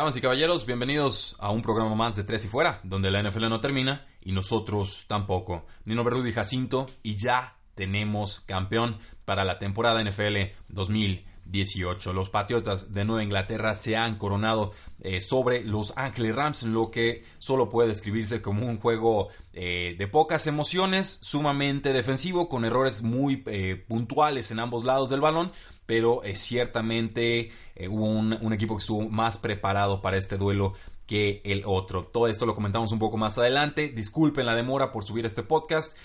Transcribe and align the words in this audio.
Damas 0.00 0.16
y 0.16 0.22
caballeros, 0.22 0.64
bienvenidos 0.64 1.36
a 1.40 1.50
un 1.50 1.60
programa 1.60 1.94
más 1.94 2.16
de 2.16 2.24
Tres 2.24 2.46
y 2.46 2.48
Fuera, 2.48 2.80
donde 2.84 3.10
la 3.10 3.22
NFL 3.22 3.50
no 3.50 3.60
termina 3.60 4.06
y 4.22 4.32
nosotros 4.32 5.04
tampoco. 5.06 5.66
Nino 5.84 6.04
Berrudi 6.04 6.32
Jacinto 6.32 6.86
y 7.02 7.16
ya 7.16 7.58
tenemos 7.74 8.40
campeón 8.46 8.98
para 9.26 9.44
la 9.44 9.58
temporada 9.58 10.02
NFL 10.02 10.54
2018. 10.70 12.14
Los 12.14 12.30
Patriotas 12.30 12.94
de 12.94 13.04
Nueva 13.04 13.22
Inglaterra 13.22 13.74
se 13.74 13.98
han 13.98 14.16
coronado 14.16 14.72
eh, 15.02 15.20
sobre 15.20 15.64
los 15.64 15.92
Ángeles 15.98 16.34
Rams, 16.34 16.62
lo 16.62 16.90
que 16.90 17.26
solo 17.38 17.68
puede 17.68 17.90
describirse 17.90 18.40
como 18.40 18.64
un 18.64 18.80
juego 18.80 19.28
eh, 19.52 19.96
de 19.98 20.06
pocas 20.08 20.46
emociones, 20.46 21.18
sumamente 21.20 21.92
defensivo, 21.92 22.48
con 22.48 22.64
errores 22.64 23.02
muy 23.02 23.42
eh, 23.44 23.84
puntuales 23.86 24.50
en 24.50 24.60
ambos 24.60 24.84
lados 24.84 25.10
del 25.10 25.20
balón, 25.20 25.52
pero 25.90 26.22
ciertamente 26.34 27.50
hubo 27.88 28.06
un, 28.06 28.52
equipo 28.52 28.76
que 28.76 28.80
estuvo 28.80 29.08
más 29.08 29.38
preparado 29.38 30.00
para 30.00 30.18
este 30.18 30.36
duelo 30.36 30.74
que 31.04 31.42
el 31.44 31.64
otro. 31.66 32.04
Todo 32.04 32.28
esto 32.28 32.46
lo 32.46 32.54
comentamos 32.54 32.92
un 32.92 33.00
poco 33.00 33.16
más 33.16 33.38
adelante. 33.38 33.88
Disculpen 33.88 34.46
la 34.46 34.54
demora 34.54 34.92
por 34.92 35.02
subir 35.02 35.26
este 35.26 35.42
podcast. 35.42 35.96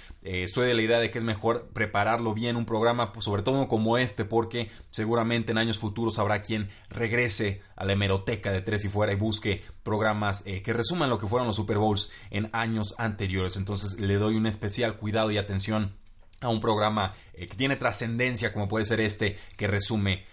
soy 0.47 0.65
de 0.65 0.73
la 0.73 0.81
idea 0.81 0.97
de 0.97 1.11
que 1.11 1.19
es 1.19 1.23
mejor 1.23 1.69
prepararlo 1.71 2.33
bien 2.33 2.55
un 2.55 2.65
programa, 2.65 3.13
pues, 3.13 3.25
sobre 3.25 3.43
todo 3.43 3.67
como 3.67 3.99
este, 3.99 4.25
porque 4.25 4.71
seguramente 4.89 5.51
en 5.51 5.59
años 5.59 5.77
futuros 5.77 6.17
habrá 6.17 6.41
quien 6.41 6.69
regrese 6.89 7.61
a 7.75 7.85
la 7.85 7.93
hemeroteca 7.93 8.51
de 8.51 8.61
Tres 8.61 8.85
y 8.85 8.89
Fuera 8.89 9.13
y 9.13 9.17
busque 9.17 9.63
programas 9.83 10.41
que 10.41 10.73
resuman 10.73 11.11
lo 11.11 11.19
que 11.19 11.27
fueron 11.27 11.45
los 11.45 11.57
Super 11.57 11.77
Bowls 11.77 12.09
en 12.31 12.49
años 12.53 12.95
anteriores. 12.97 13.55
Entonces 13.55 13.99
le 13.99 14.15
doy 14.15 14.33
un 14.33 14.47
especial 14.47 14.97
cuidado 14.97 15.29
y 15.29 15.37
atención 15.37 15.93
a 16.41 16.49
un 16.49 16.59
programa 16.59 17.13
que 17.33 17.47
tiene 17.47 17.75
trascendencia 17.75 18.53
como 18.53 18.67
puede 18.67 18.85
ser 18.85 18.99
este 18.99 19.37
que 19.57 19.67
resume 19.67 20.25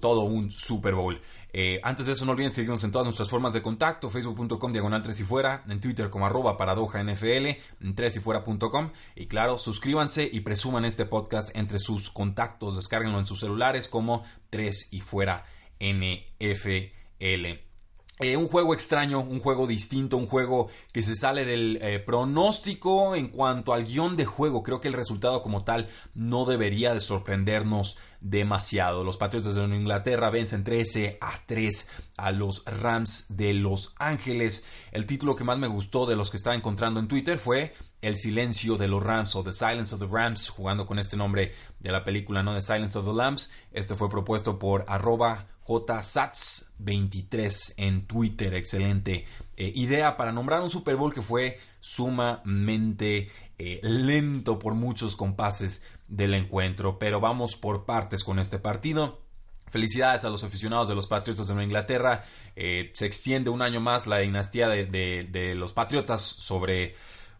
todo 0.00 0.22
un 0.22 0.50
Super 0.50 0.94
Bowl. 0.94 1.20
Eh, 1.52 1.80
antes 1.82 2.06
de 2.06 2.12
eso, 2.12 2.24
no 2.24 2.32
olviden 2.32 2.52
seguirnos 2.52 2.84
en 2.84 2.90
todas 2.90 3.06
nuestras 3.06 3.30
formas 3.30 3.54
de 3.54 3.62
contacto: 3.62 4.10
facebook.com 4.10 4.72
diagonal 4.72 5.02
3 5.02 5.20
y 5.20 5.24
fuera, 5.24 5.64
en 5.68 5.80
Twitter 5.80 6.10
como 6.10 6.26
arroba 6.26 6.56
paradoja 6.56 7.02
NFL, 7.02 7.46
en 7.80 7.94
3 7.94 8.16
y. 8.16 9.20
Y 9.22 9.26
claro, 9.26 9.58
suscríbanse 9.58 10.28
y 10.30 10.40
presuman 10.40 10.84
este 10.84 11.06
podcast 11.06 11.50
entre 11.56 11.78
sus 11.78 12.10
contactos. 12.10 12.76
Descárguenlo 12.76 13.18
en 13.18 13.26
sus 13.26 13.40
celulares 13.40 13.88
como 13.88 14.24
3 14.50 14.88
y 14.92 15.00
fuera 15.00 15.44
NFL. 15.80 17.67
Eh, 18.20 18.36
un 18.36 18.48
juego 18.48 18.74
extraño, 18.74 19.20
un 19.20 19.38
juego 19.38 19.66
distinto, 19.66 20.16
un 20.16 20.26
juego 20.26 20.68
que 20.92 21.04
se 21.04 21.14
sale 21.14 21.44
del 21.44 21.78
eh, 21.80 22.00
pronóstico 22.00 23.14
en 23.14 23.28
cuanto 23.28 23.72
al 23.72 23.84
guion 23.84 24.16
de 24.16 24.24
juego. 24.24 24.62
Creo 24.64 24.80
que 24.80 24.88
el 24.88 24.94
resultado 24.94 25.40
como 25.40 25.62
tal 25.62 25.88
no 26.14 26.44
debería 26.44 26.94
de 26.94 27.00
sorprendernos 27.00 27.96
demasiado. 28.20 29.04
Los 29.04 29.16
Patriotas 29.16 29.54
de 29.54 29.64
Inglaterra 29.64 30.30
vencen 30.30 30.64
13 30.64 31.18
a 31.20 31.40
3 31.46 31.86
a 32.16 32.32
los 32.32 32.64
Rams 32.64 33.26
de 33.28 33.54
Los 33.54 33.94
Ángeles. 33.98 34.64
El 34.92 35.06
título 35.06 35.36
que 35.36 35.44
más 35.44 35.58
me 35.58 35.66
gustó 35.66 36.06
de 36.06 36.16
los 36.16 36.30
que 36.30 36.36
estaba 36.36 36.56
encontrando 36.56 37.00
en 37.00 37.08
Twitter 37.08 37.38
fue 37.38 37.74
El 38.02 38.16
silencio 38.16 38.76
de 38.76 38.88
los 38.88 39.02
Rams 39.02 39.36
o 39.36 39.44
The 39.44 39.52
Silence 39.52 39.94
of 39.94 40.00
the 40.00 40.08
Rams, 40.10 40.48
jugando 40.48 40.86
con 40.86 40.98
este 40.98 41.16
nombre 41.16 41.52
de 41.80 41.92
la 41.92 42.04
película, 42.04 42.42
¿no? 42.42 42.54
The 42.54 42.62
Silence 42.62 42.98
of 42.98 43.06
the 43.06 43.14
Lambs. 43.14 43.50
Este 43.72 43.94
fue 43.94 44.10
propuesto 44.10 44.58
por 44.58 44.84
arroba 44.88 45.46
JSats23 45.66 47.74
en 47.76 48.06
Twitter. 48.06 48.54
Excelente 48.54 49.26
eh, 49.56 49.72
idea 49.74 50.16
para 50.16 50.32
nombrar 50.32 50.62
un 50.62 50.70
Super 50.70 50.96
Bowl 50.96 51.12
que 51.12 51.22
fue 51.22 51.58
sumamente 51.80 53.28
eh, 53.58 53.80
lento 53.82 54.58
por 54.58 54.74
muchos 54.74 55.16
compases 55.16 55.82
del 56.08 56.34
encuentro. 56.34 56.98
Pero 56.98 57.20
vamos 57.20 57.56
por 57.56 57.84
partes 57.84 58.24
con 58.24 58.38
este 58.38 58.58
partido. 58.58 59.20
Felicidades 59.68 60.24
a 60.24 60.30
los 60.30 60.44
aficionados 60.44 60.88
de 60.88 60.94
los 60.94 61.06
Patriotas 61.06 61.48
de 61.48 61.62
Inglaterra. 61.62 62.24
Eh, 62.56 62.90
se 62.94 63.06
extiende 63.06 63.50
un 63.50 63.62
año 63.62 63.80
más 63.80 64.06
la 64.06 64.18
dinastía 64.18 64.68
de, 64.68 65.54
los 65.56 65.72
Patriotas 65.72 66.22
sobre 66.22 66.94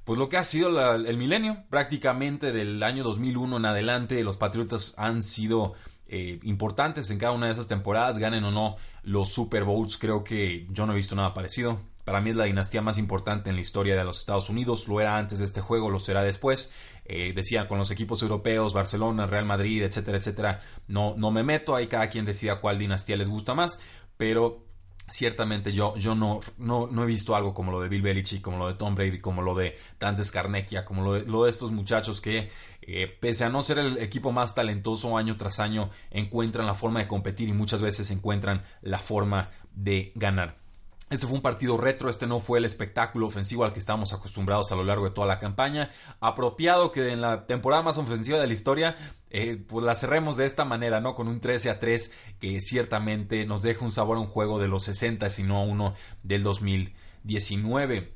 pues 0.04 0.18
lo 0.18 0.28
que 0.28 0.36
ha 0.36 0.44
sido 0.44 0.94
el 0.94 1.16
milenio. 1.16 1.64
Prácticamente 1.70 2.52
del 2.52 2.82
año 2.82 3.02
2001 3.04 3.56
en 3.56 3.64
adelante 3.64 4.22
los 4.24 4.36
Patriotas 4.36 4.94
han 4.96 5.22
sido 5.22 5.74
eh, 6.06 6.40
importantes 6.44 7.10
en 7.10 7.18
cada 7.18 7.32
una 7.32 7.46
de 7.46 7.52
esas 7.52 7.68
temporadas, 7.68 8.18
ganen 8.18 8.44
o 8.44 8.50
no 8.50 8.76
los 9.02 9.30
Super 9.30 9.64
Bowls. 9.64 9.98
Creo 9.98 10.24
que 10.24 10.66
yo 10.70 10.86
no 10.86 10.92
he 10.92 10.96
visto 10.96 11.14
nada 11.14 11.34
parecido. 11.34 11.80
Para 12.08 12.22
mí 12.22 12.30
es 12.30 12.36
la 12.36 12.44
dinastía 12.44 12.80
más 12.80 12.96
importante 12.96 13.50
en 13.50 13.56
la 13.56 13.60
historia 13.60 13.94
de 13.94 14.02
los 14.02 14.20
Estados 14.20 14.48
Unidos. 14.48 14.88
Lo 14.88 14.98
era 14.98 15.18
antes 15.18 15.40
de 15.40 15.44
este 15.44 15.60
juego, 15.60 15.90
lo 15.90 16.00
será 16.00 16.22
después. 16.22 16.72
Eh, 17.04 17.34
decía 17.36 17.68
con 17.68 17.76
los 17.76 17.90
equipos 17.90 18.22
europeos, 18.22 18.72
Barcelona, 18.72 19.26
Real 19.26 19.44
Madrid, 19.44 19.82
etcétera, 19.82 20.16
etcétera. 20.16 20.62
No, 20.86 21.14
no 21.18 21.30
me 21.30 21.42
meto. 21.42 21.76
Ahí 21.76 21.86
cada 21.86 22.08
quien 22.08 22.24
decida 22.24 22.62
cuál 22.62 22.78
dinastía 22.78 23.18
les 23.18 23.28
gusta 23.28 23.52
más. 23.52 23.78
Pero 24.16 24.64
ciertamente 25.10 25.70
yo, 25.70 25.94
yo 25.96 26.14
no, 26.14 26.40
no, 26.56 27.02
he 27.02 27.06
visto 27.06 27.36
algo 27.36 27.52
como 27.52 27.72
lo 27.72 27.80
de 27.82 27.90
Bill 27.90 28.00
Belichick, 28.00 28.40
como 28.40 28.56
lo 28.56 28.68
de 28.68 28.74
Tom 28.74 28.94
Brady, 28.94 29.18
como 29.18 29.42
lo 29.42 29.54
de 29.54 29.76
Dante 30.00 30.24
Scarnecchia, 30.24 30.86
como 30.86 31.02
lo 31.02 31.44
de, 31.44 31.50
estos 31.50 31.72
muchachos 31.72 32.22
que, 32.22 32.50
eh, 32.80 33.18
pese 33.20 33.44
a 33.44 33.50
no 33.50 33.62
ser 33.62 33.80
el 33.80 33.98
equipo 33.98 34.32
más 34.32 34.54
talentoso 34.54 35.18
año 35.18 35.36
tras 35.36 35.60
año, 35.60 35.90
encuentran 36.10 36.64
la 36.64 36.74
forma 36.74 37.00
de 37.00 37.06
competir 37.06 37.50
y 37.50 37.52
muchas 37.52 37.82
veces 37.82 38.10
encuentran 38.10 38.62
la 38.80 38.96
forma 38.96 39.50
de 39.74 40.12
ganar. 40.14 40.67
Este 41.10 41.26
fue 41.26 41.36
un 41.36 41.42
partido 41.42 41.78
retro, 41.78 42.10
este 42.10 42.26
no 42.26 42.38
fue 42.38 42.58
el 42.58 42.66
espectáculo 42.66 43.26
ofensivo 43.26 43.64
al 43.64 43.72
que 43.72 43.78
estamos 43.78 44.12
acostumbrados 44.12 44.70
a 44.72 44.76
lo 44.76 44.84
largo 44.84 45.06
de 45.06 45.10
toda 45.10 45.26
la 45.26 45.38
campaña. 45.38 45.90
Apropiado 46.20 46.92
que 46.92 47.10
en 47.10 47.22
la 47.22 47.46
temporada 47.46 47.82
más 47.82 47.96
ofensiva 47.96 48.38
de 48.38 48.46
la 48.46 48.52
historia, 48.52 48.94
eh, 49.30 49.56
pues 49.56 49.86
la 49.86 49.94
cerremos 49.94 50.36
de 50.36 50.44
esta 50.44 50.66
manera, 50.66 51.00
¿no? 51.00 51.14
Con 51.14 51.28
un 51.28 51.40
13 51.40 51.70
a 51.70 51.78
3 51.78 52.12
que 52.38 52.60
ciertamente 52.60 53.46
nos 53.46 53.62
deja 53.62 53.86
un 53.86 53.90
sabor 53.90 54.18
a 54.18 54.20
un 54.20 54.26
juego 54.26 54.58
de 54.58 54.68
los 54.68 54.84
60, 54.84 55.30
sino 55.30 55.56
a 55.56 55.62
uno 55.64 55.94
del 56.22 56.42
2019. 56.42 58.12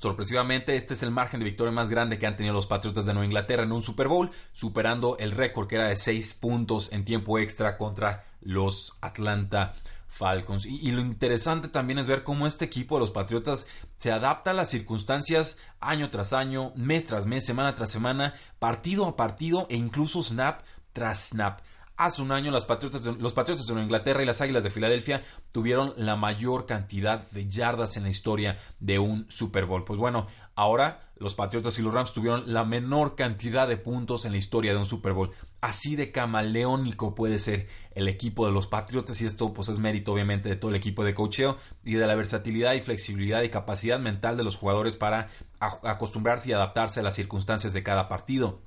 Sorpresivamente, 0.00 0.76
este 0.76 0.94
es 0.94 1.02
el 1.02 1.10
margen 1.10 1.40
de 1.40 1.44
victoria 1.44 1.72
más 1.72 1.90
grande 1.90 2.18
que 2.18 2.26
han 2.26 2.38
tenido 2.38 2.54
los 2.54 2.66
Patriotas 2.66 3.04
de 3.04 3.12
Nueva 3.12 3.26
Inglaterra 3.26 3.64
en 3.64 3.72
un 3.72 3.82
Super 3.82 4.08
Bowl, 4.08 4.30
superando 4.54 5.18
el 5.18 5.32
récord 5.32 5.68
que 5.68 5.74
era 5.74 5.88
de 5.88 5.96
6 5.96 6.32
puntos 6.40 6.90
en 6.90 7.04
tiempo 7.04 7.38
extra 7.38 7.76
contra 7.76 8.24
los 8.40 8.94
Atlanta 9.02 9.74
Falcons. 10.10 10.66
Y, 10.66 10.90
lo 10.90 11.00
interesante 11.00 11.68
también 11.68 11.98
es 11.98 12.08
ver 12.08 12.24
cómo 12.24 12.46
este 12.46 12.64
equipo 12.64 12.96
de 12.96 13.00
los 13.00 13.12
Patriotas 13.12 13.66
se 13.96 14.10
adapta 14.10 14.50
a 14.50 14.54
las 14.54 14.68
circunstancias 14.68 15.58
año 15.78 16.10
tras 16.10 16.32
año, 16.32 16.72
mes 16.74 17.06
tras 17.06 17.26
mes, 17.26 17.46
semana 17.46 17.74
tras 17.74 17.90
semana, 17.90 18.34
partido 18.58 19.06
a 19.06 19.16
partido 19.16 19.66
e 19.70 19.76
incluso 19.76 20.22
snap 20.22 20.62
tras 20.92 21.28
snap. 21.28 21.60
Hace 21.96 22.22
un 22.22 22.32
año 22.32 22.50
los 22.50 22.64
Patriotas, 22.64 23.04
de, 23.04 23.12
los 23.12 23.32
Patriotas 23.34 23.66
de 23.66 23.80
Inglaterra 23.80 24.22
y 24.22 24.26
las 24.26 24.40
Águilas 24.40 24.64
de 24.64 24.70
Filadelfia 24.70 25.22
tuvieron 25.52 25.94
la 25.96 26.16
mayor 26.16 26.66
cantidad 26.66 27.30
de 27.30 27.48
yardas 27.48 27.96
en 27.96 28.02
la 28.02 28.08
historia 28.08 28.58
de 28.80 28.98
un 28.98 29.30
Super 29.30 29.64
Bowl. 29.64 29.84
Pues 29.84 29.98
bueno, 29.98 30.26
ahora 30.56 31.09
los 31.20 31.34
Patriotas 31.34 31.78
y 31.78 31.82
los 31.82 31.92
Rams 31.92 32.14
tuvieron 32.14 32.44
la 32.46 32.64
menor 32.64 33.14
cantidad 33.14 33.68
de 33.68 33.76
puntos 33.76 34.24
en 34.24 34.32
la 34.32 34.38
historia 34.38 34.72
de 34.72 34.78
un 34.78 34.86
Super 34.86 35.12
Bowl. 35.12 35.30
Así 35.60 35.94
de 35.94 36.10
camaleónico 36.10 37.14
puede 37.14 37.38
ser 37.38 37.68
el 37.94 38.08
equipo 38.08 38.46
de 38.46 38.52
los 38.52 38.66
Patriotas 38.66 39.20
y 39.20 39.26
esto 39.26 39.52
pues 39.52 39.68
es 39.68 39.78
mérito 39.78 40.14
obviamente 40.14 40.48
de 40.48 40.56
todo 40.56 40.70
el 40.70 40.76
equipo 40.78 41.04
de 41.04 41.14
cocheo 41.14 41.58
y 41.84 41.94
de 41.94 42.06
la 42.06 42.14
versatilidad 42.14 42.72
y 42.72 42.80
flexibilidad 42.80 43.42
y 43.42 43.50
capacidad 43.50 44.00
mental 44.00 44.38
de 44.38 44.44
los 44.44 44.56
jugadores 44.56 44.96
para 44.96 45.28
acostumbrarse 45.60 46.48
y 46.48 46.52
adaptarse 46.54 47.00
a 47.00 47.02
las 47.02 47.16
circunstancias 47.16 47.74
de 47.74 47.82
cada 47.82 48.08
partido. 48.08 48.58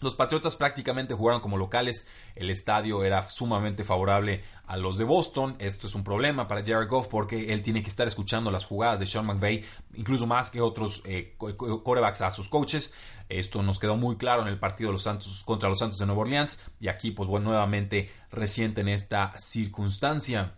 Los 0.00 0.14
Patriotas 0.14 0.56
prácticamente 0.56 1.14
jugaron 1.14 1.40
como 1.40 1.56
locales, 1.56 2.06
el 2.34 2.50
estadio 2.50 3.04
era 3.04 3.28
sumamente 3.28 3.84
favorable 3.84 4.42
a 4.66 4.76
los 4.76 4.96
de 4.96 5.04
Boston, 5.04 5.56
esto 5.58 5.86
es 5.86 5.94
un 5.94 6.04
problema 6.04 6.48
para 6.48 6.64
Jared 6.64 6.88
Goff 6.88 7.08
porque 7.08 7.52
él 7.52 7.62
tiene 7.62 7.82
que 7.82 7.90
estar 7.90 8.08
escuchando 8.08 8.50
las 8.50 8.64
jugadas 8.64 9.00
de 9.00 9.06
Sean 9.06 9.26
McVay, 9.26 9.64
incluso 9.94 10.26
más 10.26 10.50
que 10.50 10.60
otros 10.60 11.02
eh, 11.04 11.34
corebacks 11.36 12.22
a 12.22 12.30
sus 12.30 12.48
coaches, 12.48 12.92
esto 13.30 13.62
nos 13.62 13.78
quedó 13.78 13.96
muy 13.96 14.16
claro 14.16 14.42
en 14.42 14.48
el 14.48 14.58
partido 14.58 14.88
de 14.88 14.94
los 14.94 15.02
Santos 15.02 15.44
contra 15.44 15.68
los 15.68 15.78
Santos 15.78 16.00
de 16.00 16.06
Nueva 16.06 16.22
Orleans. 16.22 16.62
Y 16.80 16.88
aquí 16.88 17.12
pues 17.12 17.28
bueno, 17.28 17.50
nuevamente 17.50 18.10
reciente 18.32 18.80
en 18.80 18.88
esta 18.88 19.32
circunstancia. 19.38 20.54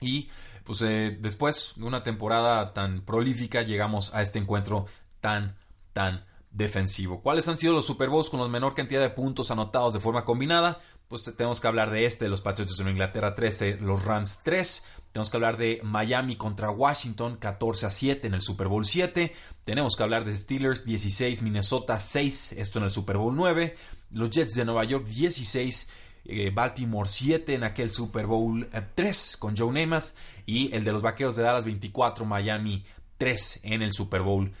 Y 0.00 0.30
pues 0.64 0.80
eh, 0.82 1.18
después 1.20 1.72
de 1.76 1.84
una 1.84 2.04
temporada 2.04 2.72
tan 2.72 3.02
prolífica 3.02 3.62
llegamos 3.62 4.14
a 4.14 4.22
este 4.22 4.38
encuentro 4.38 4.86
tan 5.20 5.56
tan 5.92 6.24
defensivo. 6.52 7.22
¿Cuáles 7.22 7.48
han 7.48 7.58
sido 7.58 7.74
los 7.74 7.86
Super 7.86 8.08
Bowls 8.08 8.30
con 8.30 8.40
la 8.40 8.48
menor 8.48 8.74
cantidad 8.74 9.00
de 9.00 9.10
puntos 9.10 9.50
anotados 9.50 9.94
de 9.94 10.00
forma 10.00 10.24
combinada? 10.24 10.80
Pues 11.08 11.24
tenemos 11.36 11.60
que 11.60 11.68
hablar 11.68 11.90
de 11.90 12.06
este, 12.06 12.28
los 12.28 12.40
Patriots 12.40 12.76
de 12.76 12.90
Inglaterra 12.90 13.34
13, 13.34 13.78
los 13.80 14.04
Rams 14.04 14.42
3. 14.44 14.86
Tenemos 15.12 15.30
que 15.30 15.36
hablar 15.36 15.56
de 15.58 15.80
Miami 15.82 16.36
contra 16.36 16.70
Washington 16.70 17.36
14 17.36 17.86
a 17.86 17.90
7 17.90 18.26
en 18.26 18.34
el 18.34 18.40
Super 18.40 18.68
Bowl 18.68 18.86
7. 18.86 19.34
Tenemos 19.64 19.96
que 19.96 20.02
hablar 20.02 20.24
de 20.24 20.36
Steelers 20.36 20.84
16, 20.84 21.42
Minnesota 21.42 22.00
6, 22.00 22.52
esto 22.52 22.78
en 22.78 22.84
el 22.84 22.90
Super 22.90 23.18
Bowl 23.18 23.34
9. 23.36 23.76
Los 24.10 24.30
Jets 24.30 24.54
de 24.54 24.64
Nueva 24.64 24.84
York 24.84 25.06
16, 25.06 25.90
eh, 26.24 26.50
Baltimore 26.54 27.08
7 27.08 27.54
en 27.54 27.64
aquel 27.64 27.90
Super 27.90 28.26
Bowl 28.26 28.68
3 28.94 29.34
eh, 29.34 29.36
con 29.38 29.56
Joe 29.56 29.72
Namath. 29.72 30.14
Y 30.46 30.74
el 30.74 30.84
de 30.84 30.92
los 30.92 31.02
Vaqueros 31.02 31.36
de 31.36 31.42
Dallas 31.42 31.64
24, 31.64 32.24
Miami 32.24 32.84
3 33.18 33.60
en 33.64 33.82
el 33.82 33.92
Super 33.92 34.22
Bowl 34.22 34.52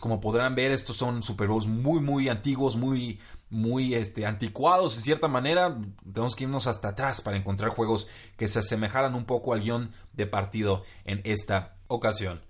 como 0.00 0.20
podrán 0.20 0.54
ver, 0.54 0.70
estos 0.70 0.96
son 0.96 1.22
Super 1.22 1.48
Bowls 1.48 1.66
muy, 1.66 2.00
muy 2.00 2.28
antiguos, 2.28 2.76
muy, 2.76 3.20
muy 3.50 3.94
este, 3.94 4.26
anticuados 4.26 4.96
en 4.96 5.02
cierta 5.02 5.28
manera. 5.28 5.78
Tenemos 6.12 6.34
que 6.34 6.44
irnos 6.44 6.66
hasta 6.66 6.88
atrás 6.88 7.20
para 7.20 7.36
encontrar 7.36 7.70
juegos 7.70 8.08
que 8.36 8.48
se 8.48 8.60
asemejaran 8.60 9.14
un 9.14 9.24
poco 9.24 9.52
al 9.52 9.60
guion 9.60 9.92
de 10.12 10.26
partido 10.26 10.84
en 11.04 11.20
esta 11.24 11.76
ocasión. 11.86 12.40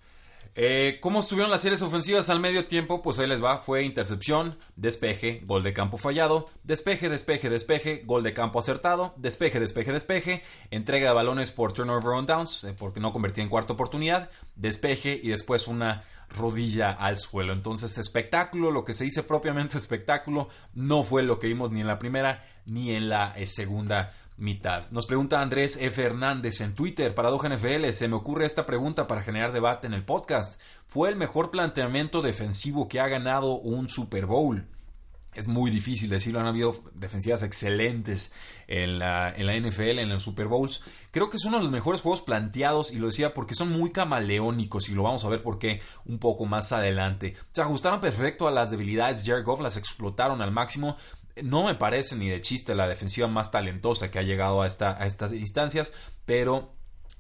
Eh, 0.61 0.99
¿Cómo 1.01 1.21
estuvieron 1.21 1.53
las 1.53 1.63
series 1.63 1.83
ofensivas 1.83 2.31
al 2.31 2.41
medio 2.41 2.67
tiempo? 2.67 3.01
Pues 3.01 3.19
ahí 3.19 3.29
les 3.29 3.43
va. 3.43 3.59
Fue 3.59 3.85
intercepción, 3.85 4.59
despeje, 4.75 5.41
gol 5.45 5.63
de 5.63 5.73
campo 5.73 5.99
fallado, 5.99 6.49
despeje, 6.65 7.09
despeje, 7.09 7.49
despeje, 7.49 8.03
gol 8.05 8.25
de 8.25 8.35
campo 8.35 8.59
acertado, 8.59 9.15
despeje, 9.17 9.61
despeje, 9.61 9.93
despeje, 9.93 10.43
entrega 10.73 11.11
de 11.11 11.15
balones 11.15 11.53
por 11.53 11.73
turnover 11.73 12.09
on 12.09 12.27
downs, 12.27 12.65
eh, 12.65 12.75
porque 12.77 12.99
no 12.99 13.13
convertía 13.13 13.45
en 13.45 13.51
cuarta 13.51 13.75
oportunidad, 13.75 14.31
despeje 14.57 15.21
y 15.23 15.29
después 15.29 15.69
una 15.69 16.03
rodilla 16.31 16.93
al 16.93 17.19
suelo. 17.19 17.53
Entonces, 17.53 17.99
espectáculo, 17.99 18.71
lo 18.71 18.85
que 18.85 18.95
se 18.95 19.05
dice 19.05 19.23
propiamente 19.23 19.79
espectáculo, 19.79 20.49
no 20.75 21.03
fue 21.03 21.23
lo 21.23 21.39
que 21.39 21.49
vimos 21.49 21.71
ni 21.71 21.81
en 21.81 21.87
la 21.87 21.99
primera 21.99 22.45
ni 22.67 22.93
en 22.93 23.09
la 23.09 23.33
eh, 23.37 23.47
segunda 23.47 24.13
mitad. 24.37 24.89
Nos 24.91 25.07
pregunta 25.07 25.41
Andrés 25.41 25.77
F. 25.81 26.03
Hernández 26.03 26.61
en 26.61 26.75
Twitter, 26.75 27.15
Paradoja 27.15 27.49
NFL, 27.49 27.91
se 27.91 28.09
me 28.09 28.15
ocurre 28.15 28.47
esta 28.47 28.67
pregunta 28.67 29.07
para 29.07 29.23
generar 29.23 29.53
debate 29.53 29.87
en 29.87 29.95
el 29.95 30.05
podcast. 30.05 30.61
¿Fue 30.87 31.09
el 31.09 31.17
mejor 31.17 31.51
planteamiento 31.51 32.23
defensivo 32.23 32.89
que 32.89 33.01
ha 33.01 33.09
ganado 33.09 33.55
un 33.55 33.89
Super 33.89 34.27
Bowl? 34.27 34.67
Es 35.39 35.47
muy 35.47 35.71
difícil 35.71 36.11
decirlo. 36.11 36.41
Han 36.41 36.47
habido 36.47 36.75
defensivas 36.95 37.45
excelentes 37.45 38.33
en 38.67 38.99
la, 38.99 39.33
en 39.35 39.47
la 39.47 39.57
NFL, 39.57 40.01
en 40.01 40.09
los 40.09 40.25
Super 40.25 40.49
Bowls. 40.49 40.83
Creo 41.13 41.31
que 41.31 41.37
es 41.37 41.45
uno 41.45 41.59
de 41.59 41.63
los 41.63 41.73
mejores 41.73 42.01
juegos 42.01 42.23
planteados 42.23 42.93
y 42.93 42.97
lo 42.99 43.07
decía 43.07 43.35
porque 43.35 43.55
son 43.55 43.71
muy 43.71 43.93
camaleónicos 43.93 44.89
y 44.89 44.95
lo 44.95 45.05
vamos 45.05 45.25
a 45.25 45.29
ver 45.29 45.43
por 45.43 45.61
qué 45.61 45.81
un 46.07 46.19
poco 46.19 46.45
más 46.45 46.73
adelante. 46.73 47.37
Se 47.53 47.63
ajustaron 47.63 48.01
perfecto 48.01 48.49
a 48.49 48.51
las 48.51 48.73
debilidades 48.73 49.25
de 49.25 49.31
Jared 49.31 49.45
Goff, 49.45 49.61
las 49.61 49.77
explotaron 49.77 50.43
al 50.43 50.51
máximo. 50.51 50.97
No 51.41 51.65
me 51.65 51.77
parece 51.77 52.17
ni 52.17 52.29
de 52.29 52.41
chiste 52.41 52.75
la 52.75 52.89
defensiva 52.89 53.29
más 53.29 53.53
talentosa 53.53 54.11
que 54.11 54.19
ha 54.19 54.23
llegado 54.23 54.63
a, 54.63 54.67
esta, 54.67 55.01
a 55.01 55.07
estas 55.07 55.33
instancias, 55.33 55.93
pero 56.25 56.78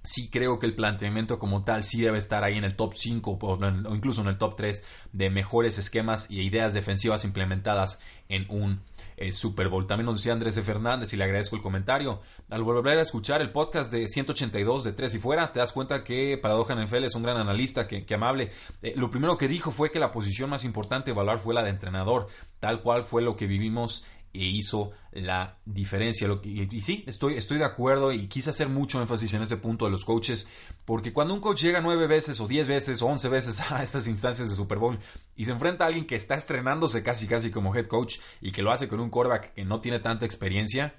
sí 0.08 0.30
creo 0.30 0.58
que 0.58 0.64
el 0.64 0.74
planteamiento 0.74 1.38
como 1.38 1.64
tal 1.64 1.84
sí 1.84 2.00
debe 2.00 2.18
estar 2.18 2.42
ahí 2.42 2.56
en 2.56 2.64
el 2.64 2.74
top 2.74 2.94
5 2.94 3.38
o 3.40 3.94
incluso 3.94 4.22
en 4.22 4.28
el 4.28 4.38
top 4.38 4.56
3 4.56 4.82
de 5.12 5.28
mejores 5.28 5.76
esquemas 5.76 6.30
y 6.30 6.40
ideas 6.40 6.72
defensivas 6.72 7.26
implementadas 7.26 8.00
en 8.30 8.46
un 8.48 8.80
eh, 9.18 9.32
Super 9.32 9.68
Bowl. 9.68 9.86
También 9.86 10.06
nos 10.06 10.16
decía 10.16 10.32
Andrés. 10.32 10.58
Fernández 10.58 11.12
y 11.12 11.16
le 11.16 11.24
agradezco 11.24 11.56
el 11.56 11.62
comentario. 11.62 12.20
Al 12.50 12.62
volver 12.62 12.98
a 12.98 13.02
escuchar 13.02 13.42
el 13.42 13.50
podcast 13.50 13.92
de 13.92 14.08
182 14.08 14.84
de 14.84 14.92
3 14.92 15.14
y 15.14 15.18
fuera, 15.18 15.52
te 15.52 15.60
das 15.60 15.72
cuenta 15.72 16.02
que 16.02 16.38
Paradoja 16.38 16.74
NFL 16.74 17.04
es 17.04 17.14
un 17.14 17.22
gran 17.22 17.36
analista, 17.36 17.86
que, 17.86 18.14
amable. 18.14 18.50
Eh, 18.82 18.94
lo 18.96 19.10
primero 19.10 19.36
que 19.36 19.46
dijo 19.46 19.70
fue 19.70 19.90
que 19.90 19.98
la 19.98 20.10
posición 20.10 20.48
más 20.48 20.64
importante 20.64 21.06
de 21.06 21.12
evaluar 21.12 21.38
fue 21.38 21.54
la 21.54 21.62
de 21.62 21.70
entrenador, 21.70 22.28
tal 22.60 22.80
cual 22.80 23.04
fue 23.04 23.22
lo 23.22 23.36
que 23.36 23.46
vivimos 23.46 24.04
e 24.32 24.44
hizo 24.44 24.92
la 25.12 25.58
diferencia. 25.64 26.28
y, 26.42 26.80
sí, 26.80 27.04
estoy, 27.06 27.34
estoy 27.34 27.58
de 27.58 27.64
acuerdo 27.64 28.12
y 28.12 28.26
quise 28.26 28.50
hacer 28.50 28.68
mucho 28.68 29.00
énfasis 29.00 29.34
en 29.34 29.42
ese 29.42 29.56
punto 29.56 29.84
de 29.84 29.90
los 29.90 30.04
coaches, 30.04 30.46
porque 30.84 31.12
cuando 31.12 31.34
un 31.34 31.40
coach 31.40 31.62
llega 31.62 31.80
nueve 31.80 32.06
veces 32.06 32.40
o 32.40 32.48
diez 32.48 32.66
veces 32.66 33.02
o 33.02 33.06
once 33.06 33.28
veces 33.28 33.60
a 33.70 33.82
estas 33.82 34.06
instancias 34.06 34.50
de 34.50 34.56
Super 34.56 34.78
Bowl 34.78 34.98
y 35.36 35.44
se 35.44 35.52
enfrenta 35.52 35.84
a 35.84 35.86
alguien 35.88 36.06
que 36.06 36.16
está 36.16 36.34
estrenándose 36.34 37.02
casi 37.02 37.26
casi 37.26 37.50
como 37.50 37.74
head 37.74 37.86
coach 37.86 38.18
y 38.40 38.52
que 38.52 38.62
lo 38.62 38.70
hace 38.70 38.88
con 38.88 39.00
un 39.00 39.10
quarterback 39.10 39.54
que 39.54 39.64
no 39.64 39.80
tiene 39.80 39.98
tanta 39.98 40.26
experiencia, 40.26 40.94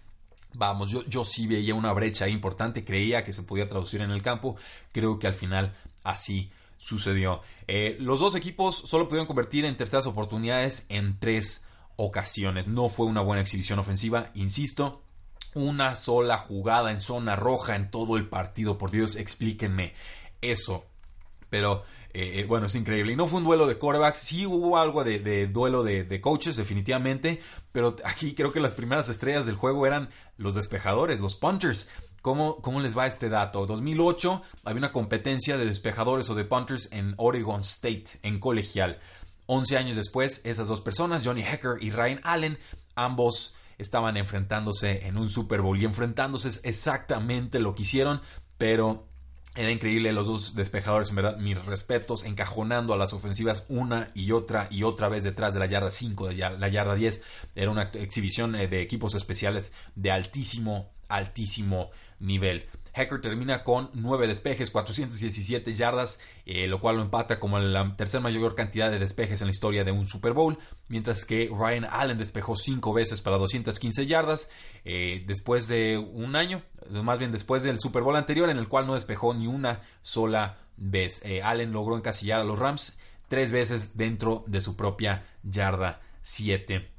Vamos, 0.54 0.90
yo, 0.90 1.06
yo 1.06 1.26
sí 1.26 1.46
veía 1.46 1.76
una 1.76 1.94
brecha 1.94 2.28
importante, 2.28 2.84
creía 2.84 3.24
que 3.24 3.34
se 3.34 3.44
podía 3.44 3.70
traducir 3.70 4.02
en 4.02 4.10
el 4.10 4.24
campo, 4.24 4.56
creo 4.92 5.20
que 5.20 5.28
al 5.28 5.36
final 5.36 5.76
así 6.04 6.50
sucedió. 6.78 7.42
Eh, 7.68 7.98
los 8.00 8.20
dos 8.20 8.34
equipos 8.36 8.76
solo 8.76 9.08
pudieron 9.08 9.28
convertir 9.28 9.66
en 9.66 9.78
terceras 9.78 10.08
oportunidades 10.08 10.86
en 10.90 11.20
tres 11.20 11.66
ocasiones. 12.00 12.68
No 12.68 12.90
fue 12.90 13.06
una 13.06 13.22
buena 13.22 13.42
exhibición 13.42 13.78
ofensiva, 13.78 14.32
insisto. 14.34 15.04
Una 15.54 15.96
sola 15.96 16.38
jugada 16.38 16.92
en 16.92 17.02
zona 17.02 17.36
roja 17.36 17.76
en 17.76 17.92
todo 17.92 18.18
el 18.18 18.28
partido. 18.28 18.78
Por 18.78 18.92
Dios, 18.92 19.16
explíquenme 19.16 19.94
eso. 20.42 20.86
Pero 21.50 21.84
eh, 22.14 22.40
eh, 22.40 22.46
bueno, 22.46 22.68
es 22.68 22.76
increíble. 22.76 23.14
Y 23.14 23.16
no 23.16 23.28
fue 23.28 23.40
un 23.40 23.46
duelo 23.46 23.68
de 23.68 23.78
quarterbacks. 23.78 24.20
Sí 24.20 24.46
hubo 24.46 24.78
algo 24.78 25.04
de, 25.04 25.48
duelo 25.48 25.84
de, 25.84 26.22
coaches, 26.22 26.56
definitivamente. 26.56 27.42
Pero 27.72 27.96
aquí 28.06 28.34
creo 28.34 28.52
que 28.52 28.60
las 28.60 28.74
primeras 28.74 29.10
estrellas 29.10 29.46
del 29.46 29.56
juego 29.56 29.86
eran 29.86 30.10
los 30.38 30.56
despejadores, 30.56 31.20
los 31.20 31.36
punters. 31.36 31.90
¿Cómo, 32.22 32.58
¿Cómo, 32.62 32.82
les 32.82 32.98
va 32.98 33.08
este 33.08 33.30
dato? 33.30 33.66
2008 33.66 34.42
había 34.66 34.80
una 34.80 34.92
competencia 34.92 35.58
de 35.58 35.66
despejadores 35.66 36.30
o 36.30 36.36
de 36.36 36.44
punters 36.44 36.90
en 36.92 37.14
Oregon 37.18 37.62
State, 37.62 38.20
en 38.24 38.40
colegial. 38.40 39.00
11 39.52 39.78
años 39.78 39.96
después, 39.96 40.42
esas 40.44 40.68
dos 40.68 40.80
personas, 40.80 41.26
Johnny 41.26 41.42
Hecker 41.42 41.82
y 41.82 41.90
Ryan 41.90 42.22
Allen, 42.24 42.60
ambos 42.94 43.56
estaban 43.80 44.16
enfrentándose 44.16 45.08
en 45.08 45.18
un 45.18 45.28
Super 45.28 45.62
Bowl 45.62 45.82
y 45.82 45.86
enfrentándose 45.86 46.50
es 46.50 46.62
exactamente 46.64 47.60
lo 47.60 47.74
que 47.74 47.82
hicieron, 47.82 48.22
pero 48.60 49.08
era 49.56 49.72
increíble 49.72 50.14
los 50.14 50.28
dos 50.28 50.54
despejadores, 50.54 51.10
en 51.10 51.16
verdad, 51.16 51.38
mis 51.38 51.66
respetos, 51.66 52.26
encajonando 52.26 52.94
a 52.94 52.98
las 52.98 53.14
ofensivas 53.14 53.66
una 53.70 54.12
y 54.14 54.34
otra 54.34 54.68
y 54.70 54.84
otra 54.84 55.10
vez 55.10 55.24
detrás 55.24 55.56
de 55.56 55.60
la 55.60 55.66
yarda 55.66 55.90
5, 55.90 56.28
de 56.28 56.36
la 56.36 56.68
yarda 56.68 56.94
10. 56.94 57.22
Era 57.56 57.72
una 57.72 57.90
exhibición 57.94 58.56
eh, 58.56 58.68
de 58.68 58.82
equipos 58.82 59.16
especiales 59.16 59.72
de 59.96 60.12
altísimo, 60.12 60.92
altísimo 61.08 61.90
nivel. 62.20 62.70
Hacker 63.00 63.22
termina 63.22 63.64
con 63.64 63.90
9 63.94 64.28
despejes, 64.28 64.70
417 64.72 65.74
yardas, 65.74 66.20
eh, 66.46 66.68
lo 66.68 66.82
cual 66.82 66.98
lo 66.98 67.02
empata 67.02 67.40
como 67.40 67.58
la 67.60 67.96
tercera 67.96 68.22
mayor 68.22 68.56
cantidad 68.56 68.92
de 68.92 69.00
despejes 69.00 69.42
en 69.42 69.48
la 69.48 69.52
historia 69.52 69.84
de 69.84 69.92
un 69.92 70.08
Super 70.08 70.34
Bowl, 70.34 70.58
mientras 70.90 71.24
que 71.24 71.50
Ryan 71.50 71.86
Allen 71.86 72.18
despejó 72.18 72.56
5 72.56 72.94
veces 72.94 73.22
para 73.22 73.38
215 73.38 74.06
yardas, 74.06 74.50
eh, 74.84 75.24
después 75.26 75.68
de 75.68 75.98
un 75.98 76.36
año, 76.36 76.62
más 76.90 77.20
bien 77.20 77.32
después 77.32 77.64
del 77.64 77.80
Super 77.80 78.04
Bowl 78.04 78.18
anterior, 78.18 78.50
en 78.50 78.58
el 78.58 78.68
cual 78.68 78.86
no 78.86 78.96
despejó 78.96 79.34
ni 79.34 79.48
una 79.48 79.82
sola 80.02 80.58
vez. 80.76 81.22
Eh, 81.24 81.42
Allen 81.42 81.72
logró 81.72 81.96
encasillar 81.96 82.42
a 82.42 82.44
los 82.44 82.60
Rams 82.60 82.98
tres 83.30 83.52
veces 83.52 83.96
dentro 83.96 84.44
de 84.48 84.60
su 84.60 84.76
propia 84.76 85.26
yarda 85.44 86.02
7. 86.22 86.99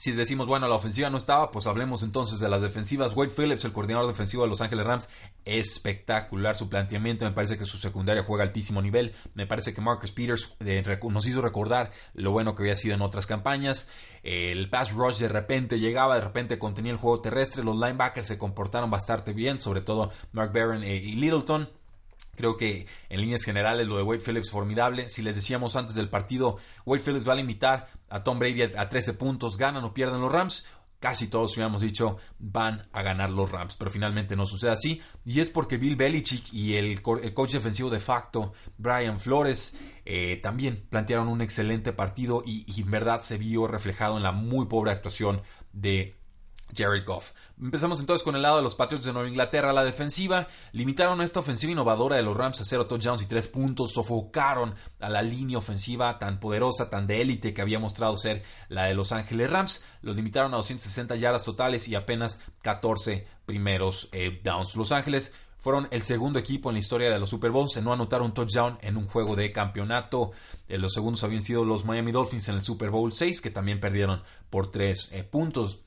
Si 0.00 0.12
decimos, 0.12 0.46
bueno, 0.46 0.66
la 0.66 0.76
ofensiva 0.76 1.10
no 1.10 1.18
estaba, 1.18 1.50
pues 1.50 1.66
hablemos 1.66 2.02
entonces 2.02 2.40
de 2.40 2.48
las 2.48 2.62
defensivas. 2.62 3.14
Wade 3.14 3.32
Phillips, 3.36 3.66
el 3.66 3.74
coordinador 3.74 4.08
defensivo 4.08 4.44
de 4.44 4.48
Los 4.48 4.62
Ángeles 4.62 4.86
Rams, 4.86 5.10
espectacular 5.44 6.56
su 6.56 6.70
planteamiento. 6.70 7.26
Me 7.26 7.32
parece 7.32 7.58
que 7.58 7.66
su 7.66 7.76
secundaria 7.76 8.22
juega 8.22 8.42
altísimo 8.42 8.80
nivel. 8.80 9.12
Me 9.34 9.46
parece 9.46 9.74
que 9.74 9.82
Marcus 9.82 10.10
Peters 10.10 10.56
nos 11.02 11.26
hizo 11.26 11.42
recordar 11.42 11.92
lo 12.14 12.30
bueno 12.32 12.54
que 12.54 12.62
había 12.62 12.76
sido 12.76 12.94
en 12.94 13.02
otras 13.02 13.26
campañas. 13.26 13.90
el 14.22 14.70
pass 14.70 14.94
rush 14.94 15.18
de 15.18 15.28
repente 15.28 15.78
llegaba, 15.78 16.14
de 16.14 16.22
repente 16.22 16.58
contenía 16.58 16.92
el 16.92 16.98
juego 16.98 17.20
terrestre. 17.20 17.62
Los 17.62 17.76
linebackers 17.76 18.26
se 18.26 18.38
comportaron 18.38 18.90
bastante 18.90 19.34
bien, 19.34 19.60
sobre 19.60 19.82
todo 19.82 20.12
Mark 20.32 20.50
Barron 20.54 20.82
eh, 20.82 20.94
y 20.96 21.16
Littleton. 21.16 21.68
Creo 22.40 22.56
que 22.56 22.86
en 23.10 23.20
líneas 23.20 23.44
generales 23.44 23.86
lo 23.86 23.98
de 23.98 24.02
Wade 24.02 24.22
Phillips 24.24 24.50
formidable. 24.50 25.10
Si 25.10 25.20
les 25.20 25.34
decíamos 25.34 25.76
antes 25.76 25.94
del 25.94 26.08
partido, 26.08 26.56
Wade 26.86 27.02
Phillips 27.02 27.28
va 27.28 27.34
a 27.34 27.36
limitar 27.36 27.90
a 28.08 28.22
Tom 28.22 28.38
Brady 28.38 28.62
a 28.62 28.88
13 28.88 29.12
puntos, 29.12 29.58
ganan 29.58 29.84
o 29.84 29.92
pierden 29.92 30.22
los 30.22 30.32
Rams. 30.32 30.64
Casi 31.00 31.28
todos 31.28 31.52
hubiéramos 31.52 31.82
dicho 31.82 32.16
van 32.38 32.88
a 32.92 33.02
ganar 33.02 33.28
los 33.28 33.50
Rams, 33.50 33.76
pero 33.76 33.90
finalmente 33.90 34.36
no 34.36 34.46
sucede 34.46 34.70
así. 34.70 35.02
Y 35.26 35.40
es 35.40 35.50
porque 35.50 35.76
Bill 35.76 35.96
Belichick 35.96 36.50
y 36.50 36.76
el, 36.76 37.02
coach 37.02 37.52
defensivo 37.52 37.90
de 37.90 38.00
facto, 38.00 38.54
Brian 38.78 39.20
Flores, 39.20 39.76
eh, 40.06 40.40
también 40.42 40.86
plantearon 40.88 41.28
un 41.28 41.42
excelente 41.42 41.92
partido 41.92 42.42
y 42.46 42.64
en 42.80 42.90
verdad 42.90 43.20
se 43.20 43.36
vio 43.36 43.66
reflejado 43.66 44.16
en 44.16 44.22
la 44.22 44.32
muy 44.32 44.64
pobre 44.64 44.92
actuación 44.92 45.42
de 45.74 46.19
Jared 46.74 47.04
Goff. 47.04 47.32
Empezamos 47.60 48.00
entonces 48.00 48.22
con 48.22 48.36
el 48.36 48.42
lado 48.42 48.56
de 48.56 48.62
los 48.62 48.74
Patriots 48.74 49.04
de 49.04 49.12
Nueva 49.12 49.28
Inglaterra. 49.28 49.72
La 49.72 49.84
defensiva 49.84 50.46
limitaron 50.72 51.20
a 51.20 51.24
esta 51.24 51.40
ofensiva 51.40 51.72
innovadora 51.72 52.16
de 52.16 52.22
los 52.22 52.36
Rams 52.36 52.60
a 52.60 52.64
cero 52.64 52.86
touchdowns 52.86 53.22
y 53.22 53.26
tres 53.26 53.48
puntos. 53.48 53.92
Sofocaron 53.92 54.74
a 55.00 55.08
la 55.08 55.22
línea 55.22 55.58
ofensiva 55.58 56.18
tan 56.18 56.40
poderosa, 56.40 56.88
tan 56.88 57.06
de 57.06 57.20
élite 57.20 57.52
que 57.52 57.62
había 57.62 57.78
mostrado 57.78 58.16
ser 58.16 58.42
la 58.68 58.84
de 58.84 58.94
Los 58.94 59.12
Ángeles 59.12 59.50
Rams. 59.50 59.84
Los 60.02 60.16
limitaron 60.16 60.54
a 60.54 60.58
260 60.58 61.16
yardas 61.16 61.44
totales 61.44 61.88
y 61.88 61.94
apenas 61.94 62.40
14 62.62 63.26
primeros 63.44 64.08
eh, 64.12 64.40
downs. 64.42 64.76
Los 64.76 64.92
Ángeles 64.92 65.34
fueron 65.60 65.88
el 65.90 66.02
segundo 66.02 66.38
equipo 66.38 66.70
en 66.70 66.74
la 66.74 66.80
historia 66.80 67.10
de 67.10 67.18
los 67.18 67.28
Super 67.28 67.50
Bowls 67.50 67.76
en 67.76 67.84
no 67.84 67.92
anotar 67.92 68.22
un 68.22 68.32
touchdown 68.32 68.78
en 68.80 68.96
un 68.96 69.06
juego 69.06 69.36
de 69.36 69.52
campeonato. 69.52 70.32
Eh, 70.68 70.78
los 70.78 70.94
segundos 70.94 71.22
habían 71.22 71.42
sido 71.42 71.64
los 71.64 71.84
Miami 71.84 72.12
Dolphins 72.12 72.48
en 72.48 72.54
el 72.56 72.62
Super 72.62 72.90
Bowl 72.90 73.12
6, 73.12 73.40
que 73.40 73.50
también 73.50 73.78
perdieron 73.78 74.22
por 74.48 74.70
tres 74.70 75.10
eh, 75.12 75.22
puntos. 75.22 75.80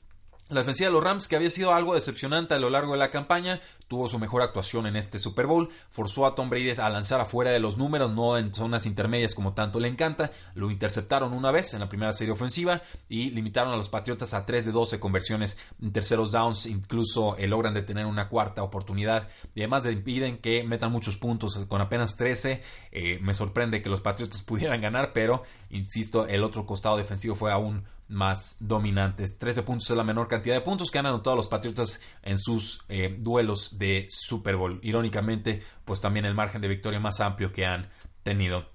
La 0.54 0.60
defensiva 0.60 0.86
de 0.86 0.92
los 0.92 1.02
Rams, 1.02 1.26
que 1.26 1.34
había 1.34 1.50
sido 1.50 1.74
algo 1.74 1.94
decepcionante 1.94 2.54
a 2.54 2.60
lo 2.60 2.70
largo 2.70 2.92
de 2.92 3.00
la 3.00 3.10
campaña, 3.10 3.60
tuvo 3.88 4.08
su 4.08 4.20
mejor 4.20 4.40
actuación 4.40 4.86
en 4.86 4.94
este 4.94 5.18
Super 5.18 5.48
Bowl, 5.48 5.68
forzó 5.88 6.26
a 6.26 6.36
Tom 6.36 6.48
Brady 6.48 6.70
a 6.78 6.88
lanzar 6.90 7.20
afuera 7.20 7.50
de 7.50 7.58
los 7.58 7.76
números, 7.76 8.12
no 8.12 8.38
en 8.38 8.54
zonas 8.54 8.86
intermedias 8.86 9.34
como 9.34 9.52
tanto 9.52 9.80
le 9.80 9.88
encanta, 9.88 10.30
lo 10.54 10.70
interceptaron 10.70 11.32
una 11.32 11.50
vez 11.50 11.74
en 11.74 11.80
la 11.80 11.88
primera 11.88 12.12
serie 12.12 12.32
ofensiva 12.32 12.82
y 13.08 13.30
limitaron 13.30 13.72
a 13.72 13.76
los 13.76 13.88
Patriotas 13.88 14.32
a 14.32 14.46
3 14.46 14.66
de 14.66 14.70
12 14.70 15.00
conversiones 15.00 15.58
en 15.82 15.92
terceros 15.92 16.30
downs, 16.30 16.66
incluso 16.66 17.36
eh, 17.36 17.48
logran 17.48 17.74
detener 17.74 18.06
una 18.06 18.28
cuarta 18.28 18.62
oportunidad. 18.62 19.26
Y 19.56 19.62
además 19.62 19.84
impiden 19.86 20.38
que 20.38 20.62
metan 20.62 20.92
muchos 20.92 21.16
puntos 21.16 21.58
con 21.66 21.80
apenas 21.80 22.16
13. 22.16 22.62
Eh, 22.92 23.18
me 23.20 23.34
sorprende 23.34 23.82
que 23.82 23.90
los 23.90 24.00
Patriotas 24.00 24.42
pudieran 24.44 24.80
ganar, 24.80 25.12
pero 25.12 25.42
insisto, 25.70 26.28
el 26.28 26.44
otro 26.44 26.64
costado 26.64 26.96
defensivo 26.96 27.34
fue 27.34 27.50
aún 27.50 27.84
más 28.08 28.56
dominantes. 28.60 29.38
13 29.38 29.62
puntos 29.62 29.90
es 29.90 29.96
la 29.96 30.04
menor 30.04 30.28
cantidad 30.28 30.54
de 30.54 30.60
puntos 30.60 30.90
que 30.90 30.98
han 30.98 31.06
anotado 31.06 31.36
los 31.36 31.48
Patriotas 31.48 32.00
en 32.22 32.38
sus 32.38 32.84
eh, 32.88 33.16
duelos 33.18 33.78
de 33.78 34.06
Super 34.08 34.56
Bowl. 34.56 34.78
Irónicamente, 34.82 35.62
pues 35.84 36.00
también 36.00 36.24
el 36.24 36.34
margen 36.34 36.60
de 36.60 36.68
victoria 36.68 37.00
más 37.00 37.20
amplio 37.20 37.52
que 37.52 37.66
han 37.66 37.88
tenido. 38.22 38.73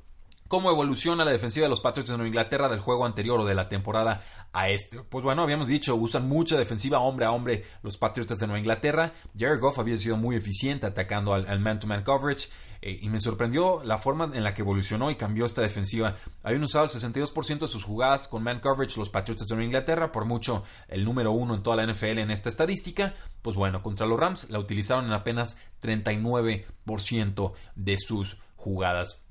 ¿Cómo 0.49 0.71
evoluciona 0.71 1.23
la 1.23 1.29
defensiva 1.29 1.65
de 1.65 1.69
los 1.69 1.79
Patriots 1.79 2.09
de 2.09 2.17
Nueva 2.17 2.27
Inglaterra 2.27 2.69
del 2.69 2.79
juego 2.79 3.05
anterior 3.05 3.39
o 3.39 3.45
de 3.45 3.53
la 3.53 3.69
temporada 3.69 4.23
a 4.51 4.69
este? 4.69 5.03
Pues 5.03 5.23
bueno, 5.23 5.43
habíamos 5.43 5.67
dicho, 5.67 5.95
usan 5.95 6.27
mucha 6.27 6.57
defensiva 6.57 6.97
hombre 6.97 7.27
a 7.27 7.31
hombre 7.31 7.63
los 7.83 7.97
Patriots 7.97 8.35
de 8.35 8.47
Nueva 8.47 8.57
Inglaterra. 8.57 9.13
Jared 9.37 9.59
Goff 9.59 9.77
había 9.77 9.95
sido 9.95 10.17
muy 10.17 10.35
eficiente 10.35 10.87
atacando 10.87 11.35
al 11.35 11.59
man-to-man 11.59 12.03
coverage. 12.03 12.49
Eh, 12.81 12.97
y 12.99 13.09
me 13.09 13.21
sorprendió 13.21 13.83
la 13.83 13.99
forma 13.99 14.31
en 14.33 14.43
la 14.43 14.55
que 14.55 14.63
evolucionó 14.63 15.11
y 15.11 15.15
cambió 15.17 15.45
esta 15.45 15.61
defensiva. 15.61 16.15
Habían 16.41 16.63
usado 16.63 16.85
el 16.85 16.89
62% 16.89 17.59
de 17.59 17.67
sus 17.67 17.83
jugadas 17.83 18.27
con 18.27 18.41
man 18.41 18.59
coverage 18.59 18.97
los 18.97 19.11
Patriots 19.11 19.45
de 19.45 19.53
Nueva 19.53 19.65
Inglaterra, 19.65 20.11
por 20.11 20.25
mucho 20.25 20.63
el 20.87 21.05
número 21.05 21.31
uno 21.31 21.53
en 21.53 21.61
toda 21.61 21.75
la 21.75 21.93
NFL 21.93 22.17
en 22.17 22.31
esta 22.31 22.49
estadística. 22.49 23.13
Pues 23.43 23.55
bueno, 23.55 23.83
contra 23.83 24.07
los 24.07 24.19
Rams 24.19 24.49
la 24.49 24.57
utilizaron 24.57 25.05
en 25.05 25.13
apenas 25.13 25.57
39% 25.83 27.53
de 27.75 27.97
sus 27.99 28.37
jugadas 28.55 29.21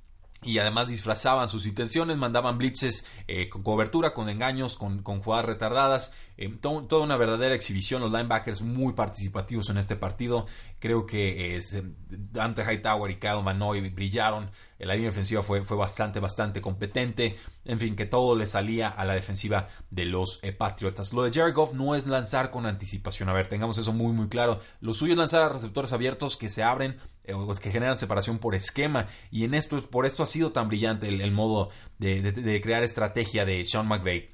y 0.43 0.59
además 0.59 0.89
disfrazaban 0.89 1.49
sus 1.49 1.67
intenciones, 1.67 2.17
mandaban 2.17 2.59
blitzes 2.59 3.05
eh, 3.27 3.49
con 3.49 3.63
cobertura, 3.63 4.15
con 4.15 4.29
engaños, 4.29 4.77
con, 4.77 5.03
jugadas 5.03 5.47
retardadas, 5.47 6.15
eh, 6.37 6.49
toda 6.61 7.03
una 7.03 7.17
verdadera 7.17 7.57
exhibición, 7.57 8.03
los 8.03 8.13
linebackers 8.13 8.63
muy 8.63 8.93
participativos 8.93 9.69
en 9.71 9.79
este 9.79 9.97
partido, 9.97 10.47
creo 10.79 11.07
que 11.07 11.57
eh, 11.57 11.63
Dante 12.09 12.63
Hightower 12.63 13.11
y 13.11 13.17
Kyle 13.17 13.43
Manoy 13.43 13.91
brillaron, 13.91 14.51
la 14.79 14.95
línea 14.95 15.11
defensiva 15.11 15.43
fue, 15.43 15.65
fue 15.65 15.77
bastante, 15.77 16.21
bastante 16.21 16.61
competente, 16.61 17.37
en 17.65 17.81
fin, 17.81 17.97
que 17.97 18.07
todo 18.07 18.37
le 18.37 18.47
salía 18.47 18.89
a 18.89 19.05
la 19.05 19.15
defensiva 19.15 19.69
de 19.91 20.05
los 20.05 20.41
Patriotas. 20.57 21.13
Lo 21.13 21.25
de 21.25 21.33
Jared 21.33 21.53
Goff 21.53 21.75
no 21.75 21.97
es 21.97 22.07
lanzar 22.07 22.53
con 22.53 22.65
anticipación, 22.65 23.29
a 23.29 23.33
ver, 23.33 23.49
tengamos 23.49 23.77
eso 23.77 23.93
muy, 23.93 24.13
muy 24.13 24.29
claro, 24.29 24.61
lo 24.81 24.95
suyo 24.95 25.15
es 25.15 25.19
lanzar 25.19 25.43
a 25.43 25.49
receptores 25.49 25.93
abiertos 25.93 26.37
que 26.37 26.49
se 26.49 26.63
abren 26.63 26.93
eh, 26.93 27.18
que 27.61 27.71
generan 27.71 27.99
separación 27.99 28.39
por 28.39 28.55
esquema 28.55 29.07
y 29.31 29.45
en 29.45 29.55
esto 29.55 29.81
por 29.83 30.07
esto 30.07 30.23
ha 30.23 30.27
sido 30.27 30.53
tan 30.53 30.69
brillante 30.69 31.09
el, 31.09 31.33
modo 31.33 31.71
de, 31.99 32.61
crear 32.63 32.83
estrategia 32.83 33.45
de 33.45 33.65
Sean 33.65 33.87
McVay 33.87 34.31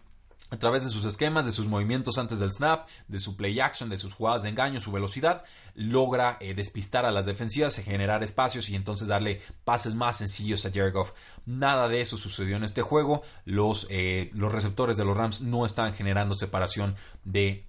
a 0.51 0.59
través 0.59 0.85
de 0.85 0.91
sus 0.91 1.05
esquemas, 1.05 1.47
de 1.47 1.53
sus 1.53 1.67
movimientos 1.67 2.17
antes 2.17 2.39
del 2.39 2.53
snap, 2.53 2.89
de 3.09 3.19
su 3.19 3.37
play 3.37 3.59
action, 3.61 3.89
de 3.89 3.99
sus 3.99 4.13
jugadas 4.13 4.43
de 4.43 4.51
engaño, 4.51 4.81
su 4.81 4.93
velocidad, 4.93 5.43
logra 5.75 6.37
eh, 6.41 6.55
despistar 6.55 7.05
a 7.05 7.11
las 7.11 7.27
defensivas, 7.27 7.77
generar 7.77 8.23
espacios 8.23 8.69
y 8.69 8.77
entonces 8.77 9.09
darle 9.09 9.41
pases 9.65 9.95
más 9.95 10.19
sencillos 10.19 10.65
a 10.65 10.71
Jared 10.71 10.93
Goff. 10.93 11.13
Nada 11.45 11.89
de 11.89 12.01
eso 12.01 12.17
sucedió 12.17 12.57
en 12.57 12.65
este 12.65 12.83
juego. 12.83 13.23
Los, 13.45 13.89
eh, 13.91 14.31
los 14.33 14.53
receptores 14.53 14.97
de 14.97 15.05
los 15.05 15.17
Rams 15.17 15.41
no 15.41 15.67
están 15.67 15.95
generando 15.95 16.35
separación 16.35 16.95
de 17.25 17.67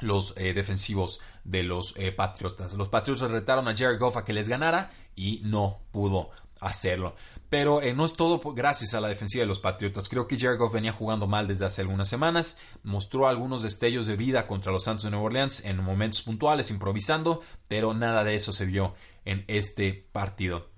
los 0.00 0.34
eh, 0.36 0.54
defensivos 0.54 1.20
de 1.44 1.62
los 1.62 1.94
eh, 1.96 2.12
Patriotas. 2.12 2.74
Los 2.74 2.88
Patriotas 2.88 3.30
retaron 3.30 3.68
a 3.68 3.76
Jared 3.76 3.98
Goff 3.98 4.16
a 4.16 4.24
que 4.24 4.32
les 4.32 4.48
ganara 4.48 4.92
y 5.14 5.40
no 5.44 5.80
pudo 5.92 6.30
hacerlo. 6.60 7.14
Pero 7.48 7.82
eh, 7.82 7.94
no 7.94 8.04
es 8.04 8.14
todo 8.14 8.40
gracias 8.54 8.94
a 8.94 9.00
la 9.00 9.08
defensiva 9.08 9.42
de 9.42 9.46
los 9.46 9.58
Patriotas. 9.58 10.08
Creo 10.08 10.26
que 10.26 10.38
Jared 10.38 10.58
Goff 10.58 10.72
venía 10.72 10.92
jugando 10.92 11.26
mal 11.26 11.46
desde 11.46 11.66
hace 11.66 11.82
algunas 11.82 12.08
semanas. 12.08 12.58
Mostró 12.82 13.28
algunos 13.28 13.62
destellos 13.62 14.06
de 14.06 14.16
vida 14.16 14.46
contra 14.46 14.72
los 14.72 14.84
Santos 14.84 15.04
de 15.04 15.10
Nueva 15.10 15.26
Orleans 15.26 15.64
en 15.64 15.82
momentos 15.82 16.22
puntuales, 16.22 16.70
improvisando, 16.70 17.42
pero 17.68 17.94
nada 17.94 18.24
de 18.24 18.34
eso 18.34 18.52
se 18.52 18.66
vio 18.66 18.94
en 19.24 19.44
este 19.46 20.08
partido 20.12 20.74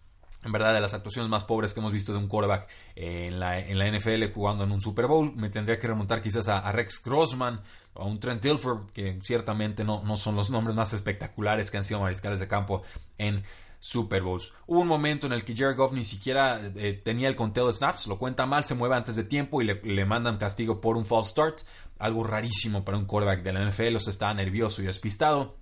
en 0.46 0.52
verdad 0.52 0.72
de 0.72 0.80
las 0.80 0.94
actuaciones 0.94 1.28
más 1.28 1.44
pobres 1.44 1.74
que 1.74 1.80
hemos 1.80 1.92
visto 1.92 2.12
de 2.12 2.18
un 2.18 2.28
quarterback 2.28 2.68
en 2.94 3.40
la, 3.40 3.58
en 3.58 3.78
la 3.78 3.90
NFL 3.90 4.32
jugando 4.32 4.62
en 4.62 4.70
un 4.70 4.80
Super 4.80 5.08
Bowl. 5.08 5.34
Me 5.34 5.50
tendría 5.50 5.78
que 5.78 5.88
remontar 5.88 6.22
quizás 6.22 6.46
a, 6.46 6.70
Rex 6.70 7.02
Grossman 7.04 7.60
o 7.98 8.06
un 8.06 8.20
Trent 8.20 8.42
Dilfer, 8.42 8.78
que 8.92 9.18
ciertamente 9.22 9.84
no, 9.84 10.02
no 10.04 10.16
son 10.16 10.36
los 10.36 10.50
nombres 10.50 10.76
más 10.76 10.92
espectaculares 10.92 11.70
que 11.70 11.78
han 11.78 11.84
sido 11.84 12.00
mariscales 12.00 12.40
de 12.40 12.48
campo 12.48 12.82
en 13.18 13.42
Super 13.80 14.22
Bowls. 14.22 14.52
Hubo 14.66 14.80
un 14.80 14.88
momento 14.88 15.26
en 15.26 15.32
el 15.32 15.44
que 15.44 15.54
Jared 15.54 15.76
Goff 15.76 15.92
ni 15.92 16.04
siquiera 16.04 16.60
eh, 16.74 17.00
tenía 17.04 17.28
el 17.28 17.36
conteo 17.36 17.66
de 17.66 17.72
snaps, 17.72 18.06
lo 18.06 18.18
cuenta 18.18 18.46
mal, 18.46 18.64
se 18.64 18.74
mueve 18.74 18.96
antes 18.96 19.16
de 19.16 19.24
tiempo 19.24 19.62
y 19.62 19.64
le, 19.66 19.80
le, 19.82 20.04
mandan 20.04 20.38
castigo 20.38 20.80
por 20.80 20.96
un 20.96 21.04
false 21.04 21.30
start, 21.30 21.60
algo 21.98 22.24
rarísimo 22.24 22.84
para 22.84 22.98
un 22.98 23.04
quarterback 23.04 23.42
de 23.42 23.52
la 23.52 23.64
NFL, 23.64 23.96
o 23.96 24.00
sea, 24.00 24.10
estaba 24.10 24.34
nervioso 24.34 24.82
y 24.82 24.86
despistado. 24.86 25.56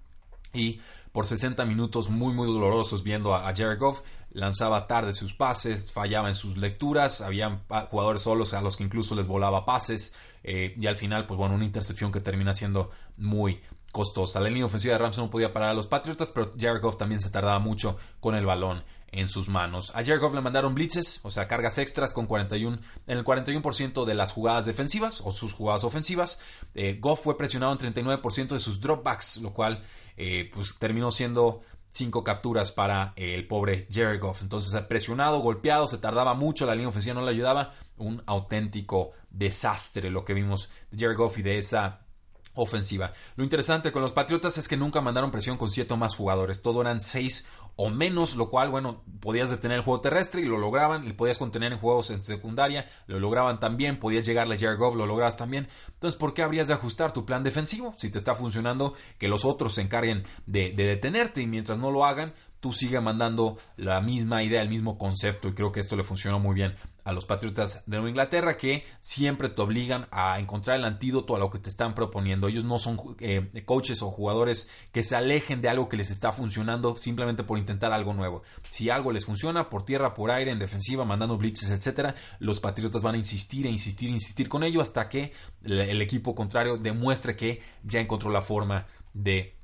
Y 0.53 0.81
por 1.13 1.27
60 1.27 1.65
minutos 1.65 2.09
muy 2.09 2.33
muy 2.33 2.47
dolorosos 2.47 3.03
viendo 3.03 3.35
a, 3.35 3.49
a 3.49 3.55
Jared 3.55 3.79
Goff, 3.79 4.03
lanzaba 4.31 4.87
tarde 4.87 5.15
sus 5.15 5.33
pases, 5.33 5.91
fallaba 5.93 6.29
en 6.29 6.35
sus 6.35 6.57
lecturas, 6.57 7.21
había 7.21 7.61
jugadores 7.91 8.23
solos 8.23 8.55
a 8.55 8.61
los 8.61 8.77
que 8.77 8.85
incluso 8.85 9.15
les 9.15 9.27
volaba 9.27 9.65
pases 9.65 10.15
eh, 10.45 10.75
y 10.79 10.87
al 10.87 10.97
final, 10.97 11.27
pues 11.27 11.39
bueno, 11.39 11.55
una 11.55 11.65
intercepción 11.65 12.13
que 12.13 12.21
termina 12.21 12.53
siendo 12.53 12.91
muy 13.17 13.61
costosa. 13.91 14.41
La 14.41 14.49
línea 14.49 14.67
ofensiva 14.67 14.93
de 14.93 14.99
Rams 14.99 15.19
no 15.19 15.31
podía 15.31 15.53
parar 15.53 15.71
a 15.71 15.75
los 15.75 15.87
Patriotas, 15.87 16.31
pero 16.31 16.53
Jared 16.59 16.83
Goff 16.83 16.99
también 16.99 17.21
se 17.21 17.31
tardaba 17.31 17.59
mucho 17.59 17.97
con 18.21 18.35
el 18.35 18.45
balón 18.45 18.85
en 19.13 19.29
sus 19.29 19.49
manos. 19.49 19.91
A 19.91 20.05
Jared 20.05 20.21
Goff 20.21 20.35
le 20.35 20.41
mandaron 20.41 20.75
blitzes, 20.75 21.21
o 21.23 21.31
sea, 21.31 21.47
cargas 21.47 21.79
extras 21.79 22.13
con 22.13 22.27
41, 22.27 22.79
en 23.07 23.19
el 23.19 23.25
41% 23.25 24.05
de 24.05 24.15
las 24.15 24.33
jugadas 24.33 24.67
defensivas 24.67 25.23
o 25.25 25.31
sus 25.31 25.53
jugadas 25.53 25.85
ofensivas. 25.85 26.41
Eh, 26.75 26.99
Goff 27.01 27.23
fue 27.23 27.39
presionado 27.39 27.73
en 27.73 27.95
39% 27.95 28.49
de 28.49 28.61
sus 28.61 28.81
dropbacks, 28.81 29.37
lo 29.39 29.55
cual 29.55 29.83
eh, 30.17 30.51
pues 30.53 30.75
terminó 30.79 31.11
siendo 31.13 31.63
cinco 31.95 32.25
capturas 32.25 32.73
para 32.73 33.13
el 33.15 33.47
pobre 33.47 33.87
Jared 33.91 34.21
Goff. 34.21 34.43
Entonces, 34.43 34.79
presionado, 34.83 35.39
golpeado, 35.39 35.87
se 35.87 35.99
tardaba 35.99 36.35
mucho, 36.35 36.67
la 36.67 36.75
línea 36.75 36.89
ofensiva 36.89 37.15
no 37.15 37.23
le 37.23 37.31
ayudaba. 37.31 37.73
Un 37.97 38.23
auténtico 38.27 39.13
desastre 39.31 40.11
lo 40.11 40.25
que 40.25 40.35
vimos 40.35 40.69
de 40.91 40.99
Jared 40.99 41.17
Goff 41.17 41.39
y 41.39 41.43
de 41.43 41.59
esa 41.59 42.01
ofensiva. 42.55 43.13
Lo 43.37 43.45
interesante 43.45 43.93
con 43.93 44.03
los 44.03 44.13
Patriotas 44.13 44.59
es 44.59 44.67
que 44.67 44.77
nunca 44.77 45.01
mandaron 45.01 45.31
presión 45.31 45.57
con 45.57 45.71
siete 45.71 45.95
o 45.95 45.97
más 45.97 46.17
jugadores. 46.17 46.63
Todo 46.63 46.81
eran 46.81 47.01
seis 47.01 47.47
o 47.77 47.91
menos, 47.91 48.37
lo 48.37 48.51
cual, 48.51 48.71
bueno, 48.71 49.03
podías 49.21 49.51
detener 49.51 49.79
el 49.79 49.85
juego 49.85 50.01
terrestre 50.01 50.41
y 50.41 50.45
lo 50.45 50.59
lograban, 50.59 51.07
y 51.07 51.13
podías 51.13 51.39
contener 51.39 51.73
en 51.73 51.79
juegos 51.79 52.11
en 52.11 52.23
secundaria, 52.23 52.89
lo 53.07 53.19
lograban 53.19 53.59
también, 53.59 53.99
podías 53.99 54.27
llegarle 54.27 54.55
a 54.55 54.59
Jared 54.59 54.79
Goff, 54.79 54.95
lo 54.95 55.07
lograbas 55.07 55.37
también. 55.37 55.69
Entonces, 55.89 56.19
¿por 56.19 56.35
qué 56.35 56.43
habrías 56.43 56.69
de 56.69 56.75
ajustar 56.75 57.13
tu 57.13 57.25
plan 57.25 57.43
defensivo? 57.43 57.95
Si 57.99 58.11
te 58.11 58.19
está 58.19 58.35
funcionando, 58.35 58.95
que 59.19 59.29
los 59.29 59.45
otros 59.45 59.75
se 59.75 59.83
encarguen 59.83 60.25
de, 60.47 60.71
de 60.73 60.85
detenerte 60.87 61.41
y 61.41 61.47
mientras 61.47 61.79
no 61.79 61.91
lo 61.91 62.05
hagan, 62.05 62.35
tú 62.65 62.73
sigas 62.73 63.03
mandando 63.03 63.59
la 63.77 64.01
misma 64.01 64.43
idea, 64.43 64.63
el 64.63 64.71
mismo 64.71 64.97
concepto 64.97 65.49
y 65.49 65.53
creo 65.53 65.71
que 65.71 65.81
esto 65.81 65.97
le 65.97 66.03
funcionó 66.03 66.41
muy 66.41 66.55
bien 66.55 66.75
a 67.05 67.13
los 67.13 67.27
Patriotas 67.27 67.83
de 67.85 67.99
Nueva 67.99 68.09
Inglaterra 68.09 68.57
que 68.57 68.87
siempre 69.01 69.51
te 69.51 69.61
obligan 69.61 70.09
a 70.11 70.39
encontrar 70.39 70.79
el 70.79 70.87
antídoto 70.87 71.37
a 71.37 71.39
lo 71.39 71.51
que 71.51 71.59
te 71.59 71.69
están 71.69 71.95
proponiendo. 71.95 72.49
Ellos 72.49 72.65
no 72.65 72.79
son 72.79 72.99
eh, 73.21 73.63
coaches 73.67 74.01
o 74.01 74.11
jugadores 74.11 74.71
que 74.93 75.03
se 75.03 75.15
alejen 75.15 75.61
de 75.61 75.69
algo 75.69 75.91
que 75.91 75.99
les 75.99 76.11
está 76.11 76.33
funcionando 76.33 76.97
simplemente 76.97 77.45
por 77.45 77.59
intentar 77.59 77.93
algo 77.93 78.15
nuevo. 78.15 78.43
Si 78.71 78.89
algo 78.89 79.13
les 79.13 79.27
funciona 79.27 79.69
por 79.69 79.85
tierra, 79.85 80.15
por 80.15 80.31
aire, 80.31 80.51
en 80.51 80.59
defensiva, 80.59 81.05
mandando 81.05 81.37
blitzes, 81.37 81.69
etcétera, 81.69 82.15
los 82.39 82.61
Patriotas 82.61 83.03
van 83.03 83.17
a 83.17 83.19
insistir 83.19 83.67
e 83.67 83.71
insistir 83.71 84.09
e 84.09 84.13
insistir 84.13 84.49
con 84.49 84.65
ello 84.65 84.81
hasta 84.81 85.11
que 85.11 85.35
el 85.65 86.01
equipo 86.01 86.35
contrario 86.35 86.79
demuestre 86.79 87.37
que 87.37 87.61
ya 87.83 88.01
encontró 88.01 88.31
la 88.31 88.41
forma 88.41 88.87
de 89.13 89.55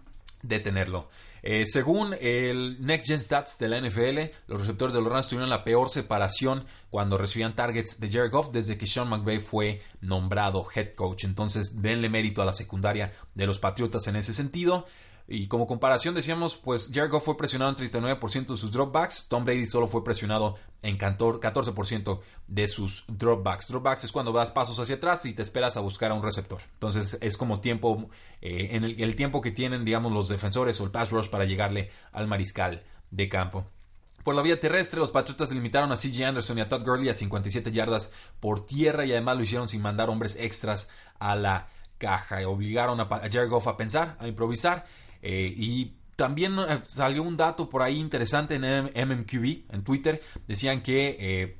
detenerlo. 0.43 1.09
Eh, 1.43 1.65
según 1.67 2.15
el 2.21 2.85
Next 2.85 3.09
Gen 3.09 3.21
Stats 3.21 3.59
de 3.59 3.69
la 3.69 3.81
NFL, 3.81 4.33
los 4.47 4.61
receptores 4.61 4.95
de 4.95 5.01
los 5.01 5.13
Rams 5.13 5.29
tuvieron 5.29 5.51
la 5.51 5.65
peor 5.65 5.91
separación 5.91 6.67
cuando 6.91 7.19
recibían 7.19 7.55
targets 7.55 8.01
de 8.01 8.11
Jared 8.11 8.31
Goff 8.31 8.51
desde 8.53 8.77
que 8.77 8.87
Sean 8.87 9.09
McVay 9.09 9.39
fue 9.39 9.83
nombrado 10.01 10.67
head 10.75 10.95
coach. 10.95 11.25
Entonces, 11.25 11.81
denle 11.81 12.09
mérito 12.09 12.43
a 12.43 12.45
la 12.45 12.53
secundaria 12.53 13.13
de 13.35 13.47
los 13.47 13.59
Patriotas 13.59 14.07
en 14.07 14.17
ese 14.17 14.35
sentido. 14.35 14.87
Y 15.33 15.47
como 15.47 15.69
comparación 15.69 16.17
decíamos, 16.17 16.57
pues 16.57 16.91
Jared 16.93 17.09
Goff 17.09 17.25
fue 17.25 17.37
presionado 17.37 17.71
en 17.71 17.77
39% 17.77 18.47
de 18.49 18.57
sus 18.57 18.73
dropbacks, 18.73 19.29
Tom 19.29 19.45
Brady 19.45 19.69
solo 19.69 19.87
fue 19.87 20.03
presionado 20.03 20.57
en 20.83 20.99
14% 20.99 22.21
de 22.49 22.67
sus 22.67 23.05
dropbacks. 23.07 23.69
Dropbacks 23.69 24.03
es 24.03 24.11
cuando 24.11 24.33
das 24.33 24.51
pasos 24.51 24.77
hacia 24.81 24.97
atrás 24.97 25.25
y 25.27 25.33
te 25.33 25.43
esperas 25.43 25.77
a 25.77 25.81
buscar 25.81 26.11
a 26.11 26.15
un 26.15 26.25
receptor. 26.25 26.61
Entonces 26.73 27.17
es 27.21 27.37
como 27.37 27.61
tiempo, 27.61 28.11
eh, 28.41 28.71
en 28.73 28.83
el, 28.83 29.15
tiempo 29.15 29.41
que 29.41 29.53
tienen, 29.53 29.85
digamos, 29.85 30.11
los 30.11 30.29
defensores 30.29 30.81
o 30.81 30.85
el 30.85 30.91
pass 30.91 31.13
rush 31.13 31.29
para 31.29 31.45
llegarle 31.45 31.93
al 32.11 32.27
mariscal 32.27 32.83
de 33.13 33.29
campo. 33.29 33.65
Por 34.25 34.35
la 34.35 34.43
vía 34.43 34.59
terrestre, 34.59 34.99
los 34.99 35.13
Patriotas 35.13 35.53
limitaron 35.53 35.93
a 35.93 35.97
CJ 35.97 36.25
Anderson 36.25 36.59
y 36.59 36.63
a 36.63 36.69
Todd 36.69 36.85
Gurley 36.85 37.09
a 37.09 37.15
57 37.15 37.71
yardas 37.71 38.13
por 38.41 38.67
tierra 38.67 39.07
y 39.07 39.13
además 39.13 39.37
lo 39.37 39.45
hicieron 39.45 39.69
sin 39.69 39.81
mandar 39.81 40.11
hombres 40.11 40.35
extras 40.41 40.91
a 41.21 41.37
la 41.37 41.69
caja. 41.99 42.47
Obligaron 42.49 43.01
a, 43.01 43.07
Jared 43.07 43.49
Goff 43.49 43.69
a 43.69 43.77
pensar, 43.77 44.17
a 44.19 44.27
improvisar 44.27 44.87
eh, 45.23 45.53
y 45.57 45.97
también 46.17 46.59
eh, 46.59 46.83
salió 46.87 47.23
un 47.23 47.37
dato 47.37 47.69
por 47.69 47.83
ahí 47.83 47.99
interesante 47.99 48.57
en 48.57 48.63
MMQB, 48.63 49.73
en 49.73 49.85
Twitter. 49.85 50.21
Decían 50.47 50.83
que 50.83 51.17
eh, 51.19 51.57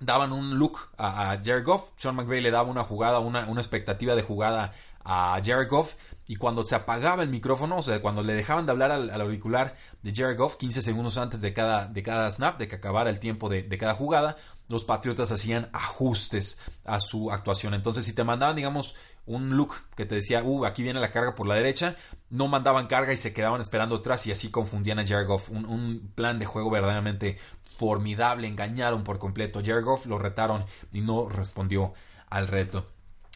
daban 0.00 0.32
un 0.32 0.58
look 0.58 0.90
a, 0.98 1.38
Jared 1.44 1.64
Goff. 1.64 1.92
Sean 1.96 2.16
McVay 2.16 2.40
le 2.40 2.50
daba 2.50 2.68
una 2.68 2.84
jugada, 2.84 3.20
una, 3.20 3.46
una 3.46 3.60
expectativa 3.60 4.14
de 4.14 4.22
jugada 4.22 4.72
a 5.04 5.40
Jared 5.44 5.68
Goff 5.68 5.94
y 6.26 6.36
cuando 6.36 6.64
se 6.64 6.74
apagaba 6.74 7.22
el 7.22 7.28
micrófono, 7.28 7.78
o 7.78 7.82
sea, 7.82 8.00
cuando 8.00 8.22
le 8.22 8.34
dejaban 8.34 8.64
de 8.64 8.72
hablar 8.72 8.90
al, 8.90 9.20
auricular 9.20 9.74
de 10.02 10.12
Jared 10.14 10.38
Goff 10.38 10.56
15 10.56 10.80
segundos 10.82 11.18
antes 11.18 11.40
de 11.40 11.52
cada, 11.52 11.86
de 11.86 12.02
cada 12.02 12.30
snap, 12.30 12.58
de 12.58 12.68
que 12.68 12.76
acabara 12.76 13.10
el 13.10 13.18
tiempo 13.18 13.48
de, 13.48 13.66
cada 13.76 13.94
jugada, 13.94 14.36
los 14.72 14.86
Patriotas 14.86 15.30
hacían 15.30 15.68
ajustes 15.74 16.58
a 16.86 16.98
su 16.98 17.30
actuación. 17.30 17.74
Entonces, 17.74 18.06
si 18.06 18.14
te 18.14 18.24
mandaban, 18.24 18.56
digamos, 18.56 18.94
un 19.26 19.54
look 19.54 19.74
que 19.94 20.06
te 20.06 20.14
decía, 20.14 20.42
uh, 20.42 20.64
aquí 20.64 20.82
viene 20.82 20.98
la 20.98 21.12
carga 21.12 21.34
por 21.34 21.46
la 21.46 21.56
derecha, 21.56 21.94
no 22.30 22.48
mandaban 22.48 22.86
carga 22.86 23.12
y 23.12 23.18
se 23.18 23.34
quedaban 23.34 23.60
esperando 23.60 23.96
atrás 23.96 24.26
y 24.26 24.32
así 24.32 24.50
confundían 24.50 24.98
a 24.98 25.06
Jared. 25.06 25.28
Un, 25.50 26.10
plan 26.14 26.38
de 26.38 26.46
juego 26.46 26.70
verdaderamente 26.70 27.38
formidable, 27.78 28.48
engañaron 28.48 29.04
por 29.04 29.18
completo 29.18 29.60
Jared 29.62 29.84
Goff, 29.84 30.06
lo 30.06 30.18
retaron 30.18 30.64
y 30.90 31.02
no 31.02 31.28
respondió 31.28 31.92
al 32.30 32.48
reto. 32.48 32.86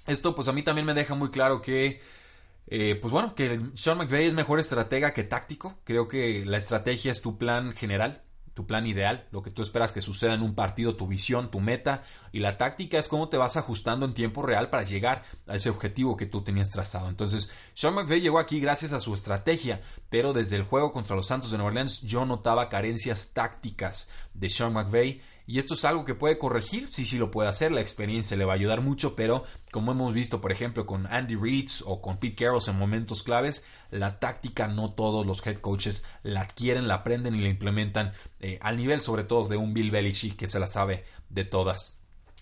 Esto 0.07 0.35
pues 0.35 0.49
a 0.49 0.53
mí 0.53 0.63
también 0.63 0.87
me 0.87 0.95
deja 0.95 1.15
muy 1.15 1.29
claro 1.29 1.61
que, 1.61 2.01
eh, 2.69 2.99
pues 2.99 3.13
bueno, 3.13 3.35
que 3.35 3.61
Sean 3.75 3.99
McVay 3.99 4.25
es 4.25 4.33
mejor 4.33 4.59
estratega 4.59 5.13
que 5.13 5.25
táctico. 5.25 5.81
Creo 5.85 6.09
que 6.09 6.47
la 6.47 6.57
estrategia 6.57 7.13
es 7.13 7.21
tu 7.21 7.37
plan 7.37 7.75
general, 7.75 8.23
tu 8.57 8.67
plan 8.67 8.87
ideal, 8.87 9.29
lo 9.33 9.43
que 9.43 9.51
tú 9.51 9.61
esperas 9.61 9.93
que 9.93 10.01
suceda 10.01 10.33
en 10.33 10.41
un 10.41 10.55
partido, 10.55 10.97
tu 10.97 11.07
visión, 11.07 11.51
tu 11.51 11.61
meta, 11.61 12.05
y 12.33 12.39
la 12.39 12.57
táctica 12.57 12.99
es 12.99 13.07
cómo 13.07 13.29
te 13.29 13.37
vas 13.37 13.59
ajustando 13.59 14.07
en 14.07 14.15
tiempo 14.15 14.41
real 14.41 14.71
para 14.71 14.83
llegar 14.83 15.25
a 15.47 15.57
ese 15.57 15.69
objetivo 15.69 16.17
que 16.17 16.25
tú 16.25 16.41
tenías 16.41 16.71
trazado. 16.71 17.11
Entonces, 17.11 17.51
Sean 17.75 17.93
McVay 17.93 18.23
llegó 18.23 18.39
aquí 18.39 18.59
gracias 18.59 18.93
a 18.93 19.01
su 19.01 19.13
estrategia, 19.13 19.83
pero 20.09 20.33
desde 20.33 20.57
el 20.57 20.63
juego 20.63 20.91
contra 20.91 21.15
los 21.15 21.27
Santos 21.27 21.51
de 21.51 21.59
Nueva 21.59 21.69
Orleans 21.69 22.01
yo 22.01 22.25
notaba 22.25 22.71
carencias 22.71 23.35
tácticas 23.35 24.09
de 24.33 24.49
Sean 24.49 24.73
McVay 24.73 25.21
y 25.47 25.59
esto 25.59 25.75
es 25.75 25.85
algo 25.85 26.05
que 26.05 26.15
puede 26.15 26.39
corregir, 26.39 26.89
sí, 26.93 27.05
sí 27.05 27.19
lo 27.19 27.31
puede 27.31 27.49
hacer, 27.49 27.71
la 27.71 27.81
experiencia 27.81 28.37
le 28.37 28.45
va 28.45 28.53
a 28.53 28.57
ayudar 28.57 28.81
mucho, 28.81 29.15
pero 29.15 29.45
como 29.71 29.93
hemos 29.93 30.13
visto, 30.13 30.41
por 30.41 30.51
ejemplo, 30.51 30.87
con 30.87 31.07
Andy 31.07 31.37
Reid 31.37 31.71
o 31.85 32.01
con 32.01 32.19
Pete 32.19 32.35
Carroll 32.45 32.63
en 32.67 32.79
momentos 32.79 33.23
claves, 33.23 33.63
la 33.91 34.19
táctica 34.19 34.67
no 34.67 34.93
todos 34.93 35.25
los 35.25 35.47
head 35.47 35.61
coaches 35.61 36.05
la 36.23 36.41
adquieren, 36.41 36.89
la 36.89 36.95
aprenden 36.95 37.35
y 37.35 37.41
la 37.41 37.49
implementan 37.49 38.13
eh, 38.41 38.59
al 38.61 38.77
nivel 38.77 39.01
sobre 39.01 39.25
todo 39.25 39.47
de 39.49 39.57
un 39.57 39.73
Bill 39.73 39.91
Belichick 39.91 40.37
que 40.37 40.49
se 40.49 40.59
la 40.59 40.67
sabe 40.67 41.05
de 41.29 41.45
todas. 41.45 41.97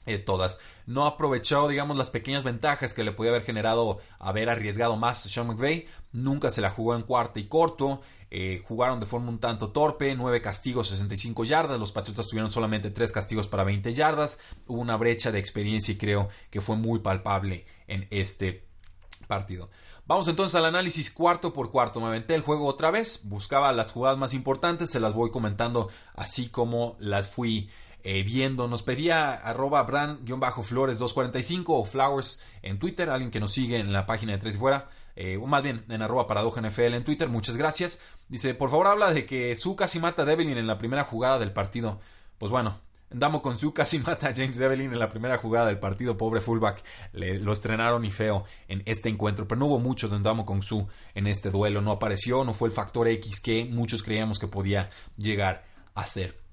Eh, 0.06 0.18
todas. 0.18 0.58
No 0.84 1.06
aprovechó, 1.06 1.66
digamos, 1.66 1.96
las 1.96 2.10
pequeñas 2.10 2.44
ventajas 2.44 2.92
que 2.92 3.04
le 3.04 3.12
podía 3.12 3.30
haber 3.30 3.42
generado 3.42 4.00
haber 4.18 4.50
arriesgado 4.50 4.96
más 4.96 5.22
Sean 5.22 5.46
McVay. 5.46 5.86
Nunca 6.12 6.50
se 6.50 6.60
la 6.60 6.68
jugó 6.68 6.94
en 6.94 7.04
cuarto 7.04 7.40
y 7.40 7.46
corto. 7.46 8.02
Eh, 8.36 8.64
jugaron 8.66 8.98
de 8.98 9.06
forma 9.06 9.28
un 9.28 9.38
tanto 9.38 9.70
torpe, 9.70 10.12
9 10.16 10.42
castigos, 10.42 10.88
65 10.88 11.44
yardas. 11.44 11.78
Los 11.78 11.92
Patriotas 11.92 12.26
tuvieron 12.26 12.50
solamente 12.50 12.90
3 12.90 13.12
castigos 13.12 13.46
para 13.46 13.62
20 13.62 13.94
yardas. 13.94 14.40
Hubo 14.66 14.80
una 14.80 14.96
brecha 14.96 15.30
de 15.30 15.38
experiencia 15.38 15.94
y 15.94 15.98
creo 15.98 16.28
que 16.50 16.60
fue 16.60 16.74
muy 16.74 16.98
palpable 16.98 17.64
en 17.86 18.08
este 18.10 18.66
partido. 19.28 19.70
Vamos 20.06 20.26
entonces 20.26 20.56
al 20.56 20.64
análisis 20.64 21.12
cuarto 21.12 21.52
por 21.52 21.70
cuarto. 21.70 22.00
Me 22.00 22.08
aventé 22.08 22.34
el 22.34 22.42
juego 22.42 22.66
otra 22.66 22.90
vez, 22.90 23.20
buscaba 23.22 23.70
las 23.70 23.92
jugadas 23.92 24.18
más 24.18 24.34
importantes, 24.34 24.90
se 24.90 24.98
las 24.98 25.14
voy 25.14 25.30
comentando 25.30 25.88
así 26.16 26.48
como 26.48 26.96
las 26.98 27.28
fui 27.28 27.70
eh, 28.02 28.24
viendo. 28.24 28.66
Nos 28.66 28.82
pedía 28.82 29.32
arroba 29.32 29.86
brand-flores245 29.86 31.64
o 31.68 31.84
flowers 31.84 32.40
en 32.62 32.80
Twitter, 32.80 33.10
alguien 33.10 33.30
que 33.30 33.38
nos 33.38 33.52
sigue 33.52 33.78
en 33.78 33.92
la 33.92 34.06
página 34.06 34.32
de 34.32 34.38
Tres 34.38 34.56
y 34.56 34.58
Fuera 34.58 34.88
eh, 35.16 35.38
más 35.38 35.62
bien 35.62 35.84
en 35.88 36.02
arroba 36.02 36.26
paradoja 36.26 36.60
NFL 36.60 36.94
en 36.94 37.04
Twitter, 37.04 37.28
muchas 37.28 37.56
gracias. 37.56 38.00
Dice, 38.28 38.54
por 38.54 38.70
favor 38.70 38.86
habla 38.86 39.12
de 39.12 39.26
que 39.26 39.54
Su 39.56 39.76
casi 39.76 40.00
mata 40.00 40.22
a 40.22 40.24
Devlin 40.24 40.58
en 40.58 40.66
la 40.66 40.78
primera 40.78 41.04
jugada 41.04 41.38
del 41.38 41.52
partido. 41.52 42.00
Pues 42.38 42.50
bueno, 42.50 42.80
Damo 43.10 43.42
con 43.42 43.58
Su 43.58 43.72
casi 43.72 43.98
mata 44.00 44.28
a 44.28 44.34
James 44.34 44.56
Devlin 44.56 44.92
en 44.92 44.98
la 44.98 45.08
primera 45.08 45.38
jugada 45.38 45.66
del 45.66 45.78
partido, 45.78 46.16
pobre 46.16 46.40
fullback. 46.40 46.82
Le, 47.12 47.38
lo 47.38 47.52
estrenaron 47.52 48.04
y 48.04 48.10
feo 48.10 48.44
en 48.66 48.82
este 48.86 49.08
encuentro, 49.08 49.46
pero 49.46 49.58
no 49.58 49.66
hubo 49.66 49.78
mucho 49.78 50.08
de 50.08 50.18
Damo 50.18 50.44
con 50.44 50.62
Su 50.62 50.88
en 51.14 51.26
este 51.26 51.50
duelo. 51.50 51.80
No 51.80 51.92
apareció, 51.92 52.44
no 52.44 52.54
fue 52.54 52.68
el 52.68 52.74
factor 52.74 53.06
X 53.06 53.40
que 53.40 53.64
muchos 53.64 54.02
creíamos 54.02 54.38
que 54.38 54.48
podía 54.48 54.90
llegar 55.16 55.64
a 55.94 56.06
ser. 56.06 56.43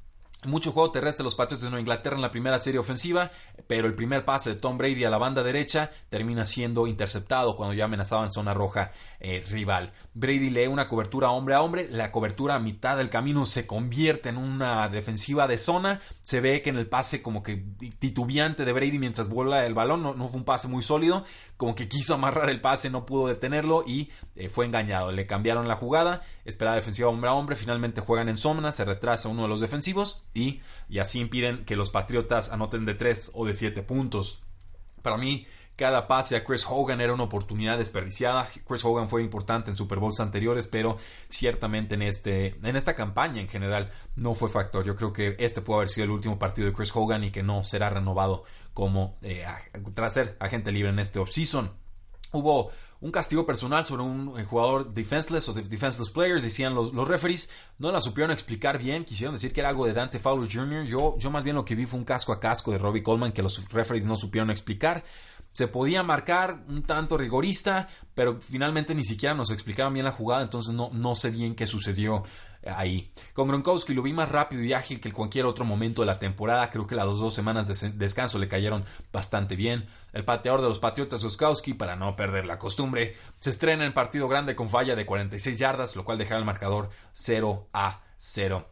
Mucho 0.47 0.71
juego 0.71 0.89
terrestre 0.89 1.23
los 1.23 1.35
Patriots 1.35 1.61
de 1.61 1.69
Nueva 1.69 1.81
Inglaterra 1.81 2.15
en 2.15 2.21
la 2.23 2.31
primera 2.31 2.57
serie 2.57 2.79
ofensiva, 2.79 3.29
pero 3.67 3.85
el 3.85 3.93
primer 3.93 4.25
pase 4.25 4.49
de 4.49 4.55
Tom 4.55 4.75
Brady 4.75 5.03
a 5.03 5.11
la 5.11 5.19
banda 5.19 5.43
derecha 5.43 5.91
termina 6.09 6.47
siendo 6.47 6.87
interceptado 6.87 7.55
cuando 7.55 7.75
ya 7.75 7.85
amenazaba 7.85 8.25
en 8.25 8.31
zona 8.31 8.55
roja 8.55 8.91
eh, 9.19 9.45
rival. 9.51 9.93
Brady 10.15 10.49
lee 10.49 10.65
una 10.65 10.87
cobertura 10.87 11.29
hombre 11.29 11.53
a 11.53 11.61
hombre, 11.61 11.87
la 11.91 12.11
cobertura 12.11 12.55
a 12.55 12.59
mitad 12.59 12.97
del 12.97 13.11
camino 13.11 13.45
se 13.45 13.67
convierte 13.67 14.29
en 14.29 14.37
una 14.37 14.89
defensiva 14.89 15.47
de 15.47 15.59
zona, 15.59 16.01
se 16.21 16.41
ve 16.41 16.63
que 16.63 16.71
en 16.71 16.77
el 16.77 16.87
pase 16.87 17.21
como 17.21 17.43
que 17.43 17.63
titubeante 17.99 18.65
de 18.65 18.73
Brady 18.73 18.97
mientras 18.97 19.29
vuela 19.29 19.67
el 19.67 19.75
balón, 19.75 20.01
no, 20.01 20.27
fue 20.27 20.39
un 20.39 20.43
pase 20.43 20.67
muy 20.67 20.81
sólido, 20.81 21.23
como 21.55 21.75
que 21.75 21.87
quiso 21.87 22.15
amarrar 22.15 22.49
el 22.49 22.61
pase, 22.61 22.89
no 22.89 23.05
pudo 23.05 23.27
detenerlo 23.27 23.83
y 23.85 24.09
eh, 24.35 24.49
fue 24.49 24.65
engañado. 24.65 25.11
Le 25.11 25.27
cambiaron 25.27 25.67
la 25.67 25.75
jugada, 25.75 26.23
esperaba 26.45 26.77
defensiva 26.77 27.09
hombre 27.09 27.29
a 27.29 27.33
hombre, 27.33 27.55
finalmente 27.55 28.01
juegan 28.01 28.27
en 28.27 28.37
zona, 28.39 28.71
se 28.71 28.85
retrasa 28.85 29.29
uno 29.29 29.43
de 29.43 29.47
los 29.47 29.59
defensivos 29.59 30.23
y, 30.33 30.61
así 30.99 31.19
impiden 31.19 31.65
que 31.65 31.75
los 31.75 31.89
Patriotas 31.89 32.51
anoten 32.51 32.85
de 32.85 32.95
3 32.95 33.31
o 33.33 33.45
de 33.45 33.53
7 33.53 33.83
puntos. 33.83 34.41
Para 35.01 35.17
mí, 35.17 35.47
cada 35.75 36.07
pase 36.07 36.35
a 36.35 36.43
Chris 36.43 36.65
Hogan 36.69 37.01
era 37.01 37.13
una 37.13 37.23
oportunidad 37.23 37.77
desperdiciada. 37.77 38.47
Chris 38.67 38.85
Hogan 38.85 39.09
fue 39.09 39.23
importante 39.23 39.71
en 39.71 39.75
Super 39.75 39.99
Bowls 39.99 40.19
anteriores, 40.19 40.67
pero 40.67 40.97
ciertamente 41.29 41.95
en, 41.95 42.03
este, 42.03 42.55
en 42.61 42.75
esta 42.75 42.93
campaña 42.93 43.41
en 43.41 43.47
general 43.47 43.89
no 44.15 44.35
fue 44.35 44.49
factor. 44.49 44.85
Yo 44.85 44.95
creo 44.95 45.11
que 45.11 45.35
este 45.39 45.61
puede 45.61 45.79
haber 45.79 45.89
sido 45.89 46.05
el 46.05 46.11
último 46.11 46.37
partido 46.37 46.67
de 46.67 46.73
Chris 46.73 46.91
Hogan 46.93 47.23
y 47.23 47.31
que 47.31 47.41
no 47.41 47.63
será 47.63 47.89
renovado 47.89 48.43
como 48.73 49.17
eh, 49.23 49.45
tras 49.93 50.13
ser 50.13 50.37
agente 50.39 50.71
libre 50.71 50.91
en 50.91 50.99
este 50.99 51.19
offseason. 51.19 51.71
Hubo 52.31 52.71
un 53.01 53.11
castigo 53.11 53.45
personal 53.45 53.83
sobre 53.83 54.03
un 54.03 54.39
eh, 54.39 54.45
jugador 54.45 54.93
defenseless 54.93 55.49
o 55.49 55.53
defenseless 55.53 56.09
player, 56.09 56.39
decían 56.41 56.75
los, 56.75 56.93
los, 56.93 57.07
referees, 57.07 57.49
no 57.79 57.91
la 57.91 57.99
supieron 57.99 58.31
explicar 58.31 58.77
bien, 58.77 59.03
quisieron 59.05 59.33
decir 59.33 59.51
que 59.51 59.59
era 59.59 59.69
algo 59.69 59.87
de 59.87 59.93
Dante 59.93 60.19
Fowler 60.19 60.49
Jr. 60.51 60.85
Yo, 60.85 61.17
yo 61.17 61.31
más 61.31 61.43
bien 61.43 61.55
lo 61.55 61.65
que 61.65 61.75
vi 61.75 61.87
fue 61.87 61.99
un 61.99 62.05
casco 62.05 62.31
a 62.31 62.39
casco 62.39 62.71
de 62.71 62.77
Robbie 62.77 63.01
Coleman 63.03 63.31
que 63.31 63.41
los 63.41 63.67
referees 63.69 64.05
no 64.05 64.15
supieron 64.15 64.51
explicar. 64.51 65.03
Se 65.51 65.67
podía 65.67 66.01
marcar 66.03 66.63
un 66.69 66.83
tanto 66.83 67.17
rigorista, 67.17 67.89
pero 68.13 68.39
finalmente 68.39 68.95
ni 68.95 69.03
siquiera 69.03 69.35
nos 69.35 69.51
explicaron 69.51 69.93
bien 69.93 70.05
la 70.05 70.13
jugada, 70.13 70.43
entonces 70.43 70.73
no, 70.73 70.91
no 70.93 71.15
sé 71.15 71.31
bien 71.31 71.55
qué 71.55 71.67
sucedió 71.67 72.23
ahí. 72.65 73.11
Con 73.33 73.47
Gronkowski 73.47 73.93
lo 73.93 74.03
vi 74.03 74.13
más 74.13 74.29
rápido 74.29 74.63
y 74.63 74.73
ágil 74.73 74.99
que 74.99 75.09
en 75.09 75.15
cualquier 75.15 75.45
otro 75.45 75.65
momento 75.65 76.01
de 76.01 76.07
la 76.07 76.19
temporada. 76.19 76.69
Creo 76.69 76.87
que 76.87 76.95
las 76.95 77.05
dos, 77.05 77.33
semanas 77.33 77.67
de 77.67 77.91
descanso 77.91 78.39
le 78.39 78.47
cayeron 78.47 78.85
bastante 79.11 79.55
bien. 79.55 79.87
El 80.13 80.25
pateador 80.25 80.61
de 80.61 80.69
los 80.69 80.79
Patriotas, 80.79 81.21
Gronkowski, 81.23 81.73
para 81.73 81.95
no 81.95 82.15
perder 82.15 82.45
la 82.45 82.59
costumbre, 82.59 83.15
se 83.39 83.49
estrena 83.49 83.85
en 83.85 83.93
partido 83.93 84.27
grande 84.27 84.55
con 84.55 84.69
falla 84.69 84.95
de 84.95 85.05
46 85.05 85.57
yardas, 85.57 85.95
lo 85.95 86.05
cual 86.05 86.17
deja 86.17 86.37
el 86.37 86.45
marcador 86.45 86.89
0 87.13 87.67
a 87.73 88.01
0. 88.17 88.70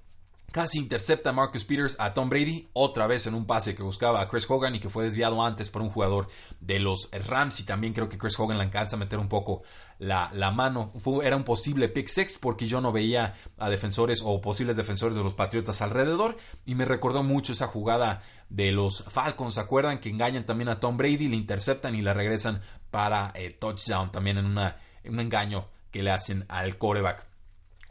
Casi 0.52 0.80
intercepta 0.80 1.32
Marcus 1.32 1.64
Peters 1.64 1.96
a 2.00 2.12
Tom 2.12 2.28
Brady, 2.28 2.70
otra 2.74 3.06
vez 3.06 3.28
en 3.28 3.36
un 3.36 3.46
pase 3.46 3.76
que 3.76 3.84
buscaba 3.84 4.20
a 4.20 4.28
Chris 4.28 4.50
Hogan 4.50 4.74
y 4.74 4.80
que 4.80 4.90
fue 4.90 5.04
desviado 5.04 5.46
antes 5.46 5.70
por 5.70 5.84
un 5.84 5.92
jugador 5.92 6.28
de 6.60 6.80
los 6.80 7.08
Rams. 7.28 7.60
Y 7.60 7.66
también 7.66 7.94
creo 7.94 8.10
que 8.10 8.18
Chris 8.18 8.40
Hogan 8.40 8.58
le 8.58 8.64
alcanza 8.64 8.96
a 8.96 9.00
meter 9.00 9.20
un 9.20 9.30
poco 9.30 9.62
la, 10.00 10.32
mano. 10.52 10.92
era 11.24 11.36
un 11.36 11.44
posible 11.44 11.88
pick 11.88 12.08
six 12.08 12.40
porque 12.40 12.66
yo 12.66 12.82
no 12.82 12.92
veía 12.92 13.36
a 13.60 13.70
defensores 13.70 14.22
o 14.26 14.42
posibles 14.42 14.76
defensores 14.76 15.16
de 15.16 15.24
los 15.24 15.36
Patriotas 15.36 15.84
alrededor. 15.84 16.38
Y 16.66 16.74
me 16.74 16.86
recordó 16.86 17.22
mucho 17.22 17.54
esa 17.54 17.68
jugada 17.68 18.24
de 18.50 18.72
los 18.72 19.04
Falcons. 19.04 19.54
¿Se 19.54 19.62
acuerdan? 19.62 20.00
Que 20.00 20.10
engañan 20.10 20.46
también 20.46 20.70
a 20.70 20.80
Tom 20.80 20.98
Brady, 20.98 21.28
le 21.28 21.36
interceptan 21.36 21.94
y 21.94 22.02
la 22.02 22.16
regresan 22.16 22.62
para 22.90 23.32
eh, 23.36 23.52
touchdown. 23.52 24.12
También 24.12 24.40
en, 24.40 24.58
en 24.58 25.14
un 25.14 25.20
engaño 25.20 25.68
que 25.92 26.02
le 26.02 26.10
hacen 26.10 26.46
al 26.50 26.80
coreback. 26.80 27.30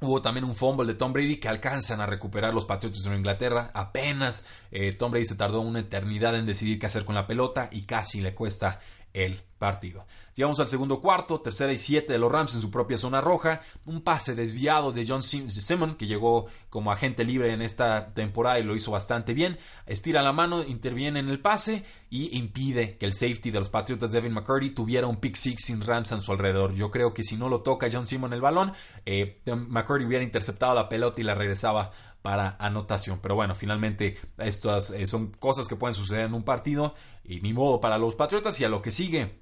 Hubo 0.01 0.23
también 0.23 0.45
un 0.45 0.55
fumble 0.55 0.87
de 0.87 0.95
Tom 0.95 1.13
Brady 1.13 1.39
que 1.39 1.49
alcanzan 1.49 2.01
a 2.01 2.07
recuperar 2.07 2.55
los 2.55 2.65
Patriots 2.65 3.03
de 3.03 3.17
Inglaterra. 3.17 3.73
Apenas 3.75 4.47
eh, 4.71 4.93
Tom 4.93 5.11
Brady 5.11 5.27
se 5.27 5.35
tardó 5.35 5.61
una 5.61 5.81
eternidad 5.81 6.37
en 6.37 6.47
decidir 6.47 6.79
qué 6.79 6.87
hacer 6.87 7.05
con 7.05 7.17
la 7.17 7.27
pelota 7.27 7.69
y 7.73 7.83
casi 7.83 8.21
le 8.21 8.33
cuesta 8.33 8.79
el 9.25 9.43
partido. 9.59 10.07
Llegamos 10.35 10.61
al 10.61 10.69
segundo 10.69 11.01
cuarto, 11.01 11.41
tercera 11.41 11.73
y 11.73 11.79
siete 11.79 12.13
de 12.13 12.19
los 12.21 12.31
Rams 12.31 12.55
en 12.55 12.61
su 12.61 12.71
propia 12.71 12.97
zona 12.97 13.21
roja. 13.21 13.61
Un 13.87 14.03
pase 14.03 14.37
desviado 14.37 14.93
de 14.93 15.05
John 15.05 15.23
Simon, 15.23 15.97
que 15.97 16.07
llegó 16.07 16.47
como 16.71 16.93
agente 16.93 17.25
libre 17.25 17.53
en 17.53 17.61
esta 17.61 18.15
temporada 18.15 18.61
y 18.61 18.63
lo 18.63 18.77
hizo 18.77 18.93
bastante 18.93 19.35
bien. 19.35 19.59
Estira 19.87 20.23
la 20.23 20.33
mano, 20.33 20.63
interviene 20.63 21.19
en 21.19 21.29
el 21.29 21.41
pase 21.41 21.85
y 22.09 22.39
impide 22.39 22.97
que 22.99 23.07
el 23.07 23.15
safety 23.15 23.51
de 23.51 23.59
los 23.59 23.69
Patriotas, 23.69 24.13
Devin 24.13 24.33
McCurdy, 24.33 24.71
tuviera 24.71 25.09
un 25.09 25.17
pick 25.17 25.35
six 25.35 25.65
sin 25.65 25.81
Rams 25.81 26.13
a 26.13 26.21
su 26.21 26.31
alrededor. 26.31 26.73
Yo 26.75 26.93
creo 26.93 27.13
que 27.13 27.25
si 27.25 27.37
no 27.37 27.49
lo 27.49 27.63
toca 27.63 27.89
John 27.93 28.07
Simon 28.07 28.33
el 28.33 28.41
balón, 28.41 28.73
eh, 29.07 29.41
McCurdy 29.45 30.05
hubiera 30.05 30.23
interceptado 30.23 30.73
la 30.73 30.89
pelota 30.89 31.21
y 31.21 31.25
la 31.25 31.35
regresaba 31.35 31.91
para 32.29 32.57
anotación. 32.59 33.21
Pero 33.23 33.37
bueno, 33.37 33.55
finalmente 33.55 34.19
estas 34.37 34.91
eh, 34.91 35.07
son 35.07 35.29
cosas 35.29 35.67
que 35.67 35.77
pueden 35.77 35.95
suceder 35.95 36.27
en 36.27 36.35
un 36.35 36.43
partido 36.43 36.95
y 37.25 37.41
ni 37.41 37.55
modo 37.55 37.81
para 37.81 37.97
los 37.97 38.17
Patriotas 38.17 38.61
y 38.61 38.67
a 38.67 38.69
lo 38.69 38.83
que 38.83 38.93
sigue 38.93 39.41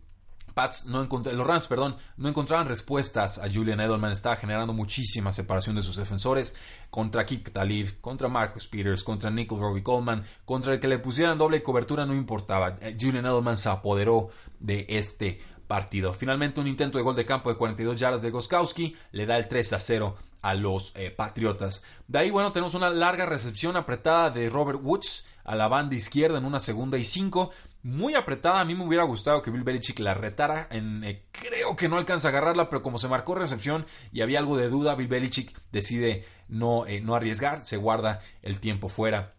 Pats 0.55 0.87
no 0.87 1.03
los 1.05 1.47
Rams, 1.47 1.67
perdón, 1.67 1.97
no 2.17 2.29
encontraban 2.29 2.69
respuestas 2.69 3.41
a 3.41 3.53
Julian 3.53 3.81
Edelman. 3.81 4.13
Estaba 4.13 4.37
generando 4.37 4.73
muchísima 4.73 5.33
separación 5.33 5.75
de 5.75 5.83
sus 5.83 5.97
defensores 5.97 6.55
contra 6.89 7.27
Kik 7.27 7.51
Talib, 7.51 8.01
contra 8.01 8.29
Marcus 8.29 8.69
Peters, 8.69 9.03
contra 9.03 9.33
Nickel 9.33 9.59
Robbie 9.59 9.83
Coleman, 9.83 10.25
contra 10.45 10.73
el 10.73 10.79
que 10.79 10.87
le 10.87 11.01
pusieran 11.01 11.39
doble 11.39 11.65
cobertura 11.65 12.07
no 12.07 12.15
importaba. 12.15 12.77
Eh, 12.81 12.97
Julian 12.99 13.27
Edelman 13.27 13.57
se 13.57 13.69
apoderó 13.69 14.29
de 14.61 14.87
este 14.89 15.41
partido. 15.67 16.15
Finalmente 16.15 16.61
un 16.61 16.69
intento 16.69 16.99
de 16.99 17.05
gol 17.05 17.17
de 17.17 17.27
campo 17.27 17.51
de 17.51 17.57
42 17.57 17.97
yardas 17.99 18.23
de 18.23 18.31
Goskowski 18.31 18.95
le 19.11 19.27
da 19.27 19.37
el 19.39 19.49
3 19.49 19.73
a 19.73 19.81
0 19.81 20.17
a 20.43 20.55
los 20.55 20.93
eh, 20.97 21.11
Patriotas. 21.11 21.83
De 22.07 22.19
ahí, 22.19 22.31
bueno, 22.31 22.53
tenemos 22.53 22.75
una 22.75 22.91
larga 22.91 23.27
recepción 23.27 23.77
apretada 23.77 24.31
de 24.31 24.49
Robert 24.49 24.81
Woods 24.83 25.25
a 25.45 25.55
la 25.55 25.69
banda 25.69 25.95
izquierda 25.95 26.39
en 26.39 26.45
una 26.45 26.61
segunda 26.61 26.99
y 26.99 27.05
cinco 27.05 27.51
muy 27.83 28.15
apretada. 28.15 28.61
A 28.61 28.65
mí 28.65 28.75
me 28.75 28.85
hubiera 28.85 29.05
gustado 29.05 29.43
que 29.43 29.51
Bill 29.51 29.63
Belichick 29.63 30.01
la 30.01 30.15
retara. 30.15 30.67
En, 30.71 31.05
eh, 31.05 31.27
creo 31.31 31.77
que 31.77 31.89
no 31.89 31.97
alcanza 31.97 32.29
a 32.29 32.31
agarrarla, 32.33 32.69
pero 32.69 32.83
como 32.83 32.99
se 32.99 33.09
marcó 33.09 33.37
recepción 33.37 33.87
y 34.13 34.23
había 34.23 34.41
algo 34.41 34.57
de 34.57 34.69
duda, 34.69 34.97
Bill 34.97 35.09
Belichick 35.09 35.57
decide 35.71 36.25
no, 36.49 36.87
eh, 36.87 37.01
no 37.01 37.15
arriesgar, 37.15 37.63
se 37.65 37.77
guarda 37.77 38.21
el 38.43 38.59
tiempo 38.59 38.89
fuera. 38.89 39.36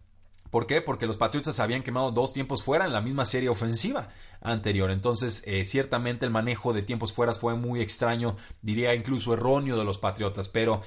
¿Por 0.50 0.66
qué? 0.66 0.80
Porque 0.80 1.06
los 1.06 1.16
Patriotas 1.16 1.60
habían 1.60 1.82
quemado 1.82 2.10
dos 2.10 2.32
tiempos 2.32 2.62
fuera 2.62 2.86
en 2.86 2.92
la 2.92 3.00
misma 3.00 3.24
serie 3.24 3.48
ofensiva 3.48 4.08
anterior. 4.40 4.90
Entonces, 4.90 5.42
eh, 5.46 5.64
ciertamente 5.64 6.24
el 6.24 6.30
manejo 6.30 6.72
de 6.72 6.82
tiempos 6.82 7.12
fuera 7.12 7.34
fue 7.34 7.54
muy 7.54 7.80
extraño, 7.80 8.36
diría 8.62 8.94
incluso 8.94 9.34
erróneo 9.34 9.76
de 9.76 9.84
los 9.84 9.98
Patriotas, 9.98 10.48
pero 10.48 10.82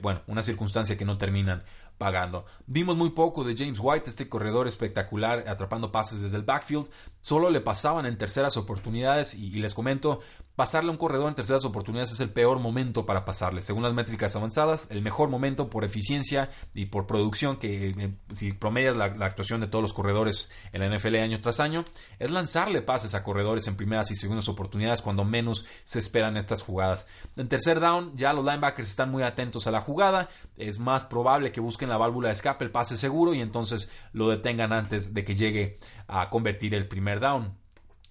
bueno, 0.00 0.22
una 0.26 0.42
circunstancia 0.42 0.96
que 0.96 1.04
no 1.04 1.18
terminan 1.18 1.64
pagando. 1.98 2.44
Vimos 2.66 2.96
muy 2.96 3.10
poco 3.10 3.44
de 3.44 3.56
James 3.56 3.78
White, 3.80 4.10
este 4.10 4.28
corredor 4.28 4.68
espectacular 4.68 5.44
atrapando 5.48 5.92
pases 5.92 6.22
desde 6.22 6.36
el 6.36 6.42
backfield. 6.42 6.88
Solo 7.20 7.50
le 7.50 7.60
pasaban 7.60 8.06
en 8.06 8.18
terceras 8.18 8.56
oportunidades 8.56 9.34
y, 9.34 9.50
les 9.58 9.74
comento, 9.74 10.20
pasarle 10.56 10.88
a 10.88 10.92
un 10.92 10.98
corredor 10.98 11.28
en 11.28 11.34
terceras 11.34 11.64
oportunidades 11.64 12.12
es 12.12 12.20
el 12.20 12.30
peor 12.30 12.58
momento 12.58 13.06
para 13.06 13.24
pasarle. 13.24 13.62
Según 13.62 13.82
las 13.82 13.92
métricas 13.92 14.34
avanzadas, 14.34 14.88
el 14.90 15.02
mejor 15.02 15.28
momento 15.28 15.68
por 15.68 15.84
eficiencia 15.84 16.50
y 16.74 16.86
por 16.86 17.06
producción, 17.06 17.58
que 17.58 17.90
eh, 17.90 18.14
si 18.34 18.52
promedias 18.54 18.96
la, 18.96 19.08
la, 19.08 19.26
actuación 19.26 19.60
de 19.60 19.66
todos 19.66 19.82
los 19.82 19.92
corredores 19.92 20.50
en 20.72 20.80
la 20.80 20.96
NFL 20.96 21.16
año 21.16 21.40
tras 21.40 21.60
año, 21.60 21.84
es 22.18 22.30
lanzarle 22.30 22.80
pases 22.80 23.14
a 23.14 23.22
corredores 23.22 23.66
en 23.66 23.76
primeras 23.76 24.10
y 24.10 24.16
segundas 24.16 24.48
oportunidades 24.48 25.02
cuando 25.02 25.24
menos 25.24 25.66
se 25.84 25.98
esperan 25.98 26.38
estas 26.38 26.62
jugadas. 26.62 27.06
En 27.36 27.48
tercer 27.48 27.78
down, 27.78 28.16
ya 28.16 28.32
los 28.32 28.44
linebackers 28.44 28.88
están 28.88 29.10
muy 29.10 29.22
atentos 29.22 29.66
a 29.66 29.70
la 29.70 29.82
jugada, 29.82 30.30
es 30.56 30.78
más 30.78 31.04
probable 31.04 31.52
que 31.52 31.60
busquen 31.60 31.90
la 31.90 31.98
válvula 31.98 32.28
de 32.28 32.34
escape, 32.34 32.64
el 32.64 32.70
pase 32.70 32.96
seguro 32.96 33.34
y 33.34 33.40
entonces 33.42 33.90
lo 34.12 34.30
detengan 34.30 34.72
antes 34.72 35.12
de 35.12 35.24
que 35.24 35.36
llegue 35.36 35.78
a 36.08 36.30
convertir 36.30 36.74
el 36.74 36.88
primer 36.88 37.20
down. 37.20 37.65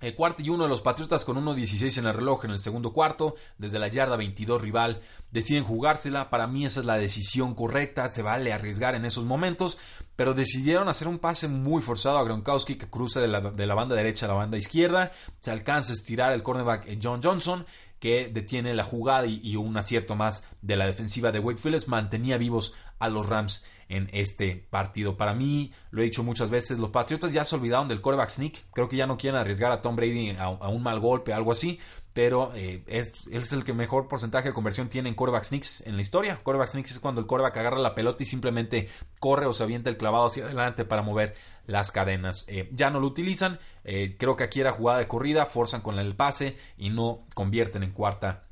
El 0.06 0.13
cuarto 0.13 0.44
y 0.44 0.50
uno 0.50 0.65
de 0.65 0.70
los 0.70 0.84
Patriotas 0.84 1.26
con 1.26 1.44
1.16 1.44 1.98
en 1.98 2.06
el 2.06 2.13
reloj 2.13 2.46
en 2.46 2.52
el 2.52 2.60
segundo 2.60 2.94
cuarto, 2.94 3.34
desde 3.58 3.80
la 3.80 3.88
yarda 3.88 4.15
22 4.15 4.62
rival, 4.62 5.02
deciden 5.32 5.63
jugársela. 5.63 6.30
Para 6.30 6.46
mí 6.46 6.63
esa 6.63 6.82
es 6.82 6.86
la 6.86 7.00
decisión 7.00 7.56
correcta, 7.56 8.13
se 8.13 8.22
vale 8.22 8.54
arriesgar 8.54 8.94
en 8.94 9.06
esos 9.06 9.26
momentos, 9.26 9.80
pero 10.15 10.36
decidieron 10.36 10.89
hacer 10.89 11.08
un 11.08 11.18
pase 11.18 11.48
muy 11.48 11.82
forzado 11.82 12.20
a 12.20 12.24
Gronkowski 12.24 12.76
que 12.76 12.88
cruza 12.88 13.20
de 13.20 13.30
la, 13.30 13.41
de 13.41 13.65
la 13.65 13.74
banda 13.74 13.96
derecha 13.96 14.28
a 14.28 14.30
la 14.30 14.36
banda 14.36 14.60
izquierda, 14.60 15.12
se 15.39 15.50
alcanza 15.50 15.91
a 15.91 15.96
estirar 15.96 16.34
el 16.34 16.44
cornerback 16.44 16.86
eh, 16.86 17.00
John 17.02 17.24
Johnson 17.24 17.65
que 18.00 18.30
detiene 18.32 18.76
la 18.76 18.84
jugada 18.84 19.26
y, 19.26 19.56
un 19.56 19.76
acierto 19.76 20.15
más 20.15 20.44
de 20.62 20.76
la 20.76 20.86
defensiva 20.86 21.32
de 21.32 21.39
Wade 21.39 21.58
Phillips 21.58 21.88
mantenía 21.88 22.38
vivos 22.38 22.76
a 23.00 23.10
los 23.10 23.28
Rams 23.28 23.65
en 23.89 24.10
este 24.13 24.65
partido. 24.69 25.17
Para 25.17 25.34
mí, 25.34 25.71
lo 25.91 26.02
he 26.02 26.06
dicho 26.06 26.24
muchas 26.24 26.50
veces, 26.50 26.80
los 26.80 26.89
Patriotas 26.89 27.32
ya 27.32 27.45
se 27.45 27.56
olvidaron 27.56 27.88
del 27.88 28.02
quarterback 28.02 28.30
sneak. 28.30 28.65
Creo 28.74 28.89
que 28.89 28.95
ya 28.95 29.08
no 29.08 29.17
quieren 29.17 29.39
arriesgar 29.39 29.71
a 29.71 29.82
Tom 29.82 29.95
Brady 29.95 30.36
a, 30.38 30.50
un 30.50 30.84
mal 30.84 31.00
golpe, 31.00 31.34
algo 31.34 31.52
así. 31.52 31.80
Pero 32.13 32.54
eh, 32.56 32.82
es, 32.88 33.52
el 33.52 33.65
que 33.65 33.74
mejor 33.74 34.08
porcentaje 34.08 34.48
de 34.48 34.54
conversión 34.54 34.88
tiene 34.88 35.10
en 35.10 35.15
quarterback 35.15 35.43
sneaks 35.43 35.82
en 35.86 35.95
la 35.95 36.02
historia. 36.02 36.39
Quarterback 36.41 36.69
sneaks 36.69 36.91
es 36.91 37.00
cuando 37.00 37.19
el 37.19 37.28
quarterback 37.28 37.58
agarra 37.58 37.80
la 37.80 37.93
pelota 37.93 38.24
y 38.24 38.26
simplemente 38.26 38.88
corre 39.19 39.45
o 39.45 39.54
se 39.54 39.63
avienta 39.63 39.89
el 39.89 39.98
clavado 39.98 40.26
hacia 40.26 40.45
adelante 40.45 40.86
para 40.86 41.02
mover 41.02 41.36
las 41.67 41.91
cadenas. 41.91 42.45
Eh, 42.48 42.69
ya 42.71 42.89
no 42.89 43.02
lo 43.02 43.08
utilizan. 43.08 43.60
Eh, 43.84 44.15
creo 44.17 44.38
que 44.38 44.45
aquí 44.45 44.62
era 44.62 44.71
jugada 44.71 45.00
de 45.00 45.08
corrida, 45.08 45.45
forzan 45.45 45.82
con 45.82 46.00
el 46.00 46.15
pase 46.15 46.56
y 46.78 46.89
no 46.89 47.26
convierten 47.34 47.84
en 47.84 47.91
cuarta 47.91 48.45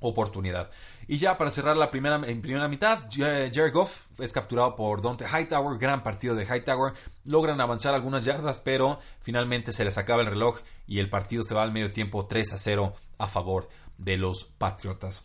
oportunidad. 0.00 0.70
Y 1.06 1.18
ya 1.18 1.38
para 1.38 1.50
cerrar 1.50 1.76
la 1.76 1.90
primera, 1.90 2.20
en 2.24 2.42
primera 2.42 2.68
mitad, 2.68 2.98
Jared 3.10 3.72
Goff 3.72 4.02
es 4.18 4.32
capturado 4.32 4.76
por 4.76 5.02
Dante 5.02 5.26
Hightower, 5.26 5.78
gran 5.78 6.02
partido 6.02 6.34
de 6.34 6.44
Hightower, 6.44 6.94
logran 7.24 7.60
avanzar 7.60 7.94
algunas 7.94 8.24
yardas, 8.24 8.60
pero 8.60 8.98
finalmente 9.20 9.72
se 9.72 9.84
les 9.84 9.98
acaba 9.98 10.22
el 10.22 10.28
reloj 10.28 10.60
y 10.86 10.98
el 10.98 11.10
partido 11.10 11.42
se 11.42 11.54
va 11.54 11.62
al 11.62 11.72
medio 11.72 11.92
tiempo 11.92 12.26
3 12.26 12.52
a 12.52 12.58
0 12.58 12.92
a 13.18 13.26
favor 13.26 13.68
de 13.98 14.16
los 14.16 14.44
Patriotas. 14.44 15.24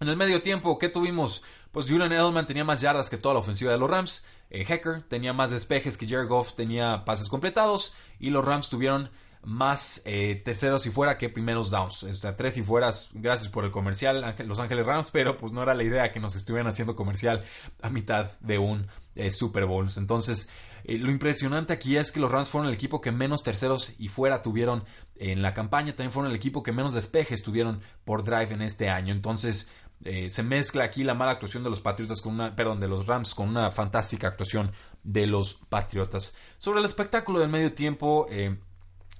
En 0.00 0.08
el 0.08 0.16
medio 0.16 0.40
tiempo, 0.40 0.78
¿qué 0.78 0.88
tuvimos? 0.88 1.42
Pues 1.72 1.86
Julian 1.86 2.12
Edelman 2.12 2.46
tenía 2.46 2.64
más 2.64 2.80
yardas 2.80 3.10
que 3.10 3.18
toda 3.18 3.34
la 3.34 3.40
ofensiva 3.40 3.70
de 3.70 3.78
los 3.78 3.90
Rams, 3.90 4.24
eh, 4.50 4.64
Hecker 4.68 5.02
tenía 5.02 5.32
más 5.32 5.50
despejes 5.50 5.96
que 5.96 6.08
Jared 6.08 6.26
Goff 6.26 6.54
tenía 6.54 7.04
pases 7.04 7.28
completados 7.28 7.94
y 8.18 8.30
los 8.30 8.44
Rams 8.44 8.68
tuvieron 8.68 9.10
más 9.42 10.02
eh, 10.04 10.40
terceros 10.44 10.84
y 10.86 10.90
fuera 10.90 11.16
que 11.16 11.28
primeros 11.28 11.70
downs. 11.70 12.02
O 12.02 12.14
sea, 12.14 12.36
tres 12.36 12.58
y 12.58 12.62
fueras, 12.62 13.10
gracias 13.14 13.48
por 13.48 13.64
el 13.64 13.70
comercial, 13.70 14.34
Los 14.46 14.58
Ángeles 14.58 14.86
Rams, 14.86 15.10
pero 15.10 15.36
pues 15.36 15.52
no 15.52 15.62
era 15.62 15.74
la 15.74 15.82
idea 15.82 16.12
que 16.12 16.20
nos 16.20 16.36
estuvieran 16.36 16.66
haciendo 16.66 16.94
comercial 16.94 17.42
a 17.80 17.90
mitad 17.90 18.32
de 18.40 18.58
un 18.58 18.86
eh, 19.14 19.30
Super 19.30 19.64
Bowl. 19.66 19.88
Entonces, 19.96 20.48
eh, 20.84 20.98
lo 20.98 21.10
impresionante 21.10 21.72
aquí 21.72 21.96
es 21.96 22.12
que 22.12 22.20
los 22.20 22.30
Rams 22.30 22.50
fueron 22.50 22.68
el 22.68 22.74
equipo 22.74 23.00
que 23.00 23.12
menos 23.12 23.42
terceros 23.42 23.94
y 23.98 24.08
fuera 24.08 24.42
tuvieron 24.42 24.84
en 25.16 25.42
la 25.42 25.54
campaña, 25.54 25.92
también 25.92 26.12
fueron 26.12 26.30
el 26.30 26.36
equipo 26.36 26.62
que 26.62 26.72
menos 26.72 26.92
despejes 26.92 27.42
tuvieron 27.42 27.80
por 28.04 28.24
drive 28.24 28.52
en 28.52 28.62
este 28.62 28.90
año. 28.90 29.12
Entonces, 29.12 29.70
se 30.02 30.42
mezcla 30.42 30.84
aquí 30.84 31.04
la 31.04 31.12
mala 31.12 31.32
actuación 31.32 31.62
de 31.62 31.68
los 31.68 31.82
Patriotas 31.82 32.22
con 32.22 32.32
una, 32.32 32.56
perdón, 32.56 32.80
de 32.80 32.88
los 32.88 33.06
Rams 33.06 33.34
con 33.34 33.50
una 33.50 33.70
fantástica 33.70 34.28
actuación 34.28 34.72
de 35.02 35.26
los 35.26 35.56
Patriotas. 35.68 36.34
Sobre 36.56 36.80
el 36.80 36.86
espectáculo 36.86 37.38
del 37.38 37.50
medio 37.50 37.74
tiempo, 37.74 38.26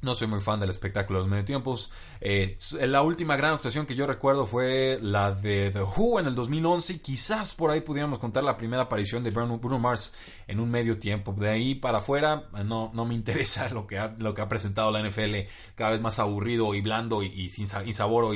no 0.02 0.14
soy 0.14 0.28
muy 0.28 0.40
fan 0.40 0.60
del 0.60 0.70
espectáculo 0.70 1.18
de 1.18 1.24
los 1.24 1.30
medio 1.30 1.44
tiempos. 1.44 1.90
Eh, 2.20 2.58
la 2.80 3.02
última 3.02 3.36
gran 3.36 3.52
actuación 3.52 3.86
que 3.86 3.94
yo 3.94 4.06
recuerdo 4.06 4.46
fue 4.46 4.98
la 5.02 5.32
de 5.32 5.70
The 5.70 5.82
Who 5.82 6.20
en 6.20 6.26
el 6.26 6.34
2011. 6.34 7.00
Quizás 7.02 7.54
por 7.54 7.70
ahí 7.70 7.82
pudiéramos 7.82 8.18
contar 8.18 8.44
la 8.44 8.56
primera 8.56 8.84
aparición 8.84 9.22
de 9.22 9.30
Bruno, 9.30 9.78
Mars 9.78 10.14
en 10.46 10.60
un 10.60 10.70
medio 10.70 10.98
tiempo. 10.98 11.32
De 11.32 11.50
ahí 11.50 11.74
para 11.74 11.98
afuera 11.98 12.48
no, 12.64 12.90
no 12.94 13.04
me 13.04 13.14
interesa 13.20 13.68
lo 13.68 13.86
que, 13.86 13.98
ha, 13.98 14.14
lo 14.18 14.34
que 14.34 14.40
ha 14.40 14.48
presentado 14.48 14.90
la 14.90 15.02
NFL. 15.02 15.48
Cada 15.74 15.90
vez 15.90 16.00
más 16.00 16.18
aburrido 16.18 16.74
y 16.74 16.80
blando 16.80 17.22
y, 17.22 17.48
sin 17.50 17.68
sabor 17.68 18.34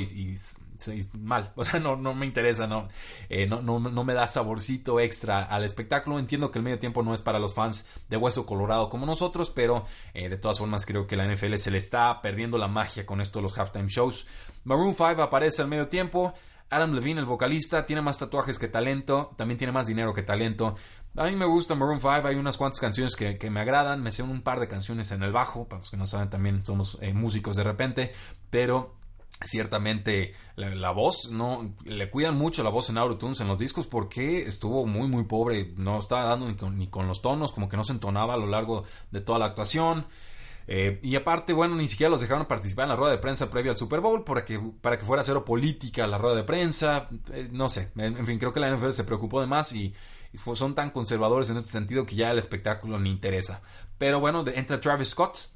mal, 1.19 1.51
o 1.55 1.65
sea, 1.65 1.79
no, 1.79 1.95
no 1.95 2.13
me 2.13 2.25
interesa, 2.25 2.67
no, 2.67 2.87
eh, 3.29 3.47
no, 3.47 3.61
no, 3.61 3.79
no, 3.79 4.03
me 4.03 4.13
da 4.13 4.27
saborcito 4.27 4.99
extra 4.99 5.43
al 5.43 5.63
espectáculo. 5.63 6.19
Entiendo 6.19 6.51
que 6.51 6.59
el 6.59 6.63
medio 6.63 6.79
tiempo 6.79 7.03
no 7.03 7.13
es 7.13 7.21
para 7.21 7.39
los 7.39 7.53
fans 7.53 7.87
de 8.09 8.17
Hueso 8.17 8.45
Colorado 8.45 8.89
como 8.89 9.05
nosotros, 9.05 9.49
pero 9.49 9.85
eh, 10.13 10.29
de 10.29 10.37
todas 10.37 10.59
formas 10.59 10.85
creo 10.85 11.07
que 11.07 11.15
la 11.15 11.25
NFL 11.25 11.55
se 11.55 11.71
le 11.71 11.77
está 11.77 12.21
perdiendo 12.21 12.57
la 12.57 12.67
magia 12.67 13.05
con 13.05 13.21
esto 13.21 13.39
de 13.39 13.43
los 13.43 13.57
halftime 13.57 13.87
shows. 13.87 14.25
Maroon 14.63 14.93
5 14.93 15.21
aparece 15.21 15.61
al 15.61 15.67
medio 15.67 15.87
tiempo. 15.87 16.33
Adam 16.69 16.93
Levine, 16.93 17.19
el 17.19 17.25
vocalista, 17.25 17.85
tiene 17.85 18.01
más 18.01 18.17
tatuajes 18.17 18.57
que 18.57 18.67
talento, 18.67 19.33
también 19.37 19.57
tiene 19.57 19.71
más 19.71 19.85
dinero 19.85 20.13
que 20.13 20.23
talento. 20.23 20.75
A 21.15 21.25
mí 21.25 21.35
me 21.35 21.45
gusta 21.45 21.75
Maroon 21.75 21.99
5, 21.99 22.27
hay 22.27 22.35
unas 22.35 22.57
cuantas 22.57 22.81
canciones 22.81 23.15
que, 23.15 23.49
me 23.49 23.61
agradan, 23.61 24.01
me 24.01 24.11
sé 24.11 24.23
un 24.23 24.41
par 24.41 24.59
de 24.59 24.67
canciones 24.67 25.11
en 25.11 25.23
el 25.23 25.31
bajo, 25.31 25.67
para 25.67 25.79
los 25.79 25.91
que 25.91 25.97
no 25.97 26.07
saben 26.07 26.29
también 26.29 26.65
somos 26.65 26.97
eh, 27.01 27.13
músicos 27.13 27.55
de 27.55 27.63
repente, 27.63 28.11
pero 28.49 28.95
ciertamente 29.43 30.33
la, 30.55 30.91
voz 30.91 31.29
no 31.29 31.75
le 31.83 32.09
cuidan 32.09 32.35
mucho 32.35 32.63
la 32.63 32.69
voz 32.69 32.89
en 32.89 32.97
Autotunes 32.97 33.41
en 33.41 33.47
los 33.47 33.57
discos 33.57 33.85
porque 33.85 34.43
estuvo 34.43 34.85
muy 34.85 35.07
muy 35.07 35.25
pobre. 35.25 35.73
No 35.75 35.99
estaba 35.99 36.23
dando 36.23 36.71
ni 36.71 36.87
con, 36.87 37.07
los 37.07 37.21
tonos 37.21 37.51
como 37.51 37.67
que 37.67 37.77
no 37.77 37.83
se 37.83 37.93
entonaba 37.93 38.35
a 38.35 38.37
lo 38.37 38.47
largo 38.47 38.85
de 39.11 39.21
toda 39.21 39.39
la 39.39 39.45
actuación. 39.45 40.07
Eh, 40.67 40.99
y 41.03 41.15
aparte 41.15 41.53
bueno 41.53 41.75
ni 41.75 41.87
siquiera 41.87 42.09
los 42.09 42.21
dejaron 42.21 42.47
participar 42.47 42.85
en 42.85 42.89
la 42.89 42.95
rueda 42.95 43.11
de 43.11 43.19
prensa 43.19 43.51
previa 43.51 43.71
al 43.71 43.77
Super 43.77 43.99
Bowl 43.99 44.23
para 44.23 44.43
que 44.45 44.59
para 44.81 44.97
que 44.97 45.05
fuera 45.05 45.23
cero 45.23 45.45
política 45.45 46.07
la 46.07 46.17
rueda 46.17 46.35
de 46.35 46.43
prensa. 46.43 47.09
Eh, 47.31 47.49
no 47.51 47.69
sé 47.69 47.91
en, 47.97 48.25
fin 48.25 48.39
creo 48.39 48.53
que 48.53 48.59
la 48.59 48.75
NFL 48.75 48.91
se 48.91 49.03
preocupó 49.03 49.41
de 49.41 49.47
más 49.47 49.73
y, 49.73 49.93
son 50.53 50.75
tan 50.75 50.89
conservadores 50.89 51.49
en 51.49 51.55
este 51.57 51.69
sentido 51.69 52.05
que 52.05 52.15
ya 52.15 52.31
el 52.31 52.39
espectáculo 52.39 52.99
ni 52.99 53.09
interesa. 53.09 53.61
Pero 53.97 54.19
bueno 54.19 54.43
entra 54.53 54.81
Travis 54.81 55.09
Scott 55.09 55.54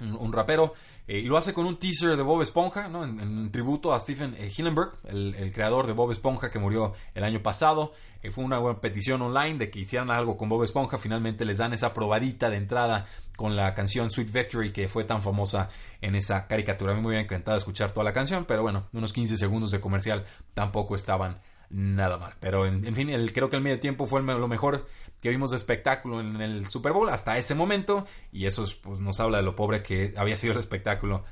un, 0.00 0.32
rapero, 0.32 0.74
eh, 1.06 1.18
y 1.18 1.22
lo 1.24 1.36
hace 1.36 1.52
con 1.52 1.66
un 1.66 1.76
teaser 1.76 2.16
de 2.16 2.22
Bob 2.22 2.42
Esponja, 2.42 2.88
¿no? 2.88 3.04
en, 3.04 3.50
tributo 3.50 3.92
a 3.92 4.00
Stephen 4.00 4.34
eh, 4.38 4.50
Hillenberg, 4.56 4.92
el, 5.08 5.52
creador 5.52 5.86
de 5.86 5.92
Bob 5.92 6.12
Esponja 6.12 6.50
que 6.50 6.58
murió 6.58 6.94
el 7.14 7.24
año 7.24 7.42
pasado. 7.42 7.92
Eh, 8.22 8.30
fue 8.30 8.44
una 8.44 8.58
buena 8.58 8.80
petición 8.80 9.22
online 9.22 9.58
de 9.58 9.70
que 9.70 9.80
hicieran 9.80 10.10
algo 10.10 10.36
con 10.36 10.48
Bob 10.48 10.62
Esponja. 10.64 10.98
Finalmente 10.98 11.44
les 11.44 11.58
dan 11.58 11.72
esa 11.72 11.94
probadita 11.94 12.50
de 12.50 12.56
entrada 12.56 13.06
con 13.36 13.56
la 13.56 13.74
canción 13.74 14.10
Sweet 14.10 14.32
Victory 14.32 14.72
que 14.72 14.88
fue 14.88 15.04
tan 15.04 15.22
famosa 15.22 15.70
en 16.00 16.14
esa 16.14 16.46
caricatura. 16.46 16.92
A 16.92 16.94
mí 16.94 17.00
me 17.00 17.08
hubiera 17.08 17.24
encantado 17.24 17.56
escuchar 17.56 17.92
toda 17.92 18.04
la 18.04 18.12
canción, 18.12 18.44
pero 18.44 18.62
bueno, 18.62 18.88
unos 18.92 19.12
15 19.12 19.38
segundos 19.38 19.70
de 19.70 19.80
comercial 19.80 20.24
tampoco 20.54 20.94
estaban 20.94 21.40
nada 21.70 22.18
mal. 22.18 22.34
Pero 22.40 22.66
en, 22.66 22.94
fin, 22.94 23.08
creo 23.32 23.48
que 23.48 23.56
el 23.56 23.62
medio 23.62 23.80
tiempo 23.80 24.06
fue 24.06 24.22
lo 24.22 24.48
mejor 24.48 24.86
que 25.22 25.30
vimos 25.30 25.50
de 25.50 25.56
espectáculo 25.56 26.20
en 26.20 26.40
el 26.40 26.68
Super 26.68 26.92
Bowl 26.92 27.08
hasta 27.08 27.38
ese 27.38 27.54
momento. 27.54 28.06
Y 28.32 28.46
eso 28.46 28.64
pues, 28.82 29.00
nos 29.00 29.20
habla 29.20 29.38
de 29.38 29.44
lo 29.44 29.56
pobre 29.56 29.82
que 29.82 30.12
había 30.16 30.36
sido 30.36 30.52
el 30.52 30.60
espectáculo 30.60 31.24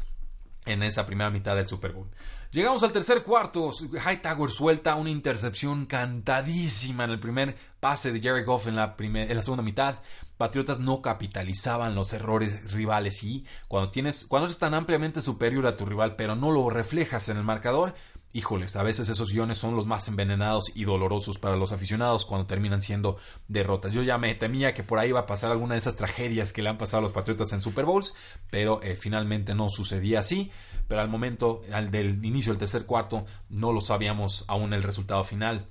en 0.64 0.82
esa 0.82 1.06
primera 1.06 1.30
mitad 1.30 1.56
del 1.56 1.66
Super 1.66 1.92
Bowl. 1.92 2.08
Llegamos 2.50 2.82
al 2.82 2.92
tercer 2.92 3.22
cuarto. 3.22 3.70
Hightower 3.70 4.50
suelta 4.50 4.94
una 4.94 5.10
intercepción 5.10 5.86
cantadísima 5.86 7.04
en 7.04 7.10
el 7.10 7.20
primer 7.20 7.56
pase 7.80 8.12
de 8.12 8.20
Jerry 8.20 8.44
Goff 8.44 8.66
en 8.66 8.76
la, 8.76 8.94
en 8.98 9.36
la 9.36 9.42
segunda 9.42 9.62
mitad. 9.62 10.00
Patriotas 10.36 10.78
no 10.78 11.02
capitalizaban 11.02 11.94
los 11.94 12.12
errores 12.12 12.72
rivales 12.72 13.22
y 13.22 13.44
cuando 13.66 13.90
tienes 13.90 14.24
cuando 14.24 14.46
eres 14.46 14.58
tan 14.58 14.72
ampliamente 14.72 15.20
superior 15.20 15.66
a 15.66 15.76
tu 15.76 15.84
rival 15.84 16.14
pero 16.16 16.36
no 16.36 16.52
lo 16.52 16.70
reflejas 16.70 17.28
en 17.28 17.38
el 17.38 17.44
marcador, 17.44 17.94
híjoles, 18.32 18.76
a 18.76 18.82
veces 18.82 19.08
esos 19.08 19.32
guiones 19.32 19.58
son 19.58 19.74
los 19.74 19.86
más 19.86 20.06
envenenados 20.08 20.72
y 20.74 20.84
dolorosos 20.84 21.38
para 21.38 21.56
los 21.56 21.72
aficionados 21.72 22.24
cuando 22.24 22.46
terminan 22.46 22.82
siendo 22.82 23.16
derrotas. 23.48 23.92
Yo 23.92 24.02
ya 24.02 24.18
me 24.18 24.34
temía 24.34 24.74
que 24.74 24.82
por 24.82 24.98
ahí 24.98 25.10
iba 25.10 25.20
a 25.20 25.26
pasar 25.26 25.50
alguna 25.50 25.74
de 25.74 25.80
esas 25.80 25.96
tragedias 25.96 26.52
que 26.52 26.62
le 26.62 26.68
han 26.68 26.78
pasado 26.78 26.98
a 26.98 27.02
los 27.02 27.12
Patriotas 27.12 27.52
en 27.52 27.62
Super 27.62 27.84
Bowls, 27.84 28.14
pero 28.50 28.82
eh, 28.82 28.96
finalmente 28.96 29.54
no 29.54 29.68
sucedía 29.68 30.20
así. 30.20 30.50
Pero 30.88 31.02
al 31.02 31.08
momento 31.08 31.62
al 31.72 31.90
del 31.90 32.24
inicio 32.24 32.52
del 32.52 32.58
tercer 32.58 32.86
cuarto 32.86 33.26
no 33.50 33.72
lo 33.72 33.80
sabíamos 33.80 34.44
aún 34.48 34.72
el 34.72 34.82
resultado 34.82 35.22
final. 35.22 35.66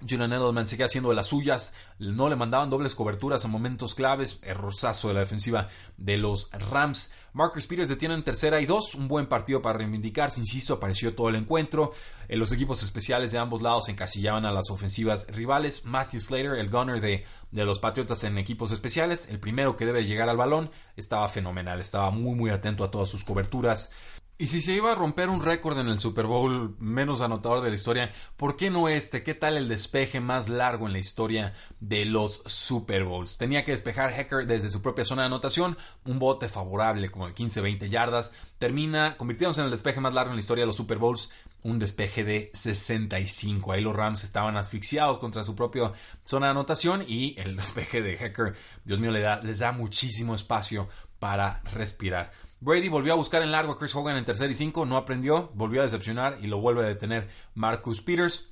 Julian 0.00 0.32
Edelman 0.32 0.66
seguía 0.66 0.86
haciendo 0.86 1.10
de 1.10 1.16
las 1.16 1.26
suyas, 1.26 1.74
no 1.98 2.28
le 2.28 2.36
mandaban 2.36 2.70
dobles 2.70 2.94
coberturas 2.94 3.44
en 3.44 3.50
momentos 3.50 3.94
claves, 3.94 4.40
errorzazo 4.42 5.08
de 5.08 5.14
la 5.14 5.20
defensiva 5.20 5.68
de 5.96 6.18
los 6.18 6.50
Rams. 6.52 7.12
Marcus 7.32 7.66
Peters 7.66 7.88
detiene 7.88 8.14
en 8.14 8.24
tercera 8.24 8.60
y 8.60 8.66
dos, 8.66 8.94
un 8.94 9.08
buen 9.08 9.26
partido 9.26 9.62
para 9.62 9.78
reivindicarse, 9.78 10.40
insisto, 10.40 10.74
apareció 10.74 11.14
todo 11.14 11.28
el 11.28 11.36
encuentro. 11.36 11.92
Eh, 12.28 12.36
los 12.36 12.52
equipos 12.52 12.82
especiales 12.82 13.32
de 13.32 13.38
ambos 13.38 13.62
lados 13.62 13.88
encasillaban 13.88 14.44
a 14.44 14.52
las 14.52 14.70
ofensivas 14.70 15.26
rivales. 15.28 15.84
Matthew 15.84 16.20
Slater, 16.20 16.54
el 16.54 16.70
gunner 16.70 17.00
de, 17.00 17.24
de 17.50 17.64
los 17.64 17.78
Patriotas 17.78 18.24
en 18.24 18.38
equipos 18.38 18.72
especiales, 18.72 19.28
el 19.28 19.38
primero 19.38 19.76
que 19.76 19.86
debe 19.86 20.04
llegar 20.04 20.28
al 20.28 20.36
balón, 20.36 20.70
estaba 20.96 21.28
fenomenal, 21.28 21.80
estaba 21.80 22.10
muy 22.10 22.34
muy 22.34 22.50
atento 22.50 22.84
a 22.84 22.90
todas 22.90 23.08
sus 23.08 23.24
coberturas. 23.24 23.92
Y 24.40 24.46
si 24.46 24.62
se 24.62 24.72
iba 24.72 24.92
a 24.92 24.94
romper 24.94 25.30
un 25.30 25.42
récord 25.42 25.76
en 25.80 25.88
el 25.88 25.98
Super 25.98 26.26
Bowl 26.26 26.76
menos 26.78 27.22
anotador 27.22 27.60
de 27.60 27.70
la 27.70 27.74
historia, 27.74 28.12
¿por 28.36 28.56
qué 28.56 28.70
no 28.70 28.88
este? 28.88 29.24
¿Qué 29.24 29.34
tal 29.34 29.56
el 29.56 29.66
despeje 29.66 30.20
más 30.20 30.48
largo 30.48 30.86
en 30.86 30.92
la 30.92 31.00
historia 31.00 31.54
de 31.80 32.04
los 32.04 32.44
Super 32.46 33.02
Bowls? 33.02 33.36
Tenía 33.36 33.64
que 33.64 33.72
despejar 33.72 34.12
Hecker 34.12 34.46
desde 34.46 34.70
su 34.70 34.80
propia 34.80 35.04
zona 35.04 35.22
de 35.22 35.26
anotación, 35.26 35.76
un 36.04 36.20
bote 36.20 36.48
favorable 36.48 37.10
como 37.10 37.26
de 37.26 37.34
15-20 37.34 37.88
yardas, 37.88 38.30
termina 38.58 39.16
convirtiéndose 39.16 39.60
en 39.60 39.64
el 39.64 39.72
despeje 39.72 40.00
más 40.00 40.14
largo 40.14 40.30
en 40.30 40.36
la 40.36 40.40
historia 40.40 40.62
de 40.62 40.66
los 40.66 40.76
Super 40.76 40.98
Bowls, 40.98 41.30
un 41.64 41.80
despeje 41.80 42.22
de 42.22 42.52
65. 42.54 43.72
Ahí 43.72 43.80
los 43.80 43.96
Rams 43.96 44.22
estaban 44.22 44.56
asfixiados 44.56 45.18
contra 45.18 45.42
su 45.42 45.56
propia 45.56 45.90
zona 46.22 46.46
de 46.46 46.50
anotación 46.52 47.04
y 47.08 47.34
el 47.40 47.56
despeje 47.56 48.02
de 48.02 48.14
Hecker, 48.14 48.54
Dios 48.84 49.00
mío, 49.00 49.10
les 49.10 49.58
da 49.58 49.72
muchísimo 49.72 50.36
espacio 50.36 50.88
para 51.18 51.60
respirar. 51.72 52.30
Brady 52.60 52.88
volvió 52.88 53.12
a 53.12 53.16
buscar 53.16 53.42
en 53.42 53.52
largo 53.52 53.72
a 53.72 53.78
Chris 53.78 53.94
Hogan 53.94 54.16
en 54.16 54.24
tercer 54.24 54.50
y 54.50 54.54
cinco, 54.54 54.84
no 54.84 54.96
aprendió, 54.96 55.50
volvió 55.54 55.80
a 55.80 55.84
decepcionar 55.84 56.38
y 56.42 56.48
lo 56.48 56.60
vuelve 56.60 56.82
a 56.82 56.88
detener 56.88 57.28
Marcus 57.54 58.02
Peters. 58.02 58.48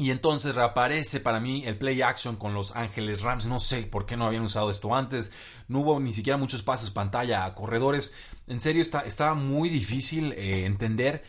Y 0.00 0.12
entonces 0.12 0.54
reaparece 0.54 1.18
para 1.18 1.40
mí 1.40 1.64
el 1.66 1.76
play 1.76 2.02
action 2.02 2.36
con 2.36 2.54
los 2.54 2.76
Ángeles 2.76 3.20
Rams. 3.20 3.46
No 3.46 3.58
sé 3.58 3.82
por 3.82 4.06
qué 4.06 4.16
no 4.16 4.26
habían 4.26 4.44
usado 4.44 4.70
esto 4.70 4.94
antes. 4.94 5.32
No 5.66 5.80
hubo 5.80 5.98
ni 5.98 6.12
siquiera 6.12 6.36
muchos 6.36 6.62
pases 6.62 6.92
pantalla 6.92 7.44
a 7.44 7.54
corredores. 7.56 8.14
En 8.46 8.60
serio, 8.60 8.80
está, 8.80 9.00
estaba 9.00 9.34
muy 9.34 9.68
difícil 9.68 10.34
eh, 10.34 10.66
entender 10.66 11.24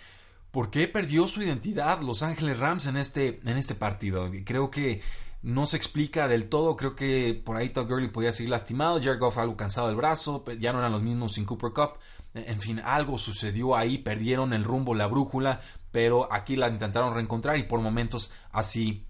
por 0.51 0.69
qué 0.69 0.87
perdió 0.87 1.27
su 1.27 1.41
identidad 1.41 2.01
los 2.01 2.21
Ángeles 2.21 2.59
Rams 2.59 2.85
en 2.85 2.97
este, 2.97 3.39
en 3.43 3.57
este 3.57 3.73
partido. 3.73 4.29
Creo 4.45 4.69
que 4.69 5.01
no 5.41 5.65
se 5.65 5.77
explica 5.77 6.27
del 6.27 6.49
todo. 6.49 6.75
Creo 6.75 6.95
que 6.95 7.33
por 7.33 7.55
ahí 7.55 7.69
Todd 7.69 7.87
Gurley 7.87 8.09
podía 8.09 8.33
seguir 8.33 8.51
lastimado. 8.51 8.99
Jared 9.01 9.19
Goff 9.19 9.37
algo 9.37 9.55
cansado 9.55 9.87
del 9.87 9.95
brazo. 9.95 10.43
Ya 10.59 10.73
no 10.73 10.79
eran 10.79 10.91
los 10.91 11.01
mismos 11.01 11.33
sin 11.33 11.45
Cooper 11.45 11.71
Cup. 11.71 11.99
En 12.33 12.61
fin, 12.61 12.79
algo 12.79 13.17
sucedió 13.17 13.75
ahí. 13.75 13.97
Perdieron 13.97 14.53
el 14.53 14.63
rumbo, 14.63 14.93
la 14.93 15.07
brújula. 15.07 15.61
Pero 15.91 16.31
aquí 16.31 16.55
la 16.55 16.67
intentaron 16.67 17.13
reencontrar 17.13 17.57
y 17.57 17.63
por 17.63 17.79
momentos 17.79 18.31
así 18.51 19.05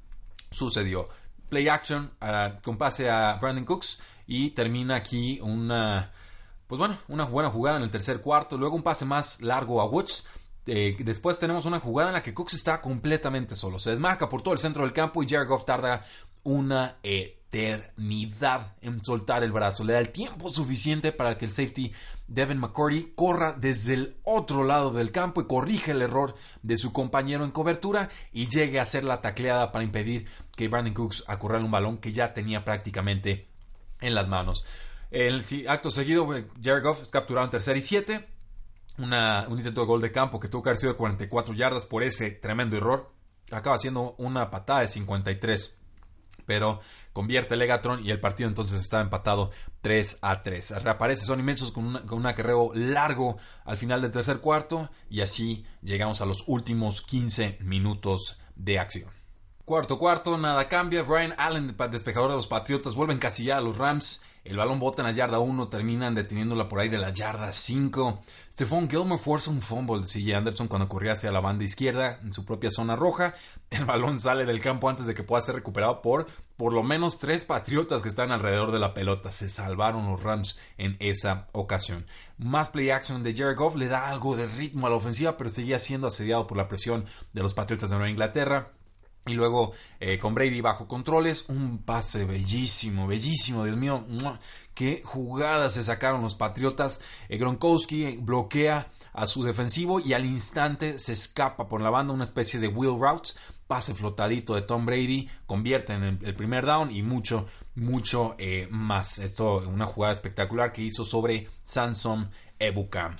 sucedió. 0.52 1.10
Play 1.50 1.68
action 1.68 2.12
uh, 2.22 2.62
con 2.64 2.78
pase 2.78 3.10
a 3.10 3.36
Brandon 3.36 3.66
Cooks. 3.66 4.00
Y 4.28 4.52
termina 4.52 4.96
aquí 4.96 5.40
una. 5.42 6.12
Pues 6.68 6.78
bueno, 6.78 6.98
una 7.08 7.26
buena 7.26 7.50
jugada 7.50 7.78
en 7.78 7.84
el 7.84 7.90
tercer 7.90 8.22
cuarto. 8.22 8.56
Luego 8.56 8.76
un 8.76 8.84
pase 8.84 9.04
más 9.04 9.42
largo 9.42 9.82
a 9.82 9.86
Woods 9.86 10.26
eh, 10.72 10.96
después 11.00 11.40
tenemos 11.40 11.66
una 11.66 11.80
jugada 11.80 12.10
en 12.10 12.14
la 12.14 12.22
que 12.22 12.34
Cooks 12.34 12.54
está 12.54 12.80
completamente 12.80 13.56
solo. 13.56 13.80
Se 13.80 13.90
desmarca 13.90 14.30
por 14.30 14.44
todo 14.44 14.54
el 14.54 14.60
centro 14.60 14.84
del 14.84 14.94
campo 14.94 15.24
y 15.24 15.28
Jared 15.28 15.48
Goff 15.48 15.66
tarda 15.66 16.06
una 16.44 17.00
eternidad 17.02 18.76
en 18.82 19.04
soltar 19.04 19.44
el 19.44 19.52
brazo. 19.52 19.84
Le 19.84 19.94
da 19.94 20.00
el 20.00 20.12
tiempo 20.12 20.50
suficiente 20.50 21.12
para 21.12 21.40
que 21.40 21.46
el 21.46 21.52
safety 21.52 21.92
Devin 22.28 22.60
McCourty 22.60 23.14
corra 23.16 23.54
desde 23.54 23.96
el 23.96 24.18
otro 24.24 24.64
lado 24.64 24.92
del 24.92 25.12
campo 25.12 25.42
y 25.42 25.48
corrige 25.48 25.92
el 25.92 26.04
error 26.04 26.36
de 26.62 26.78
su 26.78 26.94
compañero 26.94 27.46
en 27.46 27.52
cobertura 27.52 28.10
y 28.32 28.48
llegue 28.48 28.80
a 28.80 28.84
hacer 28.84 29.04
la 29.04 29.22
tacleada 29.22 29.72
para 29.72 29.84
impedir 29.84 30.28
que 30.56 30.68
Brandon 30.68 30.94
Cooks 30.94 31.24
acorrale 31.26 31.66
un 31.66 31.72
balón 31.72 31.98
que 31.98 32.14
ya 32.14 32.36
tenía 32.36 32.64
prácticamente 32.64 33.48
en 34.02 34.14
las 34.14 34.30
manos. 34.30 34.66
El 35.10 35.44
acto 35.68 35.90
seguido, 35.90 36.28
Jared 36.62 36.84
Goff 36.84 37.02
es 37.02 37.10
capturado 37.10 37.46
en 37.46 37.52
tercera 37.52 37.80
y 37.80 37.82
siete 37.82 38.28
un 39.00 39.58
intento 39.58 39.82
de 39.82 39.88
gol 39.88 40.02
de 40.02 40.12
campo 40.12 40.40
que 40.40 40.48
tuvo 40.48 40.64
que 40.64 40.70
haber 40.70 40.78
sido 40.78 40.94
de 40.94 40.98
44 40.98 41.54
yardas 41.54 41.86
por 41.86 42.04
ese 42.04 42.32
tremendo 42.32 42.78
error. 42.78 43.12
Acaba 43.52 43.78
siendo 43.78 44.16
una 44.18 44.52
patada 44.52 44.82
de 44.82 44.90
53. 44.90 45.78
Pero 46.46 46.80
convierte 47.14 47.56
Legatron 47.56 48.04
y 48.04 48.12
el 48.12 48.20
partido 48.20 48.50
entonces 48.50 48.80
está 48.80 49.02
empatado 49.02 49.52
3 49.82 50.20
a 50.22 50.42
3. 50.42 50.84
Reaparece 50.84 51.26
Son 51.26 51.40
Inmensos 51.40 51.72
con, 51.72 51.94
con 52.08 52.20
un 52.20 52.26
acarreo 52.26 52.72
largo 52.74 53.38
al 53.66 53.78
final 53.78 54.02
del 54.02 54.12
tercer 54.12 54.40
cuarto 54.40 54.90
y 55.10 55.22
así 55.22 55.66
llegamos 55.82 56.22
a 56.22 56.26
los 56.26 56.44
últimos 56.48 57.02
15 57.02 57.60
minutos 57.62 58.40
de 58.56 58.80
acción. 58.80 59.20
Cuarto 59.70 60.00
cuarto, 60.00 60.36
nada 60.36 60.68
cambia. 60.68 61.04
Brian 61.04 61.36
Allen, 61.38 61.76
despejador 61.92 62.32
de 62.32 62.38
los 62.38 62.48
Patriotas, 62.48 62.96
vuelve 62.96 63.14
a 63.14 63.18
encasillar 63.18 63.60
a 63.60 63.62
los 63.62 63.78
Rams. 63.78 64.24
El 64.50 64.58
balón 64.58 64.80
bota 64.80 65.04
en 65.04 65.08
la 65.08 65.14
yarda 65.14 65.38
1, 65.38 65.68
terminan 65.68 66.16
deteniéndola 66.16 66.68
por 66.68 66.80
ahí 66.80 66.90
de 66.90 66.98
la 66.98 67.14
yarda 67.14 67.54
5. 67.54 68.24
Stephon 68.54 68.90
Gilmore 68.90 69.22
forza 69.22 69.52
un 69.52 69.62
fumble 69.62 70.02
de 70.02 70.36
Anderson 70.36 70.68
cuando 70.68 70.90
corría 70.90 71.14
hacia 71.14 71.32
la 71.32 71.40
banda 71.40 71.64
izquierda 71.64 72.20
en 72.24 72.34
su 72.34 72.46
propia 72.46 72.72
zona 72.72 72.96
roja. 72.96 73.36
El 73.70 73.86
balón 73.86 74.20
sale 74.20 74.48
del 74.48 74.60
campo 74.60 74.90
antes 74.90 75.06
de 75.06 75.14
que 75.14 75.22
pueda 75.22 75.44
ser 75.44 75.54
recuperado 75.54 76.02
por 76.02 76.26
por 76.58 76.74
lo 76.74 76.82
menos 76.82 77.20
tres 77.20 77.46
patriotas 77.46 78.02
que 78.02 78.10
están 78.10 78.32
alrededor 78.32 78.72
de 78.72 78.80
la 78.80 78.96
pelota. 78.96 79.32
Se 79.32 79.52
salvaron 79.52 80.10
los 80.10 80.24
Rams 80.24 80.58
en 80.80 80.98
esa 81.00 81.48
ocasión. 81.52 82.08
Más 82.40 82.72
play 82.72 82.90
action 82.90 83.22
de 83.22 83.36
Jared 83.36 83.56
Goff 83.56 83.76
le 83.76 83.88
da 83.88 84.10
algo 84.10 84.36
de 84.36 84.48
ritmo 84.48 84.88
a 84.88 84.90
la 84.90 84.96
ofensiva, 84.96 85.38
pero 85.38 85.52
seguía 85.52 85.78
siendo 85.78 86.08
asediado 86.08 86.48
por 86.48 86.58
la 86.58 86.68
presión 86.68 87.06
de 87.34 87.44
los 87.44 87.54
patriotas 87.54 87.92
de 87.92 87.98
Nueva 87.98 88.10
Inglaterra. 88.10 88.72
Y 89.30 89.36
luego 89.36 89.74
eh, 90.00 90.18
con 90.18 90.34
Brady 90.34 90.60
bajo 90.60 90.88
controles, 90.88 91.48
un 91.50 91.84
pase 91.84 92.26
bellísimo, 92.26 93.06
bellísimo, 93.06 93.64
Dios 93.64 93.78
mío, 93.78 94.06
qué 94.74 95.04
jugadas 95.06 95.74
se 95.74 95.84
sacaron 95.84 96.24
los 96.24 96.34
Patriotas. 96.34 97.00
Eh, 97.30 97.38
Gronkowski 97.38 98.18
bloquea 98.18 98.88
a 99.14 99.28
su 99.28 99.44
defensivo 99.44 100.00
y 100.00 100.14
al 100.14 100.26
instante 100.26 100.98
se 100.98 101.14
escapa 101.14 101.68
por 101.68 101.82
la 101.82 101.92
banda 101.92 102.14
una 102.14 102.24
especie 102.24 102.60
de 102.60 102.70
wheel 102.70 103.00
routes, 103.00 103.38
pase 103.68 103.94
flotadito 103.94 104.56
de 104.56 104.64
Tom 104.64 104.88
Brady, 104.88 105.30
convierte 105.46 105.94
en 105.94 106.04
el, 106.04 106.36
primer 106.36 106.66
down 106.66 106.90
y 106.90 107.04
mucho, 107.04 107.48
mucho 107.76 108.34
eh, 108.40 108.68
más. 108.72 109.20
Esto, 109.20 109.60
una 109.68 109.86
jugada 109.86 110.14
espectacular 110.14 110.74
que 110.74 110.82
hizo 110.82 111.06
sobre 111.06 111.48
Samson 111.64 112.32
Ebuka 112.58 113.16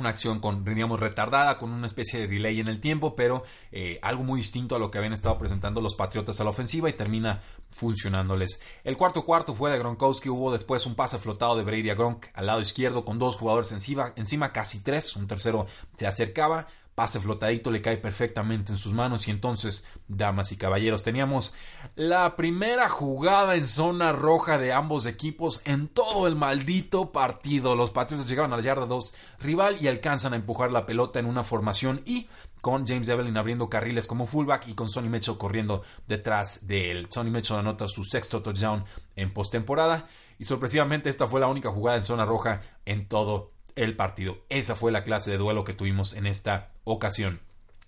una 0.00 0.08
acción 0.08 0.40
con, 0.40 0.64
retardada, 0.64 1.58
con 1.58 1.70
una 1.70 1.86
especie 1.86 2.20
de 2.20 2.26
delay 2.26 2.58
en 2.58 2.68
el 2.68 2.80
tiempo, 2.80 3.14
pero 3.14 3.44
eh, 3.70 3.98
algo 4.02 4.24
muy 4.24 4.40
distinto 4.40 4.74
a 4.74 4.78
lo 4.78 4.90
que 4.90 4.98
habían 4.98 5.12
estado 5.12 5.38
presentando 5.38 5.80
los 5.80 5.94
Patriotas 5.94 6.40
a 6.40 6.44
la 6.44 6.50
ofensiva 6.50 6.88
y 6.88 6.94
termina 6.94 7.40
funcionándoles. 7.70 8.60
El 8.82 8.96
cuarto 8.96 9.24
cuarto 9.24 9.54
fue 9.54 9.70
de 9.70 9.78
Gronkowski, 9.78 10.28
hubo 10.28 10.50
después 10.52 10.86
un 10.86 10.94
pase 10.94 11.18
flotado 11.18 11.56
de 11.56 11.64
Brady 11.64 11.90
a 11.90 11.94
Gronk 11.94 12.26
al 12.34 12.46
lado 12.46 12.60
izquierdo 12.60 13.04
con 13.04 13.18
dos 13.18 13.36
jugadores 13.36 13.70
encima, 13.72 14.12
encima 14.16 14.52
casi 14.52 14.82
tres, 14.82 15.14
un 15.16 15.28
tercero 15.28 15.66
se 15.96 16.06
acercaba, 16.06 16.66
pase 17.00 17.18
flotadito 17.18 17.70
le 17.70 17.80
cae 17.80 17.96
perfectamente 17.96 18.72
en 18.72 18.76
sus 18.76 18.92
manos 18.92 19.26
y 19.26 19.30
entonces, 19.30 19.86
damas 20.06 20.52
y 20.52 20.58
caballeros, 20.58 21.02
teníamos 21.02 21.54
la 21.96 22.36
primera 22.36 22.90
jugada 22.90 23.54
en 23.54 23.66
zona 23.66 24.12
roja 24.12 24.58
de 24.58 24.74
ambos 24.74 25.06
equipos 25.06 25.62
en 25.64 25.88
todo 25.88 26.26
el 26.26 26.36
maldito 26.36 27.10
partido. 27.10 27.74
Los 27.74 27.90
Patriots 27.90 28.28
llegaban 28.28 28.52
a 28.52 28.58
la 28.58 28.62
yarda 28.62 28.84
2 28.84 29.14
rival 29.38 29.78
y 29.80 29.88
alcanzan 29.88 30.34
a 30.34 30.36
empujar 30.36 30.72
la 30.72 30.84
pelota 30.84 31.18
en 31.18 31.24
una 31.24 31.42
formación 31.42 32.02
y 32.04 32.28
con 32.60 32.86
James 32.86 33.08
Evelyn 33.08 33.38
abriendo 33.38 33.70
carriles 33.70 34.06
como 34.06 34.26
fullback 34.26 34.68
y 34.68 34.74
con 34.74 34.90
Sonny 34.90 35.08
Mitchell 35.08 35.38
corriendo 35.38 35.82
detrás 36.06 36.66
de 36.66 36.90
él. 36.90 37.06
Sonny 37.08 37.30
Mitchell 37.30 37.56
anota 37.56 37.88
su 37.88 38.04
sexto 38.04 38.42
touchdown 38.42 38.84
en 39.16 39.32
postemporada 39.32 40.06
y 40.38 40.44
sorpresivamente 40.44 41.08
esta 41.08 41.26
fue 41.26 41.40
la 41.40 41.46
única 41.46 41.70
jugada 41.70 41.96
en 41.96 42.04
zona 42.04 42.26
roja 42.26 42.60
en 42.84 43.08
todo 43.08 43.52
el 43.76 43.96
partido. 43.96 44.38
Esa 44.48 44.74
fue 44.74 44.92
la 44.92 45.04
clase 45.04 45.30
de 45.30 45.38
duelo 45.38 45.64
que 45.64 45.74
tuvimos 45.74 46.14
en 46.14 46.26
esta 46.26 46.72
ocasión. 46.84 47.40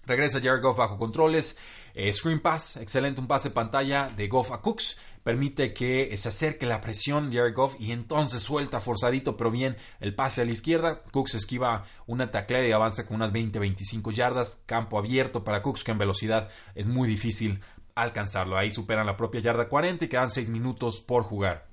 Regresa 0.05 0.41
Jared 0.41 0.63
Goff 0.63 0.79
bajo 0.79 0.99
controles. 0.99 1.59
Eh, 1.95 2.13
screen 2.13 2.41
pass, 2.41 2.77
excelente, 2.77 3.21
un 3.21 3.29
pase 3.29 3.51
pantalla 3.51 4.09
de 4.09 4.27
Goff 4.27 4.51
a 4.51 4.61
Cooks. 4.61 4.97
Permite 5.23 5.73
que 5.73 6.17
se 6.17 6.29
acerque 6.29 6.67
la 6.67 6.81
presión 6.81 7.33
Jared 7.33 7.55
Goff 7.55 7.77
y 7.79 7.93
entonces 7.93 8.43
suelta 8.43 8.81
forzadito, 8.81 9.37
pero 9.37 9.53
bien 9.53 9.77
el 10.01 10.15
pase 10.15 10.43
a 10.43 10.45
la 10.45 10.51
izquierda. 10.51 11.03
Cooks 11.13 11.37
esquiva 11.37 11.85
una 12.07 12.33
taclera 12.33 12.67
y 12.67 12.73
avanza 12.73 13.07
con 13.07 13.17
unas 13.17 13.33
20-25 13.33 14.13
yardas. 14.13 14.65
Campo 14.67 14.99
abierto 14.99 15.45
para 15.45 15.63
Cooks, 15.63 15.85
que 15.85 15.93
en 15.93 15.99
velocidad 15.99 16.49
es 16.75 16.89
muy 16.89 17.07
difícil 17.09 17.61
alcanzarlo. 17.95 18.59
Ahí 18.59 18.73
superan 18.73 19.07
la 19.07 19.17
propia 19.17 19.41
yarda 19.41 19.69
40 19.69 20.05
y 20.05 20.09
quedan 20.09 20.31
6 20.33 20.51
minutos 20.51 21.01
por 21.01 21.23
jugar. 21.23 21.72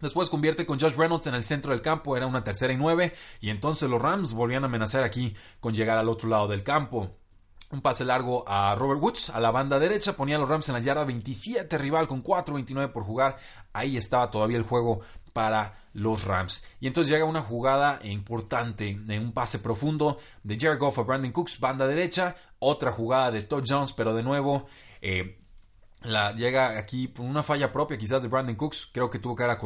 Después 0.00 0.28
convierte 0.28 0.66
con 0.66 0.78
Josh 0.78 0.94
Reynolds 0.94 1.26
en 1.26 1.34
el 1.34 1.44
centro 1.44 1.72
del 1.72 1.80
campo, 1.80 2.16
era 2.16 2.26
una 2.26 2.44
tercera 2.44 2.72
y 2.72 2.76
nueve, 2.76 3.14
y 3.40 3.50
entonces 3.50 3.88
los 3.88 4.00
Rams 4.00 4.34
volvían 4.34 4.62
a 4.62 4.66
amenazar 4.66 5.04
aquí 5.04 5.34
con 5.58 5.74
llegar 5.74 5.96
al 5.96 6.08
otro 6.08 6.28
lado 6.28 6.48
del 6.48 6.62
campo. 6.62 7.16
Un 7.70 7.80
pase 7.80 8.04
largo 8.04 8.44
a 8.46 8.74
Robert 8.76 9.02
Woods 9.02 9.30
a 9.30 9.40
la 9.40 9.50
banda 9.50 9.78
derecha, 9.78 10.16
ponía 10.16 10.36
a 10.36 10.38
los 10.38 10.48
Rams 10.48 10.68
en 10.68 10.74
la 10.74 10.80
yarda 10.80 11.04
27 11.04 11.78
rival 11.78 12.06
con 12.06 12.22
4.29 12.22 12.92
por 12.92 13.04
jugar. 13.04 13.38
Ahí 13.72 13.96
estaba 13.96 14.30
todavía 14.30 14.58
el 14.58 14.62
juego 14.62 15.00
para 15.32 15.86
los 15.94 16.24
Rams. 16.24 16.64
Y 16.78 16.86
entonces 16.86 17.10
llega 17.10 17.24
una 17.24 17.42
jugada 17.42 17.98
importante, 18.04 18.90
en 18.90 19.22
un 19.22 19.32
pase 19.32 19.58
profundo 19.58 20.18
de 20.42 20.58
Jared 20.60 20.78
Goff 20.78 20.98
a 20.98 21.02
Brandon 21.02 21.32
Cooks, 21.32 21.58
banda 21.58 21.86
derecha, 21.86 22.36
otra 22.58 22.92
jugada 22.92 23.30
de 23.30 23.42
Todd 23.42 23.64
Jones, 23.66 23.94
pero 23.94 24.14
de 24.14 24.22
nuevo 24.22 24.66
eh, 25.00 25.38
la, 26.12 26.32
llega 26.34 26.78
aquí 26.78 27.08
por 27.08 27.26
una 27.26 27.42
falla 27.42 27.72
propia 27.72 27.98
quizás 27.98 28.22
de 28.22 28.28
Brandon 28.28 28.54
Cooks. 28.56 28.90
Creo 28.92 29.10
que 29.10 29.18
tuvo 29.18 29.36
que 29.36 29.44
haber 29.44 29.56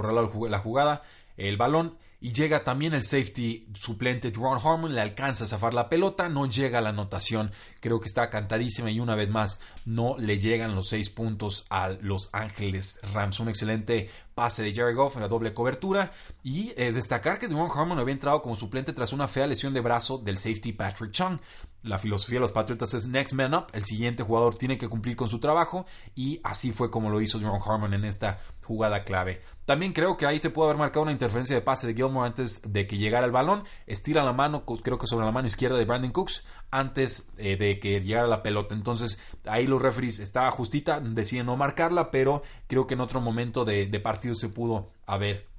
la 0.50 0.58
jugada. 0.58 1.02
El 1.36 1.56
balón 1.56 1.96
y 2.20 2.32
llega 2.32 2.64
también 2.64 2.92
el 2.92 3.02
safety 3.02 3.66
suplente 3.72 4.30
Ron 4.30 4.58
Harmon, 4.62 4.94
le 4.94 5.00
alcanza 5.00 5.44
a 5.44 5.46
zafar 5.46 5.72
la 5.72 5.88
pelota, 5.88 6.28
no 6.28 6.46
llega 6.46 6.78
a 6.78 6.82
la 6.82 6.90
anotación, 6.90 7.50
creo 7.80 7.98
que 7.98 8.08
está 8.08 8.28
cantadísima 8.28 8.90
y 8.90 9.00
una 9.00 9.14
vez 9.14 9.30
más 9.30 9.62
no 9.86 10.18
le 10.18 10.38
llegan 10.38 10.74
los 10.74 10.88
seis 10.88 11.08
puntos 11.08 11.64
a 11.70 11.88
Los 11.88 12.28
Ángeles 12.32 13.00
Rams. 13.14 13.40
Un 13.40 13.48
excelente 13.48 14.10
pase 14.34 14.62
de 14.62 14.74
Jerry 14.74 14.92
Goff 14.92 15.16
en 15.16 15.22
la 15.22 15.28
doble 15.28 15.54
cobertura 15.54 16.12
y 16.42 16.72
eh, 16.76 16.92
destacar 16.92 17.38
que 17.38 17.48
Ron 17.48 17.70
Harmon 17.74 17.98
había 17.98 18.12
entrado 18.12 18.42
como 18.42 18.54
suplente 18.54 18.92
tras 18.92 19.14
una 19.14 19.26
fea 19.26 19.46
lesión 19.46 19.72
de 19.72 19.80
brazo 19.80 20.18
del 20.18 20.36
safety 20.36 20.72
Patrick 20.72 21.12
Chung. 21.12 21.38
La 21.82 21.98
filosofía 21.98 22.36
de 22.36 22.42
los 22.42 22.52
Patriotas 22.52 22.92
es 22.92 23.08
next 23.08 23.32
man 23.32 23.54
up, 23.54 23.68
el 23.72 23.84
siguiente 23.84 24.22
jugador 24.22 24.56
tiene 24.56 24.76
que 24.76 24.88
cumplir 24.88 25.16
con 25.16 25.28
su 25.28 25.40
trabajo 25.40 25.86
y 26.14 26.38
así 26.44 26.72
fue 26.72 26.90
como 26.90 27.08
lo 27.08 27.22
hizo 27.22 27.38
Ron 27.38 27.58
Harmon 27.64 27.94
en 27.94 28.04
esta 28.04 28.38
jugada 28.62 29.02
clave. 29.02 29.40
También 29.64 29.94
creo 29.94 30.18
que 30.18 30.26
ahí 30.26 30.38
se 30.38 30.50
puede 30.50 30.68
haber 30.68 30.78
marcado 30.78 31.04
una 31.04 31.12
interferencia 31.12 31.56
de 31.56 31.62
pase 31.62 31.86
de 31.86 31.94
Gilmore 31.94 32.26
antes 32.26 32.60
de 32.66 32.86
que 32.86 32.98
llegara 32.98 33.24
el 33.24 33.32
balón. 33.32 33.64
Estira 33.86 34.22
la 34.22 34.34
mano, 34.34 34.64
creo 34.66 34.98
que 34.98 35.06
sobre 35.06 35.24
la 35.24 35.32
mano 35.32 35.46
izquierda 35.46 35.78
de 35.78 35.86
Brandon 35.86 36.12
Cooks, 36.12 36.44
antes 36.70 37.30
eh, 37.38 37.56
de 37.56 37.78
que 37.78 38.02
llegara 38.02 38.26
la 38.26 38.42
pelota. 38.42 38.74
Entonces 38.74 39.18
ahí 39.46 39.66
los 39.66 39.80
referees 39.80 40.18
estaba 40.20 40.50
justita, 40.50 41.00
deciden 41.00 41.46
no 41.46 41.56
marcarla, 41.56 42.10
pero 42.10 42.42
creo 42.66 42.86
que 42.86 42.94
en 42.94 43.00
otro 43.00 43.22
momento 43.22 43.64
de 43.64 44.00
partido 44.00 44.34
se 44.34 44.50
pudo 44.50 44.90
haber 45.06 45.50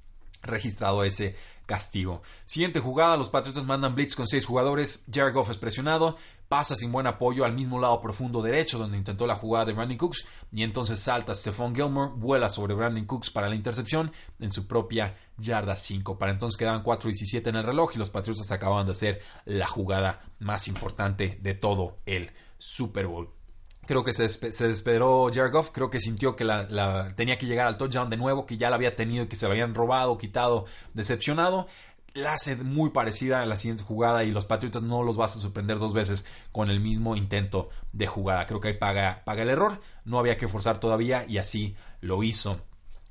registrado 0.42 1.04
ese 1.04 1.36
castigo. 1.66 2.22
Siguiente 2.44 2.80
jugada, 2.80 3.16
los 3.16 3.30
Patriotas 3.30 3.64
mandan 3.64 3.94
blitz 3.94 4.14
con 4.14 4.26
seis 4.26 4.44
jugadores, 4.44 5.04
Jared 5.12 5.34
Goff 5.34 5.50
es 5.50 5.58
presionado, 5.58 6.16
pasa 6.48 6.76
sin 6.76 6.92
buen 6.92 7.06
apoyo 7.06 7.44
al 7.44 7.54
mismo 7.54 7.80
lado 7.80 8.00
profundo 8.00 8.42
derecho 8.42 8.78
donde 8.78 8.98
intentó 8.98 9.26
la 9.26 9.36
jugada 9.36 9.64
de 9.64 9.72
Brandon 9.72 9.96
Cooks 9.96 10.26
y 10.52 10.62
entonces 10.62 11.00
salta 11.00 11.34
Stephon 11.34 11.74
Gilmore, 11.74 12.12
vuela 12.14 12.48
sobre 12.48 12.74
Brandon 12.74 13.06
Cooks 13.06 13.30
para 13.30 13.48
la 13.48 13.54
intercepción 13.54 14.12
en 14.38 14.52
su 14.52 14.66
propia 14.66 15.16
yarda 15.38 15.76
5. 15.76 16.18
Para 16.18 16.32
entonces 16.32 16.58
quedaban 16.58 16.84
4.17 16.84 17.48
en 17.48 17.56
el 17.56 17.64
reloj 17.64 17.92
y 17.94 17.98
los 17.98 18.10
Patriotas 18.10 18.52
acababan 18.52 18.86
de 18.86 18.92
hacer 18.92 19.22
la 19.46 19.66
jugada 19.66 20.22
más 20.40 20.68
importante 20.68 21.38
de 21.40 21.54
todo 21.54 21.96
el 22.04 22.30
Super 22.58 23.06
Bowl. 23.06 23.41
Creo 23.86 24.04
que 24.04 24.12
se, 24.12 24.22
desesperó 24.22 25.28
Jared 25.32 25.52
Goff, 25.52 25.70
creo 25.72 25.90
que 25.90 25.98
sintió 25.98 26.36
que 26.36 26.44
la, 26.44 27.08
tenía 27.16 27.36
que 27.36 27.46
llegar 27.46 27.66
al 27.66 27.76
touchdown 27.76 28.10
de 28.10 28.16
nuevo, 28.16 28.46
que 28.46 28.56
ya 28.56 28.70
la 28.70 28.76
había 28.76 28.94
tenido, 28.94 29.28
que 29.28 29.34
se 29.34 29.46
lo 29.46 29.52
habían 29.52 29.74
robado, 29.74 30.18
quitado, 30.18 30.66
decepcionado. 30.94 31.66
La 32.14 32.34
hace 32.34 32.56
muy 32.56 32.90
parecida 32.90 33.42
a 33.42 33.46
la 33.46 33.56
siguiente 33.56 33.82
jugada 33.82 34.22
y 34.22 34.30
los 34.30 34.44
Patriotas 34.44 34.82
no 34.82 35.02
los 35.02 35.16
vas 35.16 35.34
a 35.34 35.40
sorprender 35.40 35.78
dos 35.78 35.94
veces 35.94 36.26
con 36.52 36.70
el 36.70 36.78
mismo 36.78 37.16
intento 37.16 37.70
de 37.92 38.06
jugada. 38.06 38.46
Creo 38.46 38.60
que 38.60 38.68
ahí 38.68 38.74
paga, 38.74 39.22
paga 39.24 39.42
el 39.42 39.48
error, 39.48 39.80
no 40.04 40.18
había 40.18 40.36
que 40.36 40.46
forzar 40.46 40.78
todavía 40.78 41.24
y 41.26 41.38
así 41.38 41.74
lo 42.00 42.22
hizo. 42.22 42.60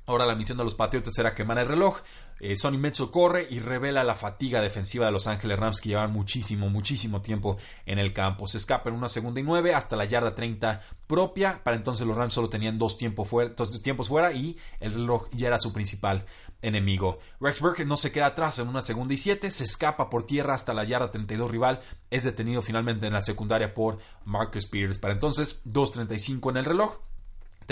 Ahora 0.06 0.26
la 0.26 0.34
misión 0.34 0.58
de 0.58 0.64
los 0.64 0.74
Patriotas 0.74 1.16
era 1.18 1.34
quemar 1.34 1.58
el 1.58 1.68
reloj. 1.68 2.00
Eh, 2.40 2.56
Sonny 2.56 2.78
Mitchell 2.78 3.10
corre 3.10 3.46
y 3.48 3.60
revela 3.60 4.04
la 4.04 4.14
fatiga 4.14 4.60
defensiva 4.60 5.06
de 5.06 5.12
Los 5.12 5.26
Ángeles 5.26 5.58
Rams 5.58 5.80
que 5.80 5.90
llevan 5.90 6.12
muchísimo, 6.12 6.68
muchísimo 6.68 7.22
tiempo 7.22 7.56
en 7.86 7.98
el 7.98 8.12
campo. 8.12 8.46
Se 8.46 8.58
escapa 8.58 8.90
en 8.90 8.96
una 8.96 9.08
segunda 9.08 9.40
y 9.40 9.42
nueve 9.42 9.74
hasta 9.74 9.96
la 9.96 10.04
yarda 10.04 10.34
30 10.34 10.80
propia. 11.06 11.62
Para 11.62 11.76
entonces 11.76 12.06
los 12.06 12.16
Rams 12.16 12.34
solo 12.34 12.48
tenían 12.48 12.78
dos, 12.78 12.98
tiempos 12.98 13.28
fuera, 13.28 14.32
y 14.32 14.56
el 14.80 14.92
reloj 14.92 15.28
ya 15.32 15.48
era 15.48 15.58
su 15.58 15.72
principal 15.72 16.24
enemigo. 16.62 17.18
Rex 17.40 17.60
Burke 17.60 17.84
no 17.84 17.96
se 17.96 18.12
queda 18.12 18.26
atrás 18.26 18.58
en 18.58 18.68
una 18.68 18.82
segunda 18.82 19.14
y 19.14 19.18
siete. 19.18 19.50
Se 19.50 19.64
escapa 19.64 20.08
por 20.08 20.24
tierra 20.24 20.54
hasta 20.54 20.74
la 20.74 20.84
yarda 20.84 21.10
32 21.10 21.50
rival. 21.50 21.80
Es 22.10 22.24
detenido 22.24 22.62
finalmente 22.62 23.06
en 23.06 23.12
la 23.12 23.20
secundaria 23.20 23.74
por 23.74 23.98
Marcus 24.24 24.66
Peters. 24.66 24.98
Para 24.98 25.14
entonces 25.14 25.62
2.35 25.64 26.50
en 26.50 26.56
el 26.56 26.64
reloj. 26.64 26.98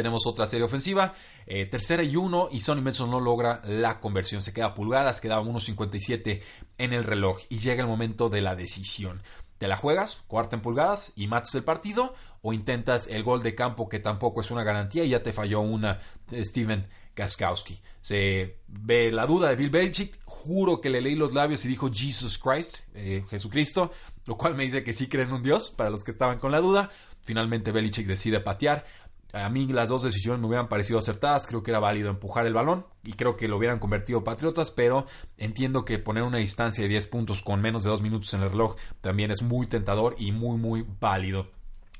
Tenemos 0.00 0.26
otra 0.26 0.46
serie 0.46 0.64
ofensiva, 0.64 1.12
eh, 1.46 1.66
tercera 1.66 2.02
y 2.02 2.16
uno, 2.16 2.48
y 2.50 2.60
Sonny 2.60 2.80
Mitchell 2.80 3.10
no 3.10 3.20
logra 3.20 3.60
la 3.66 4.00
conversión. 4.00 4.42
Se 4.42 4.54
queda 4.54 4.72
pulgadas, 4.72 5.20
quedaba 5.20 5.42
1.57 5.42 6.40
en 6.78 6.94
el 6.94 7.04
reloj, 7.04 7.38
y 7.50 7.58
llega 7.58 7.82
el 7.82 7.86
momento 7.86 8.30
de 8.30 8.40
la 8.40 8.56
decisión. 8.56 9.22
¿Te 9.58 9.68
la 9.68 9.76
juegas, 9.76 10.22
cuarta 10.26 10.56
en 10.56 10.62
pulgadas, 10.62 11.12
y 11.16 11.26
matas 11.26 11.54
el 11.54 11.64
partido? 11.64 12.14
¿O 12.40 12.54
intentas 12.54 13.08
el 13.08 13.22
gol 13.22 13.42
de 13.42 13.54
campo, 13.54 13.90
que 13.90 13.98
tampoco 13.98 14.40
es 14.40 14.50
una 14.50 14.64
garantía, 14.64 15.04
y 15.04 15.10
ya 15.10 15.22
te 15.22 15.34
falló 15.34 15.60
una 15.60 16.00
eh, 16.32 16.46
Steven 16.46 16.88
Gaskowski? 17.14 17.78
Se 18.00 18.56
ve 18.66 19.12
la 19.12 19.26
duda 19.26 19.50
de 19.50 19.56
Bill 19.56 19.68
Belichick. 19.68 20.18
Juro 20.24 20.80
que 20.80 20.88
le 20.88 21.02
leí 21.02 21.14
los 21.14 21.34
labios 21.34 21.62
y 21.66 21.68
dijo 21.68 21.90
Jesus 21.92 22.38
Christ, 22.38 22.78
eh, 22.94 23.22
Jesucristo, 23.28 23.92
lo 24.24 24.38
cual 24.38 24.54
me 24.54 24.64
dice 24.64 24.82
que 24.82 24.94
sí 24.94 25.10
creen 25.10 25.28
en 25.28 25.34
un 25.34 25.42
Dios, 25.42 25.70
para 25.70 25.90
los 25.90 26.04
que 26.04 26.12
estaban 26.12 26.38
con 26.38 26.52
la 26.52 26.60
duda. 26.60 26.90
Finalmente 27.22 27.70
Belichick 27.70 28.06
decide 28.06 28.40
patear 28.40 28.86
a 29.32 29.48
mí 29.48 29.66
las 29.66 29.88
dos 29.88 30.02
decisiones 30.02 30.40
me 30.40 30.46
hubieran 30.46 30.68
parecido 30.68 30.98
acertadas, 30.98 31.46
creo 31.46 31.62
que 31.62 31.70
era 31.70 31.80
válido 31.80 32.10
empujar 32.10 32.46
el 32.46 32.54
balón 32.54 32.86
y 33.02 33.12
creo 33.12 33.36
que 33.36 33.48
lo 33.48 33.56
hubieran 33.56 33.78
convertido 33.78 34.24
Patriotas, 34.24 34.70
pero 34.70 35.06
entiendo 35.36 35.84
que 35.84 35.98
poner 35.98 36.22
una 36.22 36.38
distancia 36.38 36.82
de 36.82 36.88
10 36.88 37.06
puntos 37.06 37.42
con 37.42 37.60
menos 37.60 37.84
de 37.84 37.90
2 37.90 38.02
minutos 38.02 38.34
en 38.34 38.42
el 38.42 38.50
reloj 38.50 38.76
también 39.00 39.30
es 39.30 39.42
muy 39.42 39.66
tentador 39.66 40.16
y 40.18 40.32
muy 40.32 40.58
muy 40.58 40.86
válido. 41.00 41.50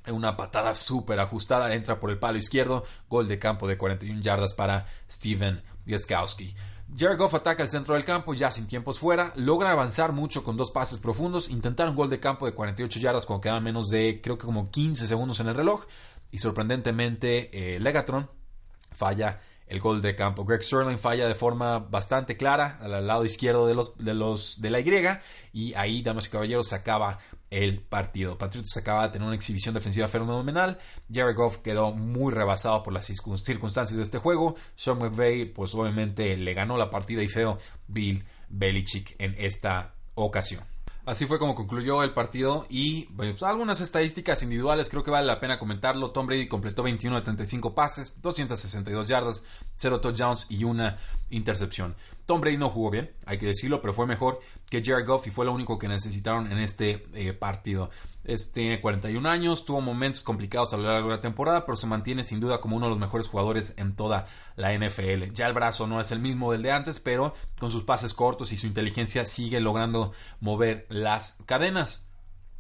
Una 0.07 0.37
patada 0.37 0.75
súper 0.75 1.21
ajustada, 1.21 1.75
entra 1.75 2.01
por 2.01 2.11
el 2.11 2.19
palo 2.19 2.39
izquierdo, 2.39 2.85
gol 3.09 3.29
de 3.29 3.39
campo 3.39 3.69
de 3.69 3.77
41 3.77 4.23
yardas 4.23 4.55
para 4.55 4.87
Steven 5.09 5.63
Gieskowski. 5.87 6.55
Jared 6.97 7.19
Goff 7.19 7.35
ataca 7.35 7.63
el 7.63 7.71
centro 7.71 7.95
del 7.95 8.05
campo, 8.05 8.35
ya 8.35 8.51
sin 8.51 8.67
tiempos 8.67 8.99
fuera, 8.99 9.33
logra 9.37 9.71
avanzar 9.71 10.13
mucho 10.13 10.43
con 10.43 10.57
dos 10.57 10.73
pases 10.73 10.99
profundos, 10.99 11.49
intentaron 11.49 11.95
gol 11.95 12.11
de 12.11 12.19
campo 12.19 12.47
de 12.47 12.53
48 12.53 12.99
yardas 12.99 13.27
cuando 13.27 13.43
quedaban 13.43 13.63
menos 13.63 13.89
de 13.89 14.21
creo 14.21 14.39
que 14.39 14.47
como 14.47 14.71
15 14.71 15.07
segundos 15.07 15.39
en 15.41 15.49
el 15.49 15.55
reloj, 15.55 15.85
y 16.31 16.39
sorprendentemente, 16.39 17.51
eh, 17.53 17.81
Legatron 17.81 18.31
falla 18.93 19.41
el 19.71 19.81
gol 19.81 20.03
de 20.03 20.17
campo. 20.17 20.45
Greg 20.45 20.63
Sterling 20.63 20.99
falla 20.99 21.29
de 21.29 21.35
forma 21.35 21.79
bastante 21.79 22.37
clara 22.37 22.79
al 22.83 23.07
lado 23.07 23.25
izquierdo 23.25 23.67
de 23.69 23.75
los 23.75 23.97
de 23.99 24.15
los 24.15 24.61
de 24.61 24.71
la 24.71 24.81
Y 24.81 24.91
y 25.53 25.75
ahí, 25.75 26.03
damas 26.03 26.27
y 26.27 26.31
caballeros, 26.31 26.69
se 26.69 26.75
acaba 26.75 27.21
el 27.51 27.81
partido. 27.81 28.37
Patriots 28.37 28.77
acaba 28.77 29.07
de 29.07 29.13
tener 29.15 29.27
una 29.27 29.37
exhibición 29.37 29.75
defensiva 29.75 30.09
fenomenal. 30.09 30.79
Jared 31.13 31.37
Goff 31.37 31.59
quedó 31.59 31.93
muy 31.93 32.33
rebasado 32.33 32.83
por 32.83 32.93
las 32.93 33.07
circunstancias 33.07 33.97
de 33.97 34.03
este 34.03 34.19
juego. 34.19 34.57
Sean 34.75 34.99
McVay, 34.99 35.47
pues 35.47 35.75
obviamente 35.75 36.37
le 36.37 36.55
ganó 36.55 36.77
la 36.77 36.91
partida 36.91 37.23
y 37.23 37.29
feo 37.29 37.59
Bill 37.87 38.25
Belichick 38.49 39.15
en 39.19 39.35
esta 39.39 39.95
ocasión. 40.15 40.70
Así 41.11 41.27
fue 41.27 41.41
como 41.41 41.57
concluyó 41.57 42.05
el 42.05 42.13
partido 42.13 42.67
y 42.69 43.07
pues, 43.17 43.43
algunas 43.43 43.81
estadísticas 43.81 44.45
individuales 44.45 44.89
creo 44.89 45.03
que 45.03 45.11
vale 45.11 45.27
la 45.27 45.41
pena 45.41 45.59
comentarlo. 45.59 46.13
Tom 46.13 46.25
Brady 46.25 46.47
completó 46.47 46.85
21 46.85 47.17
de 47.17 47.23
35 47.23 47.75
pases, 47.75 48.23
262 48.23 49.07
yardas, 49.07 49.45
0 49.75 50.01
touchdowns 50.01 50.47
y 50.49 50.63
una 50.63 50.99
intercepción. 51.31 51.97
Tom 52.31 52.41
Brady 52.41 52.59
no 52.59 52.71
jugó 52.71 52.93
bien, 52.93 53.11
hay 53.27 53.39
que 53.39 53.47
decirlo, 53.47 53.81
pero 53.81 53.93
fue 53.93 54.07
mejor 54.07 54.39
que 54.69 54.85
Jared 54.85 55.05
Goff 55.05 55.27
y 55.27 55.33
fue 55.33 55.45
lo 55.45 55.53
único 55.53 55.81
que 55.81 55.89
necesitaron 55.89 56.47
en 56.53 56.59
este 56.59 57.05
eh, 57.13 57.33
partido. 57.33 57.91
Este, 58.23 58.61
tiene 58.61 58.81
41 58.81 59.29
años, 59.29 59.65
tuvo 59.65 59.81
momentos 59.81 60.23
complicados 60.23 60.73
a 60.73 60.77
lo 60.77 60.85
largo 60.85 61.09
de 61.09 61.17
la 61.17 61.21
temporada, 61.21 61.67
pero 61.67 61.75
se 61.75 61.89
mantiene 61.89 62.23
sin 62.23 62.39
duda 62.39 62.61
como 62.61 62.77
uno 62.77 62.87
de 62.87 62.91
los 62.91 63.01
mejores 63.01 63.27
jugadores 63.27 63.75
en 63.79 63.97
toda 63.97 64.29
la 64.55 64.73
NFL. 64.73 65.33
Ya 65.33 65.49
el 65.49 65.55
brazo 65.55 65.89
no 65.89 66.01
es 66.01 66.13
el 66.13 66.21
mismo 66.21 66.53
del 66.53 66.63
de 66.63 66.71
antes, 66.71 67.01
pero 67.01 67.35
con 67.59 67.69
sus 67.69 67.83
pases 67.83 68.15
cortos 68.15 68.53
y 68.53 68.57
su 68.57 68.69
inteligencia 68.69 69.27
sigue 69.27 69.59
logrando 69.59 70.13
mover 70.39 70.87
las 70.89 71.43
cadenas. 71.47 72.07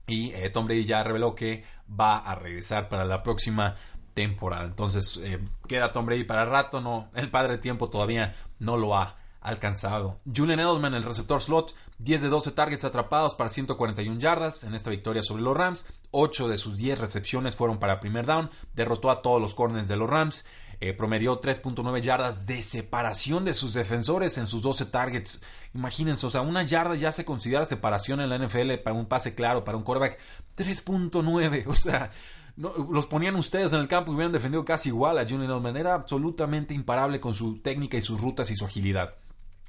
Y 0.08 0.32
eh, 0.32 0.50
Tom 0.50 0.66
Brady 0.66 0.84
ya 0.84 1.04
reveló 1.04 1.36
que 1.36 1.62
va 1.88 2.16
a 2.16 2.34
regresar 2.34 2.88
para 2.88 3.04
la 3.04 3.22
próxima 3.22 3.76
temporada. 4.14 4.64
Entonces 4.64 5.20
eh, 5.22 5.38
queda 5.68 5.92
Tom 5.92 6.06
Brady 6.06 6.24
para 6.24 6.44
rato, 6.44 6.80
no, 6.80 7.08
el 7.14 7.30
padre 7.30 7.58
tiempo 7.58 7.88
todavía 7.88 8.34
no 8.58 8.76
lo 8.76 8.96
ha 8.96 9.19
alcanzado. 9.40 10.20
Julian 10.24 10.60
Edelman, 10.60 10.94
el 10.94 11.02
receptor 11.02 11.42
slot, 11.42 11.74
10 11.98 12.22
de 12.22 12.28
12 12.28 12.52
targets 12.52 12.84
atrapados 12.84 13.34
para 13.34 13.50
141 13.50 14.18
yardas 14.18 14.64
en 14.64 14.74
esta 14.74 14.90
victoria 14.90 15.22
sobre 15.22 15.42
los 15.42 15.56
Rams. 15.56 15.86
8 16.10 16.48
de 16.48 16.58
sus 16.58 16.76
10 16.78 16.98
recepciones 16.98 17.56
fueron 17.56 17.78
para 17.78 18.00
primer 18.00 18.26
down. 18.26 18.50
Derrotó 18.74 19.10
a 19.10 19.22
todos 19.22 19.40
los 19.40 19.54
corners 19.54 19.88
de 19.88 19.96
los 19.96 20.08
Rams. 20.08 20.44
Eh, 20.82 20.94
promedió 20.94 21.38
3.9 21.38 22.00
yardas 22.00 22.46
de 22.46 22.62
separación 22.62 23.44
de 23.44 23.52
sus 23.52 23.74
defensores 23.74 24.38
en 24.38 24.46
sus 24.46 24.62
12 24.62 24.86
targets. 24.86 25.42
Imagínense, 25.74 26.26
o 26.26 26.30
sea, 26.30 26.40
una 26.40 26.62
yarda 26.62 26.94
ya 26.94 27.12
se 27.12 27.26
considera 27.26 27.66
separación 27.66 28.20
en 28.22 28.30
la 28.30 28.38
NFL 28.38 28.76
para 28.82 28.96
un 28.96 29.04
pase 29.04 29.34
claro, 29.34 29.62
para 29.62 29.76
un 29.76 29.84
quarterback. 29.84 30.18
3.9, 30.56 31.66
o 31.68 31.76
sea, 31.76 32.10
los 32.56 33.06
ponían 33.06 33.36
ustedes 33.36 33.74
en 33.74 33.80
el 33.80 33.88
campo 33.88 34.10
y 34.10 34.14
hubieran 34.14 34.32
defendido 34.32 34.64
casi 34.64 34.88
igual 34.88 35.18
a 35.18 35.24
Julian 35.24 35.50
Edelman. 35.50 35.76
Era 35.76 35.92
absolutamente 35.92 36.72
imparable 36.72 37.20
con 37.20 37.34
su 37.34 37.58
técnica 37.58 37.98
y 37.98 38.02
sus 38.02 38.18
rutas 38.18 38.50
y 38.50 38.56
su 38.56 38.64
agilidad. 38.64 39.19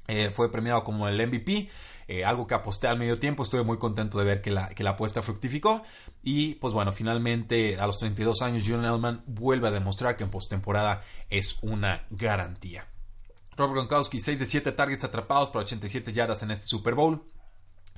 Eh, 0.08 0.30
fue 0.32 0.50
premiado 0.50 0.82
como 0.82 1.08
el 1.08 1.26
MVP, 1.26 1.68
eh, 2.08 2.24
algo 2.24 2.46
que 2.46 2.54
aposté 2.54 2.88
al 2.88 2.98
medio 2.98 3.16
tiempo. 3.16 3.42
Estuve 3.42 3.62
muy 3.62 3.78
contento 3.78 4.18
de 4.18 4.24
ver 4.24 4.42
que 4.42 4.50
la, 4.50 4.68
que 4.68 4.82
la 4.84 4.90
apuesta 4.90 5.22
fructificó. 5.22 5.82
Y 6.22 6.54
pues 6.56 6.74
bueno, 6.74 6.92
finalmente 6.92 7.78
a 7.78 7.86
los 7.86 7.98
32 7.98 8.42
años, 8.42 8.64
Julian 8.64 8.84
Edelman 8.84 9.22
vuelve 9.26 9.68
a 9.68 9.70
demostrar 9.70 10.16
que 10.16 10.24
en 10.24 10.30
postemporada 10.30 11.02
es 11.30 11.58
una 11.62 12.06
garantía. 12.10 12.88
Robert 13.56 13.74
Gronkowski, 13.74 14.20
6 14.20 14.38
de 14.38 14.46
7 14.46 14.72
targets 14.72 15.04
atrapados 15.04 15.50
para 15.50 15.64
87 15.64 16.12
yardas 16.12 16.42
en 16.42 16.50
este 16.50 16.66
Super 16.66 16.94
Bowl. 16.94 17.22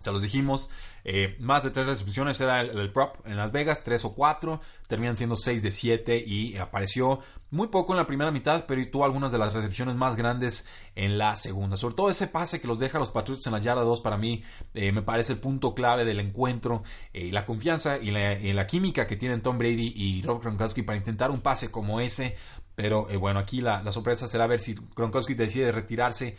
Se 0.05 0.13
los 0.13 0.21
dijimos, 0.21 0.69
eh, 1.05 1.35
más 1.41 1.63
de 1.63 1.71
tres 1.71 1.87
recepciones 1.87 2.39
era 2.39 2.61
el, 2.61 2.93
prop 2.93 3.27
en 3.27 3.39
Las 3.39 3.53
Vegas, 3.53 3.85
tres 3.85 4.05
o 4.05 4.15
cuatro, 4.15 4.61
terminan 4.87 5.17
siendo 5.17 5.35
seis 5.35 5.63
de 5.63 5.71
siete 5.71 6.23
y 6.23 6.59
apareció 6.59 7.21
muy 7.55 7.69
poco 7.69 7.93
en 7.93 7.99
la 7.99 8.07
primera 8.07 8.31
mitad, 8.31 8.67
pero 8.67 8.87
tuvo 8.91 9.05
algunas 9.05 9.33
de 9.33 9.39
las 9.39 9.53
recepciones 9.53 9.95
más 9.95 10.17
grandes 10.17 10.67
en 10.95 11.17
la 11.19 11.37
segunda. 11.37 11.77
Sobre 11.77 11.95
todo 11.95 12.11
ese 12.11 12.27
pase 12.27 12.61
que 12.61 12.67
los 12.67 12.79
deja 12.79 12.99
los 12.99 13.11
Patriots 13.11 13.47
en 13.47 13.53
la 13.53 13.61
yarda 13.61 13.83
2 13.83 14.01
para 14.01 14.19
mí 14.19 14.43
eh, 14.75 14.93
me 14.93 15.03
parece 15.03 15.33
el 15.33 15.39
punto 15.39 15.75
clave 15.75 16.05
del 16.05 16.21
encuentro 16.21 16.83
y 17.13 17.29
eh, 17.29 17.33
la 17.33 17.47
confianza 17.47 17.97
y 17.99 18.11
la, 18.11 18.67
química 18.67 19.07
que 19.07 19.17
tienen 19.17 19.41
Tom 19.41 19.57
Brady 19.57 19.93
y 19.95 20.23
Rob 20.23 20.43
Gronkowski 20.43 20.83
para 20.83 20.99
intentar 20.99 21.31
un 21.31 21.41
pase 21.41 21.71
como 21.71 22.01
ese. 22.01 22.37
Pero 22.75 23.07
bueno, 23.21 23.39
aquí 23.39 23.61
la, 23.61 23.83
la, 23.83 23.93
sorpresa 23.93 24.27
será 24.27 24.49
ver 24.49 24.59
si 24.59 24.75
Gronkowski 24.97 25.35
decide 25.35 25.71
retirarse 25.71 26.37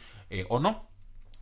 o 0.49 0.59
no. 0.59 0.95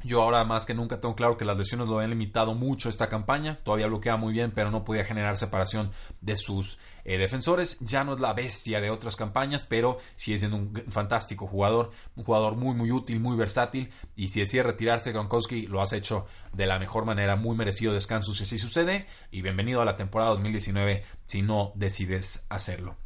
Yo 0.03 0.21
ahora 0.21 0.43
más 0.43 0.65
que 0.65 0.73
nunca 0.73 0.99
tengo 0.99 1.15
claro 1.15 1.37
que 1.37 1.45
las 1.45 1.57
lesiones 1.57 1.87
lo 1.87 1.99
han 1.99 2.09
limitado 2.09 2.53
mucho 2.53 2.89
esta 2.89 3.07
campaña. 3.07 3.59
Todavía 3.63 3.87
bloquea 3.87 4.17
muy 4.17 4.33
bien, 4.33 4.51
pero 4.51 4.69
no 4.69 4.83
podía 4.83 5.05
generar 5.05 5.37
separación 5.37 5.91
de 6.19 6.35
sus 6.35 6.77
eh, 7.05 7.17
defensores. 7.17 7.77
Ya 7.79 8.03
no 8.03 8.13
es 8.13 8.19
la 8.19 8.33
bestia 8.33 8.81
de 8.81 8.89
otras 8.89 9.15
campañas, 9.15 9.65
pero 9.65 9.97
sigue 10.15 10.37
siendo 10.37 10.57
un 10.57 10.73
fantástico 10.89 11.47
jugador. 11.47 11.91
Un 12.17 12.25
jugador 12.25 12.55
muy, 12.55 12.75
muy 12.75 12.91
útil, 12.91 13.21
muy 13.21 13.37
versátil. 13.37 13.91
Y 14.15 14.27
si 14.27 14.41
decide 14.41 14.63
retirarse, 14.63 15.13
Gronkowski 15.13 15.67
lo 15.67 15.81
has 15.81 15.93
hecho 15.93 16.25
de 16.51 16.65
la 16.65 16.79
mejor 16.79 17.05
manera. 17.05 17.37
Muy 17.37 17.55
merecido 17.55 17.93
descanso 17.93 18.33
si 18.33 18.43
así 18.43 18.57
sucede. 18.57 19.07
Y 19.31 19.41
bienvenido 19.41 19.81
a 19.81 19.85
la 19.85 19.95
temporada 19.95 20.31
2019 20.31 21.03
si 21.27 21.41
no 21.41 21.71
decides 21.75 22.45
hacerlo. 22.49 22.97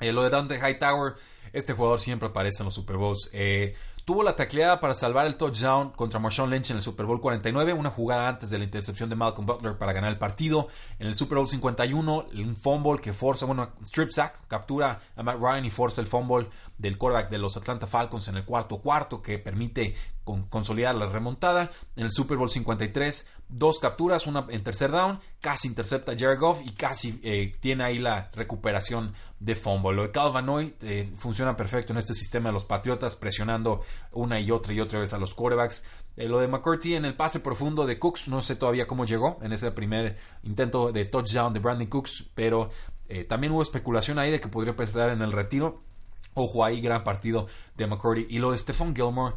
Eh, 0.00 0.12
lo 0.12 0.22
de 0.22 0.30
Dante 0.30 0.56
Hightower, 0.60 1.14
este 1.52 1.72
jugador 1.72 2.00
siempre 2.00 2.28
aparece 2.28 2.62
en 2.62 2.66
los 2.66 2.74
Super 2.74 2.96
Bowls. 2.96 3.28
Eh, 3.32 3.74
tuvo 4.08 4.22
la 4.22 4.34
tacleada 4.34 4.80
para 4.80 4.94
salvar 4.94 5.26
el 5.26 5.36
touchdown 5.36 5.90
contra 5.90 6.18
Marshawn 6.18 6.48
Lynch 6.48 6.70
en 6.70 6.78
el 6.78 6.82
Super 6.82 7.04
Bowl 7.04 7.20
49, 7.20 7.74
una 7.74 7.90
jugada 7.90 8.26
antes 8.26 8.48
de 8.48 8.56
la 8.56 8.64
intercepción 8.64 9.10
de 9.10 9.16
Malcolm 9.16 9.44
Butler 9.44 9.76
para 9.76 9.92
ganar 9.92 10.10
el 10.10 10.16
partido. 10.16 10.68
En 10.98 11.08
el 11.08 11.14
Super 11.14 11.36
Bowl 11.36 11.46
51, 11.46 12.28
un 12.34 12.56
fumble 12.56 13.02
que 13.02 13.12
forza, 13.12 13.44
bueno, 13.44 13.68
strip 13.84 14.08
sack, 14.08 14.48
captura 14.48 14.98
a 15.14 15.22
Matt 15.22 15.36
Ryan 15.38 15.66
y 15.66 15.70
forza 15.70 16.00
el 16.00 16.06
fumble 16.06 16.48
del 16.78 16.96
quarterback 16.96 17.30
de 17.30 17.38
los 17.38 17.56
Atlanta 17.56 17.86
Falcons 17.86 18.28
en 18.28 18.36
el 18.36 18.44
cuarto 18.44 18.78
cuarto 18.78 19.20
que 19.20 19.38
permite 19.38 19.94
consolidar 20.48 20.94
la 20.94 21.06
remontada. 21.06 21.70
En 21.96 22.04
el 22.04 22.10
Super 22.10 22.36
Bowl 22.36 22.48
53, 22.48 23.32
dos 23.48 23.78
capturas, 23.78 24.26
una 24.26 24.46
en 24.50 24.62
tercer 24.62 24.90
down, 24.90 25.20
casi 25.40 25.68
intercepta 25.68 26.12
Jared 26.16 26.38
Goff 26.38 26.60
y 26.62 26.72
casi 26.72 27.18
eh, 27.22 27.52
tiene 27.60 27.84
ahí 27.84 27.98
la 27.98 28.30
recuperación 28.34 29.14
de 29.40 29.56
fumble. 29.56 29.94
Lo 29.94 30.02
de 30.02 30.10
Calvanoy 30.10 30.76
eh, 30.82 31.10
funciona 31.16 31.56
perfecto 31.56 31.92
en 31.92 31.98
este 31.98 32.14
sistema 32.14 32.50
de 32.50 32.52
los 32.52 32.64
Patriotas, 32.64 33.16
presionando 33.16 33.82
una 34.12 34.38
y 34.38 34.50
otra 34.50 34.72
y 34.72 34.80
otra 34.80 35.00
vez 35.00 35.12
a 35.12 35.18
los 35.18 35.34
quarterbacks. 35.34 35.84
Eh, 36.16 36.28
lo 36.28 36.38
de 36.40 36.48
McCurdy 36.48 36.94
en 36.94 37.04
el 37.04 37.16
pase 37.16 37.40
profundo 37.40 37.86
de 37.86 37.98
Cooks, 37.98 38.28
no 38.28 38.42
sé 38.42 38.56
todavía 38.56 38.86
cómo 38.86 39.04
llegó 39.04 39.38
en 39.42 39.52
ese 39.52 39.70
primer 39.72 40.18
intento 40.42 40.92
de 40.92 41.06
touchdown 41.06 41.52
de 41.52 41.60
Brandon 41.60 41.88
Cooks, 41.88 42.26
pero 42.34 42.70
también 43.26 43.54
hubo 43.54 43.62
especulación 43.62 44.18
ahí 44.18 44.30
de 44.30 44.38
que 44.38 44.48
podría 44.48 44.72
empezar 44.72 45.08
en 45.08 45.22
el 45.22 45.32
retiro. 45.32 45.87
Ojo 46.38 46.64
ahí, 46.64 46.80
gran 46.80 47.04
partido 47.04 47.46
de 47.76 47.86
McCurdy. 47.86 48.26
Y 48.30 48.38
lo 48.38 48.52
de 48.52 48.58
Stephon 48.58 48.94
Gilmore 48.94 49.34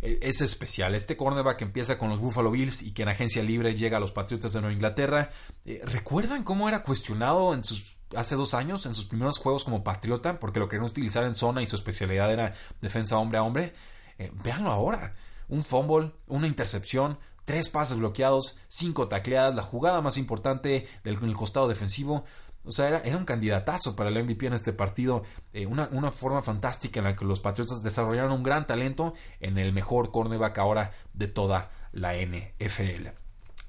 e, 0.00 0.18
es 0.22 0.40
especial. 0.40 0.94
Este 0.94 1.16
cornerback 1.16 1.62
empieza 1.62 1.98
con 1.98 2.10
los 2.10 2.20
Buffalo 2.20 2.50
Bills 2.50 2.82
y 2.82 2.92
que 2.92 3.02
en 3.02 3.08
agencia 3.08 3.42
libre 3.42 3.74
llega 3.74 3.96
a 3.96 4.00
los 4.00 4.12
Patriotas 4.12 4.52
de 4.52 4.60
Nueva 4.60 4.74
Inglaterra. 4.74 5.30
Eh, 5.64 5.80
¿Recuerdan 5.84 6.44
cómo 6.44 6.68
era 6.68 6.82
cuestionado 6.82 7.54
en 7.54 7.64
sus 7.64 7.96
hace 8.14 8.36
dos 8.36 8.54
años 8.54 8.86
en 8.86 8.94
sus 8.94 9.06
primeros 9.06 9.38
juegos 9.38 9.64
como 9.64 9.82
Patriota? 9.82 10.38
Porque 10.38 10.60
lo 10.60 10.68
querían 10.68 10.86
utilizar 10.86 11.24
en 11.24 11.34
zona 11.34 11.62
y 11.62 11.66
su 11.66 11.76
especialidad 11.76 12.32
era 12.32 12.52
defensa 12.80 13.18
hombre 13.18 13.38
a 13.38 13.42
hombre. 13.42 13.74
Eh, 14.18 14.30
véanlo 14.44 14.70
ahora. 14.70 15.14
Un 15.48 15.64
fumble, 15.64 16.12
una 16.26 16.46
intercepción, 16.46 17.18
tres 17.44 17.68
pases 17.68 17.98
bloqueados, 17.98 18.56
cinco 18.68 19.08
tacleadas, 19.08 19.54
la 19.54 19.62
jugada 19.62 20.00
más 20.00 20.16
importante 20.16 20.86
del 21.02 21.36
costado 21.36 21.68
defensivo. 21.68 22.24
O 22.64 22.72
sea, 22.72 22.88
era, 22.88 23.16
un 23.16 23.24
candidatazo 23.24 23.94
para 23.94 24.10
el 24.10 24.24
MVP 24.24 24.46
en 24.46 24.54
este 24.54 24.72
partido. 24.72 25.22
Eh, 25.52 25.66
una, 25.66 25.88
una, 25.92 26.10
forma 26.10 26.42
fantástica 26.42 27.00
en 27.00 27.04
la 27.04 27.16
que 27.16 27.24
los 27.24 27.40
Patriotas 27.40 27.82
desarrollaron 27.82 28.32
un 28.32 28.42
gran 28.42 28.66
talento 28.66 29.14
en 29.40 29.58
el 29.58 29.72
mejor 29.72 30.10
cornerback 30.10 30.58
ahora 30.58 30.92
de 31.12 31.28
toda 31.28 31.70
la 31.92 32.14
NFL. 32.14 33.08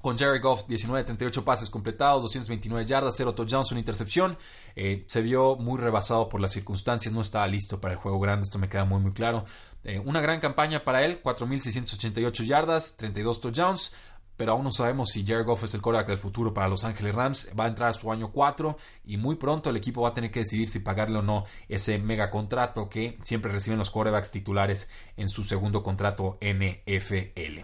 Con 0.06 0.16
Jerry 0.16 0.38
Goff, 0.38 0.68
19 0.68 1.02
38 1.02 1.44
pases 1.44 1.68
completados, 1.68 2.22
229 2.22 2.86
yardas, 2.86 3.14
0 3.16 3.34
touchdowns, 3.34 3.72
una 3.72 3.80
intercepción. 3.80 4.38
Eh, 4.76 5.04
se 5.08 5.20
vio 5.20 5.56
muy 5.56 5.80
rebasado 5.80 6.28
por 6.28 6.40
las 6.40 6.52
circunstancias, 6.52 7.12
no 7.12 7.22
estaba 7.22 7.46
listo 7.48 7.80
para 7.80 7.94
el 7.94 7.98
juego 7.98 8.20
grande, 8.20 8.44
esto 8.44 8.58
me 8.58 8.68
queda 8.68 8.84
muy 8.84 9.00
muy 9.00 9.12
claro. 9.12 9.44
Eh, 9.82 9.98
una 9.98 10.20
gran 10.20 10.38
campaña 10.38 10.84
para 10.84 11.04
él, 11.04 11.20
4.688 11.22 12.44
yardas, 12.44 12.96
32 12.96 13.40
touchdowns 13.40 13.92
pero 14.36 14.52
aún 14.52 14.64
no 14.64 14.72
sabemos 14.72 15.10
si 15.10 15.24
Jared 15.26 15.44
Goff 15.44 15.64
es 15.64 15.74
el 15.74 15.80
quarterback 15.80 16.08
del 16.08 16.18
futuro 16.18 16.52
para 16.52 16.68
Los 16.68 16.84
Ángeles 16.84 17.14
Rams. 17.14 17.48
Va 17.58 17.64
a 17.64 17.68
entrar 17.68 17.90
a 17.90 17.94
su 17.94 18.10
año 18.12 18.30
4 18.30 18.76
y 19.04 19.16
muy 19.16 19.36
pronto 19.36 19.70
el 19.70 19.76
equipo 19.76 20.02
va 20.02 20.10
a 20.10 20.14
tener 20.14 20.30
que 20.30 20.40
decidir 20.40 20.68
si 20.68 20.80
pagarle 20.80 21.18
o 21.18 21.22
no 21.22 21.44
ese 21.68 21.98
mega 21.98 22.30
contrato 22.30 22.88
que 22.88 23.18
siempre 23.22 23.50
reciben 23.50 23.78
los 23.78 23.90
quarterbacks 23.90 24.30
titulares 24.30 24.88
en 25.16 25.28
su 25.28 25.42
segundo 25.44 25.82
contrato 25.82 26.38
NFL. 26.40 27.60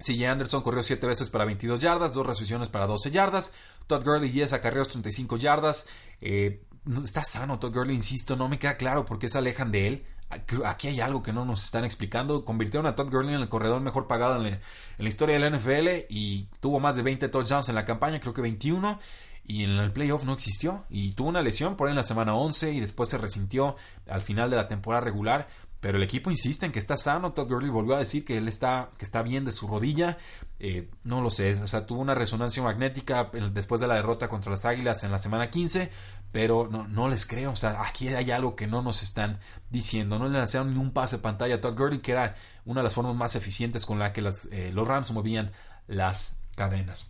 CJ 0.00 0.26
Anderson 0.28 0.62
corrió 0.62 0.82
7 0.82 1.06
veces 1.06 1.28
para 1.28 1.44
22 1.44 1.78
yardas, 1.80 2.14
2 2.14 2.26
recepciones 2.26 2.68
para 2.68 2.86
12 2.86 3.10
yardas. 3.10 3.54
Todd 3.86 4.04
Gurley 4.04 4.30
10 4.30 4.52
acarreos 4.52 4.88
35 4.88 5.36
yardas. 5.36 5.86
Eh, 6.20 6.62
está 7.04 7.24
sano 7.24 7.58
Todd 7.58 7.74
Gurley, 7.74 7.96
insisto, 7.96 8.36
no 8.36 8.48
me 8.48 8.58
queda 8.58 8.76
claro 8.76 9.04
por 9.04 9.18
qué 9.18 9.28
se 9.28 9.38
alejan 9.38 9.72
de 9.72 9.86
él 9.86 10.06
aquí 10.30 10.88
hay 10.88 11.00
algo 11.00 11.22
que 11.22 11.32
no 11.32 11.44
nos 11.44 11.64
están 11.64 11.84
explicando. 11.84 12.44
Convirtieron 12.44 12.86
a 12.86 12.94
Todd 12.94 13.10
Gurley 13.10 13.34
en 13.34 13.40
el 13.40 13.48
corredor 13.48 13.80
mejor 13.80 14.06
pagado 14.06 14.44
en 14.44 14.60
la, 14.98 15.08
historia 15.08 15.38
de 15.38 15.50
la 15.50 15.56
NFL 15.56 16.06
y 16.08 16.48
tuvo 16.60 16.80
más 16.80 16.96
de 16.96 17.02
20 17.02 17.28
touchdowns 17.28 17.68
en 17.68 17.74
la 17.74 17.84
campaña, 17.84 18.20
creo 18.20 18.34
que 18.34 18.42
21. 18.42 18.98
Y 19.44 19.64
en 19.64 19.70
el 19.70 19.92
playoff 19.92 20.24
no 20.24 20.34
existió. 20.34 20.84
Y 20.90 21.12
tuvo 21.12 21.30
una 21.30 21.40
lesión 21.40 21.76
por 21.76 21.88
ahí 21.88 21.92
en 21.92 21.96
la 21.96 22.04
semana 22.04 22.34
11 22.34 22.72
y 22.72 22.80
después 22.80 23.08
se 23.08 23.16
resintió 23.16 23.76
al 24.06 24.20
final 24.20 24.50
de 24.50 24.56
la 24.56 24.68
temporada 24.68 25.02
regular. 25.02 25.48
Pero 25.80 25.96
el 25.96 26.02
equipo 26.02 26.30
insiste 26.30 26.66
en 26.66 26.72
que 26.72 26.80
está 26.80 26.96
sano. 26.96 27.32
Todd 27.32 27.48
Gurley 27.48 27.70
volvió 27.70 27.94
a 27.94 27.98
decir 27.98 28.24
que 28.24 28.36
él 28.36 28.48
está, 28.48 28.90
que 28.98 29.04
está 29.04 29.22
bien 29.22 29.44
de 29.44 29.52
su 29.52 29.68
rodilla. 29.68 30.18
Eh, 30.58 30.90
no 31.04 31.22
lo 31.22 31.30
sé. 31.30 31.52
O 31.54 31.66
sea, 31.66 31.86
tuvo 31.86 32.00
una 32.00 32.14
resonancia 32.14 32.62
magnética 32.62 33.30
después 33.52 33.80
de 33.80 33.86
la 33.86 33.94
derrota 33.94 34.28
contra 34.28 34.50
las 34.50 34.64
Águilas 34.66 35.04
en 35.04 35.12
la 35.12 35.18
semana 35.18 35.48
15 35.50 35.90
pero 36.32 36.68
no, 36.70 36.86
no 36.88 37.08
les 37.08 37.26
creo. 37.26 37.52
O 37.52 37.56
sea, 37.56 37.82
aquí 37.82 38.08
hay 38.08 38.30
algo 38.30 38.56
que 38.56 38.66
no 38.66 38.82
nos 38.82 39.02
están 39.02 39.38
diciendo. 39.70 40.18
No 40.18 40.28
le 40.28 40.38
lanzaron 40.38 40.72
ni 40.72 40.78
un 40.78 40.92
pase 40.92 41.16
de 41.16 41.22
pantalla 41.22 41.56
a 41.56 41.60
Todd 41.60 41.76
Gurley, 41.76 42.00
que 42.00 42.12
era 42.12 42.34
una 42.64 42.80
de 42.80 42.84
las 42.84 42.94
formas 42.94 43.14
más 43.14 43.36
eficientes 43.36 43.86
con 43.86 43.98
la 43.98 44.12
que 44.12 44.22
las, 44.22 44.46
eh, 44.52 44.70
los 44.72 44.86
Rams 44.86 45.10
movían 45.12 45.52
las 45.86 46.40
cadenas. 46.54 47.08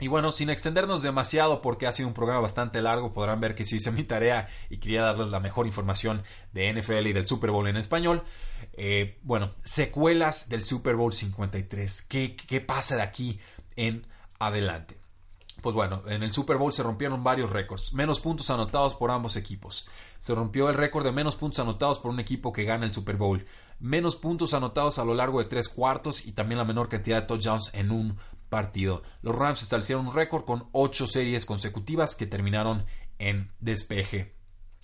Y 0.00 0.08
bueno, 0.08 0.32
sin 0.32 0.50
extendernos 0.50 1.02
demasiado 1.02 1.60
porque 1.60 1.86
ha 1.86 1.92
sido 1.92 2.08
un 2.08 2.14
programa 2.14 2.40
bastante 2.40 2.82
largo, 2.82 3.12
podrán 3.12 3.40
ver 3.40 3.54
que 3.54 3.64
sí 3.64 3.76
hice 3.76 3.92
mi 3.92 4.02
tarea 4.02 4.48
y 4.68 4.78
quería 4.78 5.02
darles 5.02 5.28
la 5.28 5.38
mejor 5.38 5.66
información 5.66 6.24
de 6.52 6.72
NFL 6.72 7.06
y 7.06 7.12
del 7.12 7.26
Super 7.26 7.52
Bowl 7.52 7.68
en 7.68 7.76
español. 7.76 8.24
Eh, 8.72 9.18
bueno, 9.22 9.52
secuelas 9.62 10.48
del 10.48 10.62
Super 10.62 10.96
Bowl 10.96 11.12
53. 11.12 12.02
¿Qué, 12.02 12.34
¿Qué 12.34 12.60
pasa 12.60 12.96
de 12.96 13.02
aquí 13.02 13.38
en 13.76 14.04
adelante? 14.40 15.01
Pues 15.62 15.76
bueno, 15.76 16.02
en 16.08 16.24
el 16.24 16.32
Super 16.32 16.56
Bowl 16.56 16.72
se 16.72 16.82
rompieron 16.82 17.22
varios 17.22 17.50
récords. 17.50 17.94
Menos 17.94 18.18
puntos 18.18 18.50
anotados 18.50 18.96
por 18.96 19.12
ambos 19.12 19.36
equipos. 19.36 19.86
Se 20.18 20.34
rompió 20.34 20.68
el 20.68 20.74
récord 20.74 21.04
de 21.04 21.12
menos 21.12 21.36
puntos 21.36 21.60
anotados 21.60 22.00
por 22.00 22.10
un 22.10 22.18
equipo 22.18 22.52
que 22.52 22.64
gana 22.64 22.84
el 22.84 22.92
Super 22.92 23.16
Bowl. 23.16 23.46
Menos 23.78 24.16
puntos 24.16 24.54
anotados 24.54 24.98
a 24.98 25.04
lo 25.04 25.14
largo 25.14 25.38
de 25.38 25.44
tres 25.44 25.68
cuartos 25.68 26.26
y 26.26 26.32
también 26.32 26.58
la 26.58 26.64
menor 26.64 26.88
cantidad 26.88 27.20
de 27.20 27.28
touchdowns 27.28 27.70
en 27.74 27.92
un 27.92 28.18
partido. 28.48 29.04
Los 29.22 29.36
Rams 29.36 29.62
establecieron 29.62 30.08
un 30.08 30.14
récord 30.14 30.44
con 30.44 30.68
ocho 30.72 31.06
series 31.06 31.46
consecutivas 31.46 32.16
que 32.16 32.26
terminaron 32.26 32.84
en 33.20 33.52
despeje. 33.60 34.34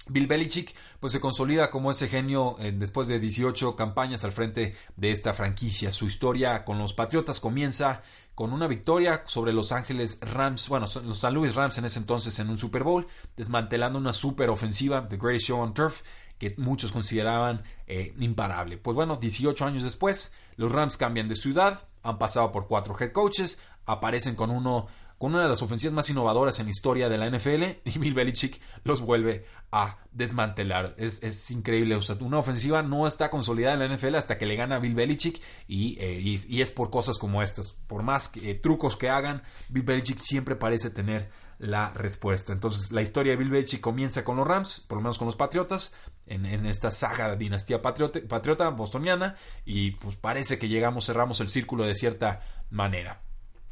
Bill 0.09 0.27
Belichick 0.27 0.75
pues 1.01 1.13
se 1.13 1.21
consolida 1.21 1.71
como 1.71 1.91
ese 1.91 2.09
genio 2.09 2.57
eh, 2.61 2.73
después 2.73 3.09
de 3.09 3.19
18 3.19 3.77
campañas 3.77 4.25
al 4.25 4.33
frente 4.33 4.75
de 4.97 5.11
esta 5.11 5.35
franquicia. 5.35 5.93
Su 5.93 6.07
historia 6.07 6.65
con 6.65 6.79
los 6.79 6.95
Patriotas 6.95 7.41
comienza 7.41 8.03
con 8.39 8.53
una 8.53 8.69
victoria 8.69 9.23
sobre 9.25 9.53
Los 9.53 9.73
Ángeles 9.73 10.21
Rams, 10.21 10.69
bueno, 10.69 10.87
los 11.05 11.19
San 11.19 11.35
Luis 11.35 11.57
Rams 11.57 11.77
en 11.79 11.87
ese 11.87 11.99
entonces 11.99 12.39
en 12.39 12.49
un 12.51 12.57
Super 12.57 12.85
Bowl, 12.85 13.09
desmantelando 13.37 13.99
una 13.99 14.13
super 14.13 14.49
ofensiva, 14.49 15.09
The 15.09 15.17
Greatest 15.17 15.49
Show 15.49 15.59
on 15.59 15.75
Turf, 15.75 16.03
que 16.39 16.55
muchos 16.57 16.93
consideraban 16.93 17.65
eh, 17.89 18.15
imparable. 18.21 18.79
Pues 18.79 18.95
bueno, 18.95 19.17
18 19.17 19.65
años 19.65 19.83
después, 19.83 20.37
los 20.55 20.71
Rams 20.71 20.97
cambian 20.97 21.29
de 21.29 21.35
ciudad, 21.35 21.83
han 22.05 22.19
pasado 22.19 22.53
por 22.53 22.69
cuatro 22.69 22.97
head 23.01 23.11
coaches, 23.11 23.59
aparecen 23.87 24.37
con 24.37 24.53
uno 24.53 24.87
con 25.19 25.35
una 25.35 25.43
de 25.43 25.49
las 25.49 25.63
ofensivas 25.63 25.93
más 25.93 26.09
innovadoras 26.09 26.61
en 26.61 26.67
la 26.67 26.71
historia 26.71 27.09
de 27.09 27.19
la 27.19 27.29
NFL 27.29 27.63
y 27.85 27.99
Bill 27.99 28.15
Belichick 28.15 28.61
los 28.85 29.01
vuelve 29.01 29.45
a 29.73 29.99
desmantelar. 30.13 30.95
Es, 30.97 31.51
increíble. 31.51 31.97
O 31.97 32.01
sea, 32.01 32.17
una 32.21 32.39
ofensiva 32.39 32.83
no 32.83 33.07
está 33.07 33.29
consolidada 33.29 33.75
en 33.75 33.81
la 33.81 33.97
NFL 33.97 34.15
hasta 34.15 34.39
que 34.39 34.47
le 34.47 34.57
gana 34.57 34.77
a 34.77 34.79
Bill 34.79 34.95
Belichick 34.95 35.43
y, 35.67 35.99
eh, 36.01 36.63
es 36.63 36.71
por 36.71 36.91
cosas 36.91 37.19
como 37.19 37.43
estas. 37.43 37.73
Por 37.73 38.03
más 38.03 38.31
eh, 38.37 38.55
trucos 38.55 38.97
que 38.97 39.11
hagan, 39.11 39.43
Bill 39.69 39.83
Belichick 39.83 40.21
siempre 40.21 40.55
parece 40.55 40.91
tener 40.91 41.31
la 41.59 41.91
respuesta. 41.91 42.53
Entonces, 42.53 42.93
la 42.93 43.03
historia 43.03 43.33
de 43.33 43.37
Bill 43.37 43.51
Belichick 43.51 43.81
comienza 43.81 44.25
con 44.25 44.37
los 44.37 44.47
Rams, 44.47 44.85
por 44.89 44.99
lo 44.99 45.03
menos 45.03 45.19
con 45.19 45.27
los 45.27 45.37
Patriotas, 45.37 45.95
en, 46.27 46.45
esta 46.67 46.91
saga 46.91 47.31
de 47.31 47.37
dinastía 47.37 47.83
patriota, 47.83 48.21
patriota 48.29 48.69
bostoniana, 48.69 49.37
y 49.65 49.93
pues 49.93 50.17
parece 50.17 50.59
que 50.59 50.69
llegamos, 50.69 51.07
cerramos 51.07 51.41
el 51.41 51.49
círculo 51.49 51.85
de 51.85 51.95
cierta 51.95 52.41
manera. 52.71 53.23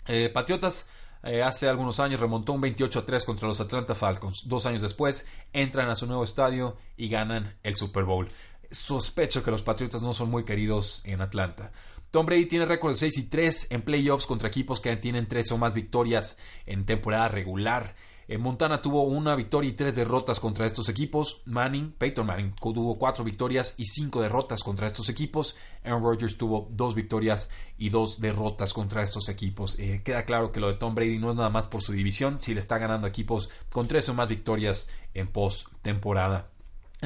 Eh, 0.07 0.31
Patriotas 0.31 0.89
eh, 1.27 1.43
hace 1.43 1.69
algunos 1.69 2.01
años 2.01 2.21
remontó 2.21 2.53
un 2.53 2.61
28 2.61 3.01
a 3.01 3.07
3 3.07 3.25
contra 3.25 3.49
los 3.49 3.61
Atlanta 3.61 3.95
Falcons. 3.95 4.43
Dos 4.47 4.67
años 4.67 4.83
después 4.83 5.27
entran 5.53 5.89
a 5.89 5.97
su 5.97 6.07
nuevo 6.07 6.25
estadio 6.25 6.77
y 6.97 7.09
ganan 7.09 7.57
el 7.63 7.75
Super 7.75 8.05
Bowl. 8.05 8.29
Sospecho 8.71 9.43
que 9.43 9.51
los 9.51 9.63
Patriotas 9.63 10.03
no 10.03 10.13
son 10.13 10.31
muy 10.31 10.45
queridos 10.45 11.03
en 11.05 11.21
Atlanta. 11.21 11.73
Tom 12.11 12.27
Brady 12.27 12.47
tiene 12.47 12.65
récord 12.65 12.93
de 12.93 12.97
6 12.97 13.19
y 13.19 13.23
3 13.25 13.73
en 13.73 13.83
playoffs 13.83 14.27
contra 14.27 14.49
equipos 14.49 14.81
que 14.81 14.97
tienen 14.97 15.27
3 15.27 15.53
o 15.53 15.59
más 15.59 15.75
victorias 15.75 16.39
en 16.65 16.87
temporada 16.87 17.29
regular. 17.29 17.95
Eh, 18.29 18.39
Montana 18.39 18.83
tuvo 18.83 19.03
una 19.05 19.37
victoria 19.37 19.71
y 19.71 19.75
tres 19.75 19.95
derrotas 19.95 20.41
contra 20.41 20.67
estos 20.67 20.89
equipos. 20.89 21.43
Manning, 21.45 21.93
Peyton 21.93 22.27
Manning, 22.27 22.55
tuvo 22.57 22.99
cuatro 22.99 23.23
victorias 23.25 23.75
y 23.79 23.87
cinco 23.87 24.21
derrotas 24.21 24.63
contra 24.63 24.87
estos 24.87 25.09
equipos. 25.09 25.57
Aaron 25.85 26.03
Rodgers 26.03 26.37
tuvo 26.37 26.69
dos 26.71 26.95
victorias 26.95 27.51
y 27.79 27.91
dos 27.91 28.21
derrotas 28.21 28.73
contra 28.73 29.03
estos 29.03 29.29
equipos. 29.29 29.79
Eh, 29.79 30.03
queda 30.05 30.25
claro 30.25 30.51
que 30.51 30.61
lo 30.61 30.69
de 30.69 30.75
Tom 30.75 30.95
Brady 30.95 31.19
no 31.19 31.31
es 31.31 31.37
nada 31.37 31.51
más 31.51 31.67
por 31.67 31.83
su 31.83 31.93
división, 31.93 32.41
si 32.41 32.55
le 32.55 32.61
está 32.61 32.79
ganando 32.79 33.07
equipos 33.07 33.49
con 33.71 33.87
tres 33.87 34.09
o 34.09 34.15
más 34.15 34.29
victorias 34.29 34.89
en 35.15 35.29
post-temporada. 35.29 36.56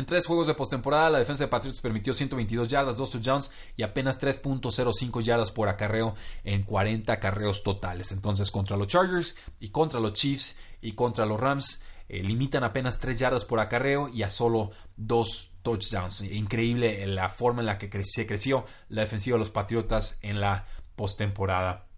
En 0.01 0.07
tres 0.07 0.27
juegos 0.27 0.47
de 0.47 0.55
postemporada, 0.55 1.11
la 1.11 1.19
defensa 1.19 1.45
de 1.45 1.49
Patriots 1.49 1.83
permitió 1.83 2.15
122 2.15 2.69
yardas, 2.69 2.97
2 2.97 3.11
touchdowns 3.11 3.51
y 3.77 3.83
apenas 3.83 4.19
3.05 4.19 5.21
yardas 5.21 5.51
por 5.51 5.69
acarreo 5.69 6.15
en 6.43 6.63
40 6.63 7.13
acarreos 7.13 7.63
totales. 7.63 8.11
Entonces, 8.11 8.51
contra 8.51 8.79
los 8.79 8.87
Chargers 8.87 9.37
y 9.61 9.69
contra 9.69 10.01
los 10.01 10.15
Chiefs 10.15 10.59
y 10.81 10.93
contra 10.93 11.27
los 11.27 11.39
Rams, 11.39 11.83
eh, 12.09 12.23
limitan 12.23 12.65
apenas 12.65 12.97
3 12.97 13.19
yardas 13.19 13.45
por 13.45 13.61
acarreo 13.61 14.09
y 14.09 14.23
a 14.23 14.31
solo 14.31 14.71
2 14.97 15.51
touchdowns. 15.61 16.23
Increíble 16.23 17.07
la 17.07 17.29
forma 17.29 17.61
en 17.61 17.67
la 17.67 17.77
que 17.77 17.91
se 18.03 18.27
creció 18.27 18.65
la 18.89 19.03
defensiva 19.03 19.35
de 19.35 19.41
los 19.41 19.51
Patriotas 19.51 20.19
en 20.23 20.41
la 20.41 20.65
postemporada. 20.97 21.89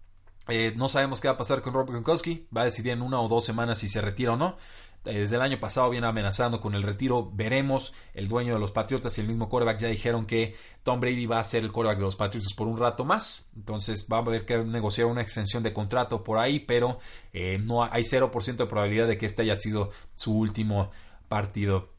Eh, 0.49 0.73
no 0.75 0.89
sabemos 0.89 1.21
qué 1.21 1.29
va 1.29 1.35
a 1.35 1.37
pasar 1.37 1.61
con 1.61 1.73
Robert 1.73 1.91
Gronkowski. 1.91 2.47
Va 2.55 2.63
a 2.63 2.65
decidir 2.65 2.91
en 2.91 3.01
una 3.01 3.21
o 3.21 3.29
dos 3.29 3.45
semanas 3.45 3.79
si 3.79 3.87
se 3.87 4.01
retira 4.01 4.33
o 4.33 4.35
no. 4.35 4.57
Eh, 5.05 5.19
desde 5.19 5.35
el 5.35 5.41
año 5.41 5.59
pasado 5.59 5.89
viene 5.89 6.07
amenazando 6.07 6.59
con 6.59 6.75
el 6.75 6.83
retiro. 6.83 7.29
Veremos. 7.33 7.93
El 8.13 8.27
dueño 8.27 8.53
de 8.53 8.59
los 8.59 8.71
Patriotas 8.71 9.17
y 9.17 9.21
el 9.21 9.27
mismo 9.27 9.49
quarterback 9.49 9.79
ya 9.79 9.87
dijeron 9.87 10.25
que 10.25 10.55
Tom 10.83 10.99
Brady 10.99 11.25
va 11.25 11.39
a 11.39 11.43
ser 11.43 11.63
el 11.63 11.71
quarterback 11.71 11.97
de 11.97 12.05
los 12.05 12.15
Patriotas 12.15 12.53
por 12.53 12.67
un 12.67 12.77
rato 12.77 13.05
más. 13.05 13.49
Entonces 13.55 14.07
va 14.11 14.17
a 14.17 14.19
haber 14.21 14.45
que 14.45 14.57
negociar 14.59 15.07
una 15.07 15.21
extensión 15.21 15.63
de 15.63 15.73
contrato 15.73 16.23
por 16.23 16.37
ahí, 16.37 16.59
pero 16.59 16.99
eh, 17.33 17.59
no 17.61 17.83
hay 17.83 18.03
0% 18.03 18.55
de 18.55 18.65
probabilidad 18.65 19.07
de 19.07 19.17
que 19.17 19.25
este 19.25 19.41
haya 19.41 19.55
sido 19.55 19.91
su 20.15 20.37
último 20.37 20.91
partido. 21.27 21.89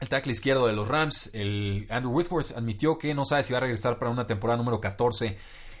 El 0.00 0.08
tackle 0.08 0.32
izquierdo 0.32 0.66
de 0.66 0.72
los 0.72 0.86
Rams, 0.86 1.30
el 1.34 1.86
Andrew 1.90 2.12
Whitworth, 2.12 2.56
admitió 2.56 2.98
que 2.98 3.14
no 3.14 3.24
sabe 3.24 3.42
si 3.42 3.52
va 3.52 3.58
a 3.58 3.62
regresar 3.62 3.98
para 3.98 4.12
una 4.12 4.28
temporada 4.28 4.56
número 4.56 4.80
14 4.80 5.36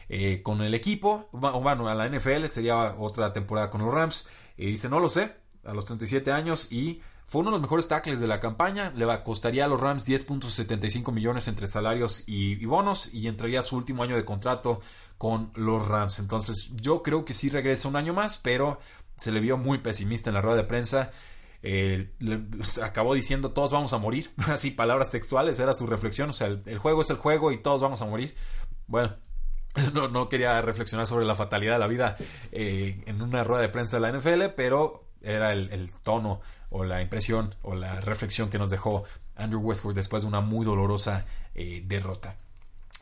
eh, 0.08 0.42
con 0.42 0.60
el 0.62 0.74
equipo. 0.74 1.28
Bueno, 1.32 1.88
a 1.88 1.94
la 1.94 2.08
NFL 2.08 2.46
sería 2.46 2.96
otra 2.98 3.32
temporada 3.32 3.70
con 3.70 3.80
los 3.82 3.94
Rams. 3.94 4.28
Y 4.56 4.66
dice, 4.66 4.88
no 4.88 4.98
lo 4.98 5.08
sé, 5.08 5.32
a 5.68 5.74
los 5.74 5.84
37 5.84 6.32
años 6.32 6.68
y 6.70 7.02
fue 7.28 7.42
uno 7.42 7.50
de 7.50 7.56
los 7.56 7.60
mejores 7.60 7.86
tackles 7.88 8.20
de 8.20 8.26
la 8.26 8.40
campaña. 8.40 8.90
Le 8.96 9.06
costaría 9.22 9.66
a 9.66 9.68
los 9.68 9.78
Rams 9.78 10.08
10.75 10.08 11.12
millones 11.12 11.46
entre 11.46 11.66
salarios 11.66 12.24
y, 12.26 12.64
bonos 12.64 13.12
y 13.12 13.28
entraría 13.28 13.62
su 13.62 13.76
último 13.76 14.02
año 14.02 14.16
de 14.16 14.24
contrato 14.24 14.80
con 15.18 15.50
los 15.54 15.86
Rams. 15.86 16.20
Entonces 16.20 16.70
yo 16.74 17.02
creo 17.02 17.26
que 17.26 17.34
sí 17.34 17.50
regresa 17.50 17.86
un 17.86 17.96
año 17.96 18.14
más, 18.14 18.38
pero 18.38 18.80
se 19.16 19.30
le 19.30 19.40
vio 19.40 19.58
muy 19.58 19.76
pesimista 19.76 20.30
en 20.30 20.34
la 20.34 20.40
rueda 20.40 20.56
de 20.56 20.64
prensa. 20.64 21.10
acabó 22.82 23.12
diciendo 23.12 23.52
todos 23.52 23.72
vamos 23.72 23.92
a 23.92 23.98
morir, 23.98 24.32
así 24.46 24.70
palabras 24.70 25.10
textuales, 25.10 25.58
era 25.58 25.74
su 25.74 25.86
reflexión, 25.86 26.30
o 26.30 26.32
sea, 26.32 26.46
el, 26.46 26.78
juego 26.78 27.02
es 27.02 27.10
el 27.10 27.16
juego 27.16 27.52
y 27.52 27.58
todos 27.58 27.82
vamos 27.82 28.00
a 28.00 28.06
morir. 28.06 28.34
Bueno, 28.86 29.16
no, 29.92 30.08
no 30.08 30.30
quería 30.30 30.62
reflexionar 30.62 31.06
sobre 31.06 31.26
la 31.26 31.34
fatalidad 31.34 31.74
de 31.74 31.78
la 31.78 31.88
vida 31.88 32.16
eh, 32.52 33.02
en 33.04 33.20
una 33.20 33.44
rueda 33.44 33.60
de 33.60 33.68
prensa 33.68 33.98
de 33.98 34.10
la 34.10 34.18
NFL, 34.18 34.54
pero 34.56 35.07
era 35.22 35.52
el, 35.52 35.90
tono 36.02 36.40
o 36.70 36.84
la 36.84 37.00
impresión 37.00 37.54
o 37.62 37.74
la 37.74 38.00
reflexión 38.00 38.50
que 38.50 38.58
nos 38.58 38.70
dejó 38.70 39.04
Andrew 39.36 39.60
Whitworth 39.60 39.96
después 39.96 40.22
de 40.22 40.28
una 40.28 40.40
muy 40.40 40.64
dolorosa 40.64 41.24
eh, 41.54 41.82
derrota. 41.86 42.36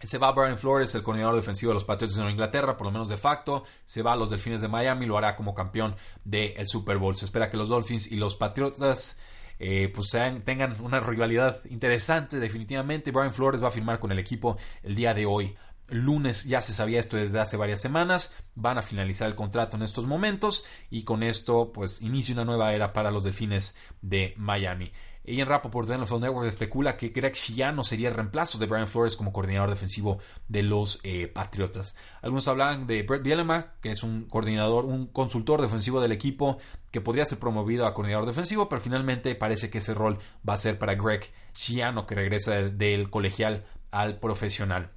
Se 0.02 0.18
va 0.18 0.32
Brian 0.32 0.58
Flores, 0.58 0.94
el 0.94 1.02
coordinador 1.02 1.36
defensivo 1.36 1.70
de 1.70 1.74
los 1.74 1.84
Patriots 1.84 2.16
de 2.16 2.30
Inglaterra, 2.30 2.76
por 2.76 2.86
lo 2.86 2.90
menos 2.90 3.08
de 3.08 3.16
facto. 3.16 3.64
Se 3.86 4.02
va 4.02 4.12
a 4.12 4.16
los 4.16 4.28
Delfines 4.28 4.60
de 4.60 4.68
Miami, 4.68 5.06
lo 5.06 5.16
hará 5.16 5.34
como 5.36 5.54
campeón 5.54 5.96
del 6.24 6.68
Super 6.68 6.98
Bowl. 6.98 7.16
Se 7.16 7.24
espera 7.24 7.50
que 7.50 7.56
los 7.56 7.70
Dolphins 7.70 8.12
y 8.12 8.16
los 8.16 8.36
Patriotas 8.36 9.18
eh, 9.58 9.90
pues 9.94 10.10
tengan 10.44 10.78
una 10.82 11.00
rivalidad 11.00 11.60
interesante 11.70 12.38
definitivamente. 12.38 13.10
Brian 13.10 13.32
Flores 13.32 13.62
va 13.62 13.68
a 13.68 13.70
firmar 13.70 13.98
con 13.98 14.12
el 14.12 14.18
equipo 14.18 14.58
el 14.82 14.94
día 14.94 15.14
de 15.14 15.24
hoy 15.24 15.56
lunes 15.88 16.44
ya 16.44 16.60
se 16.60 16.72
sabía 16.72 17.00
esto 17.00 17.16
desde 17.16 17.40
hace 17.40 17.56
varias 17.56 17.80
semanas, 17.80 18.34
van 18.54 18.78
a 18.78 18.82
finalizar 18.82 19.28
el 19.28 19.34
contrato 19.34 19.76
en 19.76 19.82
estos 19.82 20.06
momentos 20.06 20.64
y 20.90 21.04
con 21.04 21.22
esto 21.22 21.72
pues 21.72 22.02
inicia 22.02 22.34
una 22.34 22.44
nueva 22.44 22.74
era 22.74 22.92
para 22.92 23.10
los 23.10 23.24
delfines 23.24 23.76
de 24.02 24.34
Miami. 24.36 24.92
En 25.28 25.48
por 25.72 25.86
de 25.86 25.98
NFL 25.98 26.20
Network 26.20 26.46
especula 26.46 26.96
que 26.96 27.08
Greg 27.08 27.34
Schiano 27.34 27.82
sería 27.82 28.08
el 28.08 28.14
reemplazo 28.14 28.58
de 28.58 28.66
Brian 28.66 28.86
Flores 28.86 29.16
como 29.16 29.32
coordinador 29.32 29.70
defensivo 29.70 30.20
de 30.46 30.62
los 30.62 31.00
eh, 31.02 31.26
Patriotas. 31.26 31.96
Algunos 32.22 32.46
hablan 32.46 32.86
de 32.86 33.02
Brett 33.02 33.24
Bielema, 33.24 33.72
que 33.80 33.90
es 33.90 34.04
un 34.04 34.26
coordinador, 34.26 34.84
un 34.84 35.08
consultor 35.08 35.60
defensivo 35.60 36.00
del 36.00 36.12
equipo 36.12 36.58
que 36.92 37.00
podría 37.00 37.24
ser 37.24 37.40
promovido 37.40 37.86
a 37.86 37.94
coordinador 37.94 38.26
defensivo, 38.26 38.68
pero 38.68 38.80
finalmente 38.80 39.34
parece 39.34 39.68
que 39.68 39.78
ese 39.78 39.94
rol 39.94 40.18
va 40.48 40.54
a 40.54 40.58
ser 40.58 40.78
para 40.78 40.94
Greg 40.94 41.32
Schiano, 41.52 42.06
que 42.06 42.14
regresa 42.14 42.52
del 42.62 43.10
colegial 43.10 43.66
al 43.90 44.20
profesional. 44.20 44.92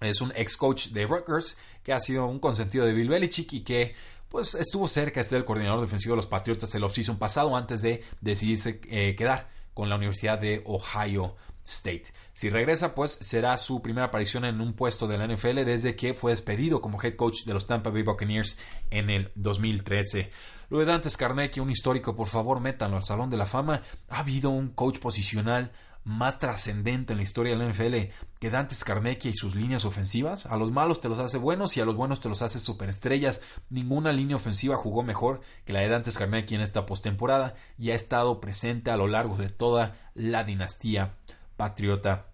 Es 0.00 0.20
un 0.20 0.32
ex 0.34 0.56
coach 0.56 0.88
de 0.88 1.06
Rutgers 1.06 1.56
que 1.82 1.92
ha 1.92 2.00
sido 2.00 2.26
un 2.26 2.38
consentido 2.38 2.84
de 2.84 2.92
Bill 2.92 3.08
Belichick 3.08 3.52
y 3.52 3.60
que 3.60 3.94
pues 4.28 4.54
estuvo 4.54 4.88
cerca 4.88 5.20
de 5.20 5.24
ser 5.24 5.38
el 5.38 5.44
coordinador 5.44 5.80
defensivo 5.80 6.14
de 6.14 6.16
los 6.16 6.26
Patriotas 6.26 6.74
el 6.74 6.82
offseason 6.82 7.18
pasado 7.18 7.56
antes 7.56 7.82
de 7.82 8.02
decidirse 8.20 8.80
eh, 8.88 9.14
quedar 9.14 9.48
con 9.74 9.88
la 9.88 9.96
Universidad 9.96 10.38
de 10.38 10.62
Ohio 10.66 11.36
State. 11.64 12.04
Si 12.32 12.50
regresa, 12.50 12.94
pues 12.94 13.12
será 13.20 13.56
su 13.58 13.80
primera 13.80 14.06
aparición 14.06 14.44
en 14.44 14.60
un 14.60 14.74
puesto 14.74 15.06
de 15.06 15.18
la 15.18 15.26
NFL 15.26 15.64
desde 15.64 15.96
que 15.96 16.14
fue 16.14 16.32
despedido 16.32 16.80
como 16.80 17.00
head 17.02 17.16
coach 17.16 17.44
de 17.44 17.54
los 17.54 17.66
Tampa 17.66 17.90
Bay 17.90 18.02
Buccaneers 18.02 18.58
en 18.90 19.08
el 19.08 19.30
2013. 19.34 20.30
Lo 20.68 20.78
de 20.78 20.84
Dantes 20.84 21.16
Carnegie, 21.16 21.62
un 21.62 21.70
histórico, 21.70 22.16
por 22.16 22.28
favor, 22.28 22.60
métanlo 22.60 22.96
al 22.96 23.04
Salón 23.04 23.30
de 23.30 23.36
la 23.36 23.46
Fama. 23.46 23.82
Ha 24.08 24.18
habido 24.18 24.50
un 24.50 24.70
coach 24.70 24.98
posicional 24.98 25.72
más 26.04 26.38
trascendente 26.38 27.12
en 27.12 27.16
la 27.16 27.22
historia 27.22 27.56
de 27.56 27.64
la 27.64 27.70
NFL 27.70 28.12
que 28.38 28.50
Dante 28.50 28.74
Scarnecchia 28.74 29.30
y 29.30 29.34
sus 29.34 29.54
líneas 29.54 29.84
ofensivas. 29.84 30.46
A 30.46 30.56
los 30.56 30.70
malos 30.70 31.00
te 31.00 31.08
los 31.08 31.18
hace 31.18 31.38
buenos 31.38 31.76
y 31.76 31.80
a 31.80 31.84
los 31.84 31.96
buenos 31.96 32.20
te 32.20 32.28
los 32.28 32.42
hace 32.42 32.58
superestrellas. 32.58 33.40
Ninguna 33.70 34.12
línea 34.12 34.36
ofensiva 34.36 34.76
jugó 34.76 35.02
mejor 35.02 35.40
que 35.64 35.72
la 35.72 35.80
de 35.80 35.88
Dante 35.88 36.10
Scarnecchia 36.10 36.56
en 36.56 36.62
esta 36.62 36.86
postemporada 36.86 37.54
y 37.78 37.90
ha 37.90 37.94
estado 37.94 38.40
presente 38.40 38.90
a 38.90 38.96
lo 38.96 39.08
largo 39.08 39.36
de 39.36 39.48
toda 39.48 39.96
la 40.14 40.44
dinastía 40.44 41.16
patriota. 41.56 42.26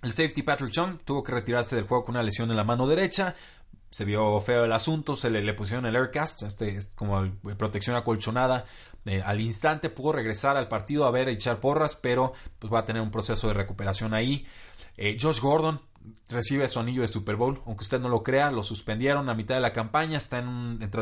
El 0.00 0.12
safety 0.12 0.42
Patrick 0.42 0.70
Chung 0.70 0.98
tuvo 1.04 1.24
que 1.24 1.32
retirarse 1.32 1.74
del 1.74 1.86
juego 1.86 2.04
con 2.04 2.14
una 2.14 2.22
lesión 2.22 2.50
en 2.50 2.56
la 2.56 2.62
mano 2.62 2.86
derecha 2.86 3.34
se 3.90 4.04
vio 4.04 4.40
feo 4.40 4.64
el 4.64 4.72
asunto, 4.72 5.16
se 5.16 5.30
le, 5.30 5.54
pusieron 5.54 5.86
el 5.86 5.96
aircast, 5.96 6.42
este, 6.42 6.78
como 6.94 7.30
protección 7.56 7.96
acolchonada. 7.96 8.64
Eh, 9.06 9.22
al 9.24 9.40
instante 9.40 9.88
pudo 9.88 10.12
regresar 10.12 10.56
al 10.56 10.68
partido 10.68 11.06
a 11.06 11.10
ver, 11.10 11.28
a 11.28 11.30
echar 11.30 11.60
porras, 11.60 11.96
pero 11.96 12.32
pues 12.58 12.72
va 12.72 12.80
a 12.80 12.84
tener 12.84 13.00
un 13.00 13.10
proceso 13.10 13.48
de 13.48 13.54
recuperación 13.54 14.12
ahí. 14.12 14.46
Eh, 14.96 15.16
Josh 15.20 15.40
Gordon 15.40 15.80
recibe 16.28 16.68
su 16.68 16.78
anillo 16.80 17.02
de 17.02 17.08
Super 17.08 17.36
Bowl, 17.36 17.62
aunque 17.66 17.82
usted 17.82 18.00
no 18.00 18.08
lo 18.08 18.22
crea, 18.22 18.50
lo 18.50 18.62
suspendieron 18.62 19.28
a 19.28 19.34
mitad 19.34 19.54
de 19.54 19.60
la 19.60 19.72
campaña, 19.72 20.18
está 20.18 20.38
en, 20.38 20.48
un, 20.48 20.82
en 20.82 20.92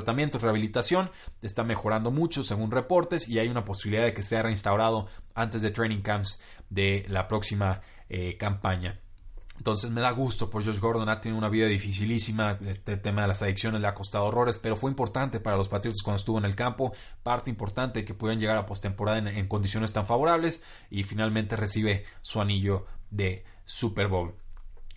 rehabilitación, 0.40 1.10
está 1.42 1.64
mejorando 1.64 2.10
mucho 2.10 2.44
según 2.44 2.70
reportes 2.70 3.28
y 3.28 3.38
hay 3.38 3.48
una 3.48 3.64
posibilidad 3.64 4.04
de 4.04 4.14
que 4.14 4.22
sea 4.22 4.42
reinstaurado 4.42 5.08
antes 5.34 5.62
de 5.62 5.70
training 5.70 6.02
camps 6.02 6.40
de 6.70 7.04
la 7.08 7.26
próxima 7.26 7.80
eh, 8.08 8.36
campaña. 8.36 9.00
Entonces 9.58 9.90
me 9.90 10.00
da 10.00 10.10
gusto 10.10 10.50
por 10.50 10.64
Josh 10.64 10.78
Gordon, 10.78 11.08
ha 11.08 11.20
tenido 11.20 11.38
una 11.38 11.48
vida 11.48 11.66
dificilísima, 11.66 12.58
este 12.66 12.96
tema 12.96 13.22
de 13.22 13.28
las 13.28 13.42
adicciones 13.42 13.80
le 13.80 13.88
ha 13.88 13.94
costado 13.94 14.24
horrores, 14.26 14.58
pero 14.58 14.76
fue 14.76 14.90
importante 14.90 15.40
para 15.40 15.56
los 15.56 15.68
Patriots 15.68 16.02
cuando 16.02 16.18
estuvo 16.18 16.38
en 16.38 16.44
el 16.44 16.54
campo, 16.54 16.92
parte 17.22 17.50
importante 17.50 18.04
que 18.04 18.14
pudieran 18.14 18.40
llegar 18.40 18.56
a 18.58 18.66
postemporada 18.66 19.18
en, 19.18 19.48
condiciones 19.48 19.92
tan 19.92 20.06
favorables 20.06 20.62
y 20.90 21.02
finalmente 21.04 21.56
recibe 21.56 22.04
su 22.20 22.40
anillo 22.40 22.86
de 23.10 23.44
Super 23.64 24.08
Bowl. 24.08 24.34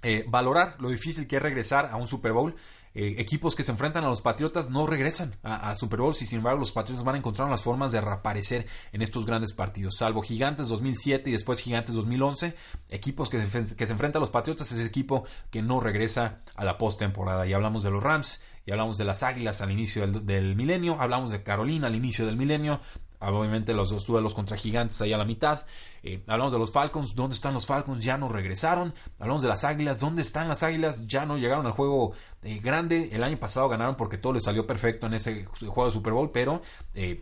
Eh, 0.01 0.26
valorar 0.28 0.76
lo 0.80 0.89
difícil 0.89 1.28
que 1.28 1.38
es 1.38 1.41
regresar 1.41 1.88
a 1.88 1.95
un 1.97 2.07
Super 2.07 2.32
Bowl. 2.32 2.55
Eh, 3.02 3.16
equipos 3.18 3.56
que 3.56 3.64
se 3.64 3.72
enfrentan 3.72 4.04
a 4.04 4.10
los 4.10 4.20
Patriotas 4.20 4.70
no 4.70 4.86
regresan 4.86 5.38
a, 5.41 5.74
Super 5.76 6.02
Bowl 6.02 6.14
y 6.20 6.26
sin 6.26 6.39
embargo 6.39 6.60
los 6.60 6.74
Patriotas 6.74 7.06
van 7.06 7.16
a 7.16 7.18
encontrar 7.20 7.50
las 7.50 7.64
formas 7.64 7.93
de 7.93 8.02
reaparecer 8.02 8.68
en 8.91 9.02
estos 9.02 9.26
grandes 9.26 9.54
partidos. 9.54 9.95
Salvo 9.95 10.22
Gigantes 10.22 10.68
2007 10.68 11.30
y 11.30 11.32
después 11.32 11.62
Gigantes 11.62 11.95
2011, 11.95 12.56
equipos 12.89 13.30
que 13.30 13.39
se, 13.39 13.78
que 13.78 13.88
se 13.88 13.93
enfrentan 13.93 14.20
a 14.20 14.24
los 14.24 14.32
Patriotas 14.32 14.74
es 14.74 14.80
el 14.80 14.88
equipo 14.88 15.24
que 15.50 15.62
no 15.62 15.80
regresa 15.80 16.41
a 16.58 16.66
la 16.66 16.78
postemporada. 16.78 17.47
Y 17.47 17.54
hablamos 17.54 17.84
de 17.84 17.91
los 17.91 18.04
Rams, 18.04 18.41
y 18.66 18.72
hablamos 18.72 18.97
de 18.97 19.06
las 19.06 19.24
Águilas 19.24 19.62
al 19.62 19.72
inicio 19.72 20.02
del, 20.02 20.26
del, 20.26 20.58
milenio, 20.58 21.00
hablamos 21.00 21.30
de 21.30 21.41
Carolina 21.41 21.88
al 21.88 21.95
inicio 21.95 22.26
del 22.26 22.36
milenio, 22.36 22.82
obviamente 23.20 23.74
los 23.74 23.89
dos 23.89 24.05
duelos 24.05 24.34
contra 24.34 24.57
gigantes 24.57 25.01
ahí 25.01 25.13
a 25.13 25.17
la 25.17 25.26
mitad. 25.26 25.65
Eh, 26.03 26.24
hablamos 26.28 26.53
de 26.53 26.59
los 26.59 26.72
Falcons, 26.72 27.15
¿dónde 27.15 27.36
están 27.36 27.53
los 27.53 27.65
Falcons? 27.65 28.03
Ya 28.03 28.17
no 28.17 28.30
regresaron. 28.30 28.93
Hablamos 29.20 29.41
de 29.41 29.49
las 29.49 29.63
Águilas, 29.63 29.99
¿dónde 29.99 30.22
están 30.22 30.47
las 30.47 30.63
Águilas? 30.63 31.05
Ya 31.05 31.26
no 31.26 31.38
llegaron 31.38 31.65
al 31.65 31.74
juego 31.74 32.13
eh, 32.43 32.59
grande. 32.63 33.09
El 33.11 33.24
año 33.24 33.38
pasado 33.38 33.67
ganaron 33.67 33.95
porque 33.95 34.17
todo 34.17 34.34
les 34.34 34.43
salió 34.43 34.65
perfecto 34.65 35.07
en 35.07 35.15
ese 35.15 35.45
juego 35.45 35.86
de 35.86 35.91
Super 35.91 36.13
Bowl, 36.13 36.32
pero 36.32 36.61
eh, 36.93 37.22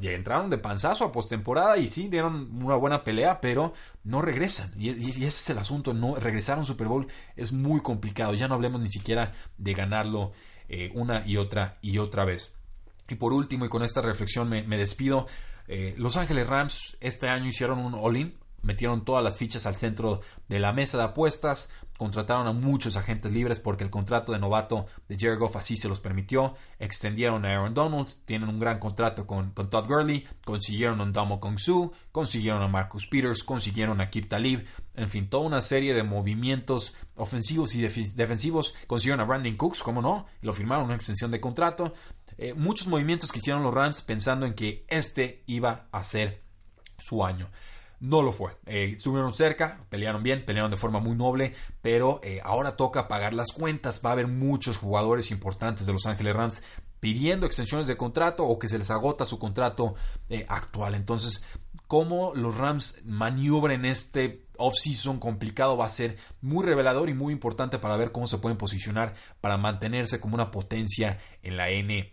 ya 0.00 0.12
entraron 0.12 0.48
de 0.48 0.56
panzazo 0.56 1.04
a 1.04 1.12
postemporada 1.12 1.76
y 1.76 1.88
sí 1.88 2.08
dieron 2.08 2.62
una 2.64 2.76
buena 2.76 3.04
pelea, 3.04 3.40
pero 3.40 3.74
no 4.02 4.22
regresan. 4.22 4.72
Y, 4.78 4.88
ese 4.88 5.26
es 5.26 5.50
el 5.50 5.58
asunto, 5.58 5.92
no 5.92 6.14
regresar 6.14 6.56
a 6.56 6.60
un 6.60 6.66
Super 6.66 6.88
Bowl 6.88 7.06
es 7.36 7.52
muy 7.52 7.80
complicado. 7.82 8.32
Ya 8.32 8.48
no 8.48 8.54
hablemos 8.54 8.80
ni 8.80 8.88
siquiera 8.88 9.32
de 9.58 9.74
ganarlo 9.74 10.32
una 10.94 11.24
y 11.26 11.36
otra 11.36 11.78
y 11.82 11.98
otra 11.98 12.24
vez. 12.24 12.53
Y 13.08 13.16
por 13.16 13.32
último, 13.32 13.64
y 13.64 13.68
con 13.68 13.82
esta 13.82 14.00
reflexión 14.00 14.48
me, 14.48 14.76
despido, 14.76 15.26
eh, 15.68 15.94
Los 15.98 16.16
Ángeles 16.16 16.46
Rams 16.46 16.96
este 17.00 17.28
año 17.28 17.46
hicieron 17.46 17.78
un 17.78 17.94
all-in, 17.94 18.34
metieron 18.62 19.04
todas 19.04 19.22
las 19.22 19.38
fichas 19.38 19.66
al 19.66 19.76
centro 19.76 20.20
de 20.48 20.58
la 20.58 20.72
mesa 20.72 20.98
de 20.98 21.04
apuestas, 21.04 21.70
contrataron 21.96 22.46
a 22.46 22.52
muchos 22.52 22.96
agentes 22.96 23.32
libres 23.32 23.60
porque 23.60 23.84
el 23.84 23.90
contrato 23.90 24.32
de 24.32 24.38
novato 24.38 24.86
de 25.08 25.16
Jared 25.18 25.38
Goff 25.38 25.56
así 25.56 25.76
se 25.76 25.88
los 25.88 26.00
permitió, 26.00 26.54
extendieron 26.78 27.44
a 27.44 27.50
Aaron 27.50 27.74
Donald, 27.74 28.08
tienen 28.24 28.48
un 28.48 28.58
gran 28.58 28.78
contrato 28.78 29.26
con, 29.26 29.52
Todd 29.52 29.86
Gurley, 29.86 30.26
consiguieron 30.44 31.00
a 31.00 31.04
Ndamo 31.04 31.40
Kong 31.40 31.58
Su, 31.58 31.92
consiguieron 32.10 32.62
a 32.62 32.68
Marcus 32.68 33.06
Peters, 33.06 33.44
consiguieron 33.44 34.00
a 34.00 34.10
Kip 34.10 34.28
Talib, 34.28 34.66
en 34.94 35.08
fin, 35.08 35.28
toda 35.28 35.46
una 35.46 35.62
serie 35.62 35.94
de 35.94 36.02
movimientos 36.02 36.94
ofensivos 37.16 37.74
y 37.74 37.80
defensivos, 37.80 38.74
consiguieron 38.86 39.20
a 39.20 39.24
Brandon 39.24 39.56
Cooks, 39.56 39.82
como 39.82 40.02
no, 40.02 40.26
lo 40.42 40.52
firmaron 40.52 40.86
una 40.86 40.96
extensión 40.96 41.30
de 41.30 41.40
contrato, 41.40 41.92
eh, 42.36 42.54
muchos 42.54 42.88
movimientos 42.88 43.30
que 43.30 43.38
hicieron 43.38 43.62
los 43.62 43.72
Rams 43.72 44.02
pensando 44.02 44.46
en 44.46 44.54
que 44.54 44.84
este 44.88 45.44
iba 45.46 45.86
a 45.92 46.02
ser 46.02 46.42
su 46.98 47.24
año. 47.24 47.48
No 48.04 48.20
lo 48.20 48.32
fue. 48.32 48.52
Eh, 48.66 48.92
estuvieron 48.96 49.32
cerca, 49.32 49.86
pelearon 49.88 50.22
bien, 50.22 50.44
pelearon 50.44 50.70
de 50.70 50.76
forma 50.76 51.00
muy 51.00 51.16
noble, 51.16 51.54
pero 51.80 52.20
eh, 52.22 52.38
ahora 52.44 52.76
toca 52.76 53.08
pagar 53.08 53.32
las 53.32 53.50
cuentas. 53.50 54.02
Va 54.04 54.10
a 54.10 54.12
haber 54.12 54.28
muchos 54.28 54.76
jugadores 54.76 55.30
importantes 55.30 55.86
de 55.86 55.94
Los 55.94 56.04
Ángeles 56.04 56.36
Rams 56.36 56.62
pidiendo 57.00 57.46
extensiones 57.46 57.86
de 57.86 57.96
contrato 57.96 58.44
o 58.44 58.58
que 58.58 58.68
se 58.68 58.76
les 58.76 58.90
agota 58.90 59.24
su 59.24 59.38
contrato 59.38 59.94
actual. 60.48 60.94
Entonces, 60.94 61.42
cómo 61.86 62.34
los 62.34 62.58
Rams 62.58 63.00
maniobren 63.06 63.86
este 63.86 64.44
off-season 64.58 65.18
complicado 65.18 65.78
va 65.78 65.86
a 65.86 65.90
ser 65.90 66.18
muy 66.42 66.62
revelador 66.62 67.08
y 67.08 67.14
muy 67.14 67.32
importante 67.32 67.78
para 67.78 67.96
ver 67.96 68.12
cómo 68.12 68.26
se 68.26 68.36
pueden 68.36 68.58
posicionar 68.58 69.14
para 69.40 69.56
mantenerse 69.56 70.20
como 70.20 70.34
una 70.34 70.50
potencia 70.50 71.18
en 71.42 71.56
la 71.56 71.70
N 71.70 72.12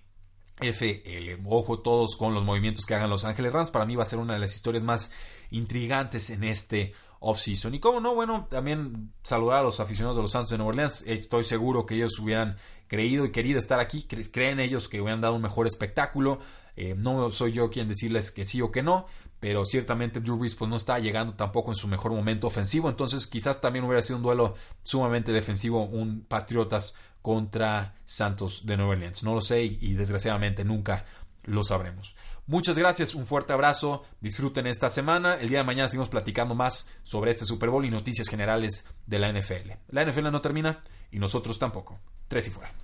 F, 0.62 1.04
el 1.18 1.40
ojo 1.46 1.80
todos 1.80 2.16
con 2.16 2.34
los 2.34 2.44
movimientos 2.44 2.86
que 2.86 2.94
hagan 2.94 3.10
Los 3.10 3.26
Ángeles 3.26 3.52
Rams. 3.52 3.72
Para 3.72 3.86
mí 3.86 3.96
va 3.96 4.04
a 4.04 4.06
ser 4.06 4.20
una 4.20 4.36
de 4.36 4.40
las 4.40 4.54
historias 4.54 4.84
más 4.84 5.12
intrigantes 5.52 6.30
en 6.30 6.44
este 6.44 6.94
off-season. 7.20 7.76
Y 7.76 7.80
como 7.80 8.00
no, 8.00 8.16
bueno, 8.16 8.48
también 8.50 9.14
saludar 9.24 9.60
a 9.60 9.64
los 9.64 9.80
aficionados 9.80 10.18
de 10.18 10.24
los 10.24 10.32
Santos 10.32 10.50
de 10.50 10.58
Nueva 10.58 10.70
Orleans. 10.70 11.04
Estoy 11.06 11.44
seguro 11.44 11.86
que 11.86 11.96
ellos 11.96 12.18
hubieran 12.20 12.58
creído 12.88 13.26
y 13.26 13.32
querido 13.32 13.60
estar 13.60 13.80
aquí. 13.80 14.04
Creen 14.04 14.60
ellos 14.60 14.90
que 14.90 15.00
hubieran 15.00 15.22
dado 15.22 15.36
un 15.36 15.42
mejor 15.42 15.68
espectáculo. 15.68 16.40
Eh, 16.76 16.96
no 16.98 17.32
soy 17.32 17.52
yo 17.52 17.70
quien 17.70 17.88
decirles 17.88 18.32
que 18.32 18.46
sí 18.46 18.62
o 18.62 18.72
que 18.72 18.82
no, 18.82 19.06
pero 19.40 19.66
ciertamente 19.66 20.20
Drew 20.20 20.38
Brees 20.38 20.56
pues, 20.56 20.70
no 20.70 20.78
está 20.78 21.00
llegando 21.00 21.34
tampoco 21.34 21.72
en 21.72 21.76
su 21.76 21.88
mejor 21.88 22.12
momento 22.12 22.48
ofensivo. 22.48 22.90
Entonces 22.90 23.28
quizás 23.28 23.62
también 23.62 23.86
hubiera 23.86 24.02
sido 24.02 24.18
un 24.18 24.24
duelo 24.24 24.56
sumamente 24.84 25.32
defensivo, 25.32 25.86
un 25.86 26.26
Patriotas 26.28 26.96
contra 27.22 27.96
Santos 28.06 28.66
de 28.66 28.78
Nueva 28.78 28.94
Orleans. 28.94 29.24
No 29.24 29.34
lo 29.34 29.42
sé 29.42 29.64
y, 29.64 29.94
desgraciadamente 29.94 30.64
nunca 30.64 31.06
lo 31.44 31.64
sabremos. 31.64 32.16
Muchas 32.48 32.78
gracias, 32.78 33.16
un 33.16 33.26
fuerte 33.26 33.54
abrazo, 33.54 34.04
disfruten 34.20 34.68
esta 34.68 34.90
semana. 34.90 35.36
El 35.36 35.50
día 35.50 35.60
de 35.60 35.64
mañana 35.64 35.88
seguimos 35.88 36.10
platicando 36.10 36.56
más 36.56 36.90
sobre 37.04 37.32
este 37.32 37.46
Super 37.46 37.70
Bowl 37.70 37.86
y 37.86 37.90
noticias 37.90 38.28
generales 38.28 38.88
de 39.06 39.20
la 39.20 39.32
NFL. 39.32 39.72
La 39.90 40.04
NFL 40.04 40.32
no 40.32 40.42
termina 40.42 40.84
y 41.12 41.20
nosotros 41.20 41.60
tampoco. 41.60 42.00
Tres 42.28 42.48
y 42.48 42.52
fuera. 42.52 42.81